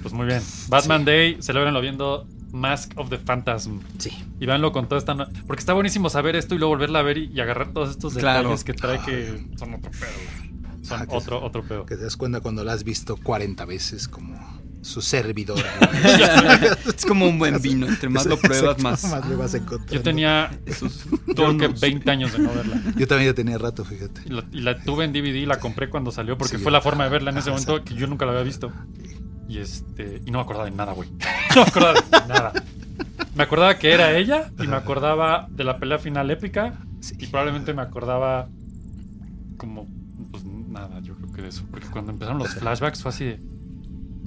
Pues 0.02 0.12
muy 0.14 0.26
bien. 0.26 0.42
Batman. 0.68 1.04
Day, 1.04 1.38
celebrenlo 1.40 1.80
viendo 1.80 2.26
Mask 2.52 2.92
of 2.96 3.08
the 3.08 3.18
Phantasm. 3.18 3.78
Sí. 3.98 4.10
Y 4.40 4.46
véanlo 4.46 4.72
con 4.72 4.88
toda 4.88 4.98
esta. 4.98 5.14
no- 5.14 5.26
Porque 5.46 5.60
está 5.60 5.72
buenísimo 5.74 6.10
saber 6.10 6.34
esto 6.36 6.54
y 6.54 6.58
luego 6.58 6.74
volverla 6.74 6.98
a 6.98 7.02
ver 7.02 7.18
y, 7.18 7.26
y 7.32 7.40
agarrar 7.40 7.72
todos 7.72 7.90
estos 7.90 8.14
Claro. 8.14 8.40
detalles 8.50 8.64
que 8.64 8.74
trae 8.74 8.98
que 9.00 9.46
son 9.56 9.74
otro 9.74 9.90
pedo. 9.92 10.41
Son 10.82 11.00
Ah, 11.00 11.06
que 11.06 11.14
otro, 11.16 11.42
otro 11.42 11.62
pedo. 11.62 11.86
Que 11.86 11.96
te 11.96 12.02
das 12.04 12.16
cuenta 12.16 12.40
cuando 12.40 12.64
la 12.64 12.72
has 12.72 12.84
visto 12.84 13.16
40 13.16 13.64
veces 13.64 14.08
como 14.08 14.34
su 14.82 15.00
servidor. 15.00 15.62
Es 16.96 17.04
como 17.06 17.26
un 17.28 17.38
buen 17.38 17.60
vino. 17.62 17.86
Entre 17.86 18.08
más 18.08 18.26
lo 18.26 18.36
pruebas, 18.36 18.78
más. 18.82 19.04
más 19.04 19.28
le 19.28 19.36
vas 19.36 19.54
encontrando. 19.54 19.92
Yo 19.94 20.02
tenía 20.02 20.50
Esos 20.66 21.04
que 21.26 21.34
tonos. 21.34 21.80
20 21.80 22.10
años 22.10 22.32
de 22.32 22.40
no 22.40 22.52
verla. 22.52 22.80
Yo 22.96 23.06
también 23.06 23.30
ya 23.30 23.34
tenía 23.34 23.58
rato, 23.58 23.84
fíjate. 23.84 24.22
Y 24.26 24.30
la, 24.30 24.44
y 24.50 24.60
la 24.60 24.80
tuve 24.82 25.04
en 25.04 25.12
DVD 25.12 25.36
y 25.36 25.46
la 25.46 25.60
compré 25.60 25.88
cuando 25.88 26.10
salió 26.10 26.36
porque 26.36 26.56
Sí, 26.56 26.62
fue 26.62 26.72
la 26.72 26.80
forma 26.80 27.04
de 27.04 27.10
verla 27.10 27.30
en 27.30 27.38
ese 27.38 27.50
ajá, 27.50 27.54
momento 27.58 27.72
exacto. 27.76 27.94
que 27.94 28.00
yo 28.00 28.06
nunca 28.08 28.26
la 28.26 28.32
había 28.32 28.42
visto. 28.44 28.72
Y 29.48 29.58
este. 29.58 30.20
Y 30.26 30.30
no 30.32 30.38
me 30.38 30.42
acordaba 30.42 30.64
de 30.64 30.72
nada, 30.72 30.92
güey. 30.92 31.08
No 31.54 31.62
me 31.62 31.68
acordaba 31.68 31.92
de 32.00 32.28
nada. 32.28 32.52
Me 33.34 33.42
acordaba 33.44 33.78
que 33.78 33.92
era 33.92 34.16
ella 34.18 34.50
y 34.62 34.66
me 34.66 34.76
acordaba 34.76 35.46
de 35.50 35.64
la 35.64 35.78
pelea 35.78 35.98
final 35.98 36.30
épica. 36.30 36.74
Sí. 37.00 37.14
Y 37.18 37.26
probablemente 37.28 37.72
me 37.72 37.82
acordaba 37.82 38.48
como. 39.56 39.86
Eso. 41.52 41.64
Porque 41.70 41.86
cuando 41.88 42.12
empezaron 42.12 42.38
los 42.38 42.54
flashbacks 42.54 43.02
fue 43.02 43.10
así 43.10 43.24
de. 43.24 43.40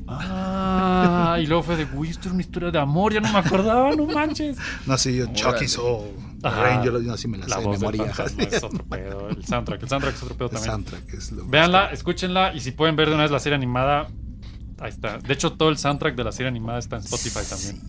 Ah, 0.07 1.37
y 1.41 1.47
luego 1.47 1.63
fue 1.63 1.75
de, 1.77 1.87
uy, 1.95 2.09
esto 2.09 2.27
es 2.27 2.33
una 2.33 2.41
historia 2.41 2.69
de 2.71 2.77
amor, 2.79 3.11
ya 3.13 3.19
no 3.21 3.31
me 3.31 3.39
acordaba, 3.39 3.95
no 3.95 4.05
manches. 4.05 4.55
No 4.85 4.97
sé, 4.97 5.15
yo. 5.15 5.25
Chucky 5.33 5.67
Soul. 5.67 6.09
Rain, 6.43 6.83
yo, 6.83 6.91
lo- 6.91 7.01
yo 7.01 7.17
sí 7.17 7.27
me 7.27 7.39
la, 7.39 7.47
La 7.47 7.55
sé 7.55 7.61
de 7.61 7.67
voz 7.67 7.79
memoria. 7.79 8.05
fantasma 8.13 8.43
es 8.43 8.63
otro 8.63 8.83
pedo. 8.89 9.29
El 9.29 9.43
soundtrack, 9.43 9.81
el 9.81 9.89
soundtrack 9.89 10.15
es 10.15 10.23
otro 10.23 10.35
pedo 10.37 10.45
El 10.49 10.53
también. 10.53 10.71
soundtrack 10.73 11.13
es 11.15 11.31
lo 11.31 11.45
Véanla, 11.47 11.87
escúchenla 11.91 12.53
y 12.53 12.59
si 12.59 12.71
pueden 12.71 12.95
ver 12.95 13.07
de 13.09 13.15
una 13.15 13.23
vez 13.23 13.31
la 13.31 13.39
serie 13.39 13.55
animada, 13.55 14.07
ahí 14.79 14.89
está. 14.89 15.17
De 15.17 15.33
hecho, 15.33 15.53
todo 15.53 15.69
el 15.69 15.77
soundtrack 15.79 16.15
de 16.15 16.23
la 16.23 16.31
serie 16.31 16.49
animada 16.49 16.77
está 16.77 16.97
en 16.97 17.01
Spotify 17.03 17.39
también. 17.49 17.81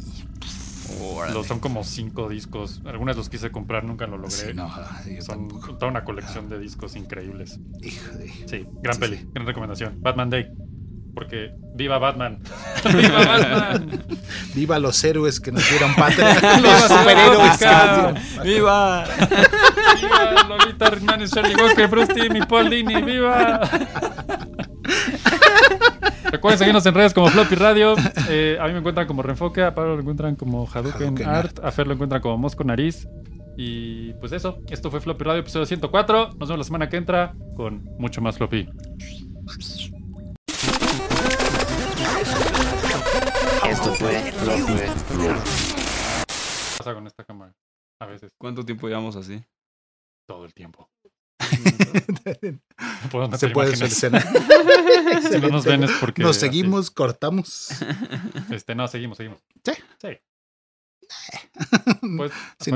Órale. 1.00 1.34
Lo- 1.34 1.44
son 1.44 1.60
como 1.60 1.84
cinco 1.84 2.28
discos. 2.28 2.80
Algunos 2.86 3.16
los 3.16 3.28
quise 3.28 3.50
comprar, 3.50 3.84
nunca 3.84 4.06
lo 4.06 4.16
logré. 4.18 4.30
Sí, 4.30 4.54
no, 4.54 4.68
yo 5.06 5.22
son 5.22 5.48
tampoco. 5.48 5.74
toda 5.74 5.90
una 5.90 6.04
colección 6.04 6.48
de 6.48 6.58
discos 6.58 6.96
increíbles. 6.96 7.58
Hijo 7.82 8.12
de- 8.16 8.28
Sí, 8.46 8.66
gran 8.82 8.94
Sí, 8.94 9.00
peli, 9.00 9.16
sí. 9.18 9.28
gran 9.32 9.46
recomendación. 9.46 9.96
Batman 10.00 10.30
Day. 10.30 10.46
Porque 11.14 11.54
viva 11.74 11.98
Batman. 11.98 12.40
viva 12.94 13.24
Batman. 13.24 14.04
Viva 14.54 14.78
los 14.78 15.02
héroes 15.02 15.40
que 15.40 15.50
nos 15.50 15.66
dieron 15.70 15.94
patria. 15.96 16.34
los 16.34 16.62
Viva 16.62 16.88
superhéroes 16.88 17.56
que 17.58 17.64
nos 17.64 17.74
Sudáfrica. 17.74 17.94
dieron 17.94 18.14
patria. 18.14 18.42
¡Viva! 18.42 19.04
viva 20.02 20.42
Lolita 20.48 20.86
Hernández, 20.88 21.30
Charlie 21.30 21.54
Walker, 21.56 21.86
Bruce 21.88 22.12
Timm 22.14 22.36
y 22.36 22.42
Paul 22.42 22.68
Dini. 22.68 23.00
Viva. 23.02 23.60
Recuerden 26.30 26.58
seguirnos 26.58 26.84
en 26.86 26.94
redes 26.94 27.14
como 27.14 27.28
Floppy 27.28 27.54
Radio. 27.54 27.94
Eh, 28.28 28.58
a 28.60 28.66
mí 28.66 28.72
me 28.72 28.78
encuentran 28.80 29.06
como 29.06 29.22
Renfoque, 29.22 29.62
a 29.62 29.72
Pablo 29.74 29.94
lo 29.94 30.00
encuentran 30.00 30.34
como 30.34 30.66
Hadouken 30.66 31.08
Hadouken 31.08 31.28
Art, 31.28 31.58
a 31.62 31.70
Fer 31.70 31.86
lo 31.86 31.92
encuentran 31.92 32.20
como 32.20 32.36
Mosco 32.38 32.64
Nariz. 32.64 33.08
Y 33.56 34.14
pues 34.14 34.32
eso, 34.32 34.58
esto 34.68 34.90
fue 34.90 35.00
Floppy 35.00 35.22
Radio, 35.24 35.40
episodio 35.40 35.64
104. 35.64 36.30
Nos 36.38 36.48
vemos 36.48 36.58
la 36.58 36.64
semana 36.64 36.88
que 36.88 36.96
entra 36.96 37.34
con 37.56 37.84
mucho 37.98 38.20
más 38.20 38.36
Floppy. 38.36 38.68
Esto 43.68 43.94
fue 43.94 44.32
Floppy. 44.32 44.72
¿Qué 46.26 46.78
pasa 46.78 46.94
con 46.94 47.06
esta 47.06 47.24
cámara? 47.24 47.52
A 48.00 48.06
veces, 48.06 48.30
¿Cuánto 48.38 48.64
tiempo 48.64 48.88
llevamos 48.88 49.14
así? 49.16 49.42
todo 50.26 50.44
el 50.44 50.52
tiempo. 50.52 50.88
No 53.12 53.36
Se 53.38 53.48
puede 53.48 53.68
imágenes. 53.70 53.98
solucionar. 53.98 54.26
Si 55.30 55.38
no 55.40 55.48
nos 55.48 55.64
ven 55.64 55.82
es 55.84 55.90
porque. 56.00 56.22
Nos 56.22 56.36
así. 56.36 56.46
seguimos, 56.46 56.90
cortamos. 56.90 57.68
Este, 58.50 58.74
no, 58.74 58.86
seguimos, 58.88 59.16
seguimos. 59.16 59.38
Sí. 59.64 59.72
Sí. 60.00 60.08
Pues, 62.16 62.32
Sí, 62.60 62.70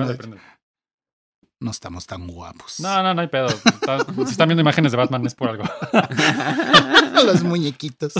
no, 1.62 1.70
estamos 1.70 2.06
tan 2.06 2.26
guapos. 2.26 2.80
No, 2.80 3.02
no, 3.02 3.12
no 3.12 3.20
hay 3.20 3.28
pedo. 3.28 3.48
Está- 3.48 3.98
si 4.04 4.22
están 4.32 4.48
viendo 4.48 4.62
imágenes 4.62 4.92
de 4.92 4.98
Batman 4.98 5.26
es 5.26 5.34
por 5.34 5.50
algo. 5.50 5.64
Los 7.24 7.42
muñequitos. 7.42 8.14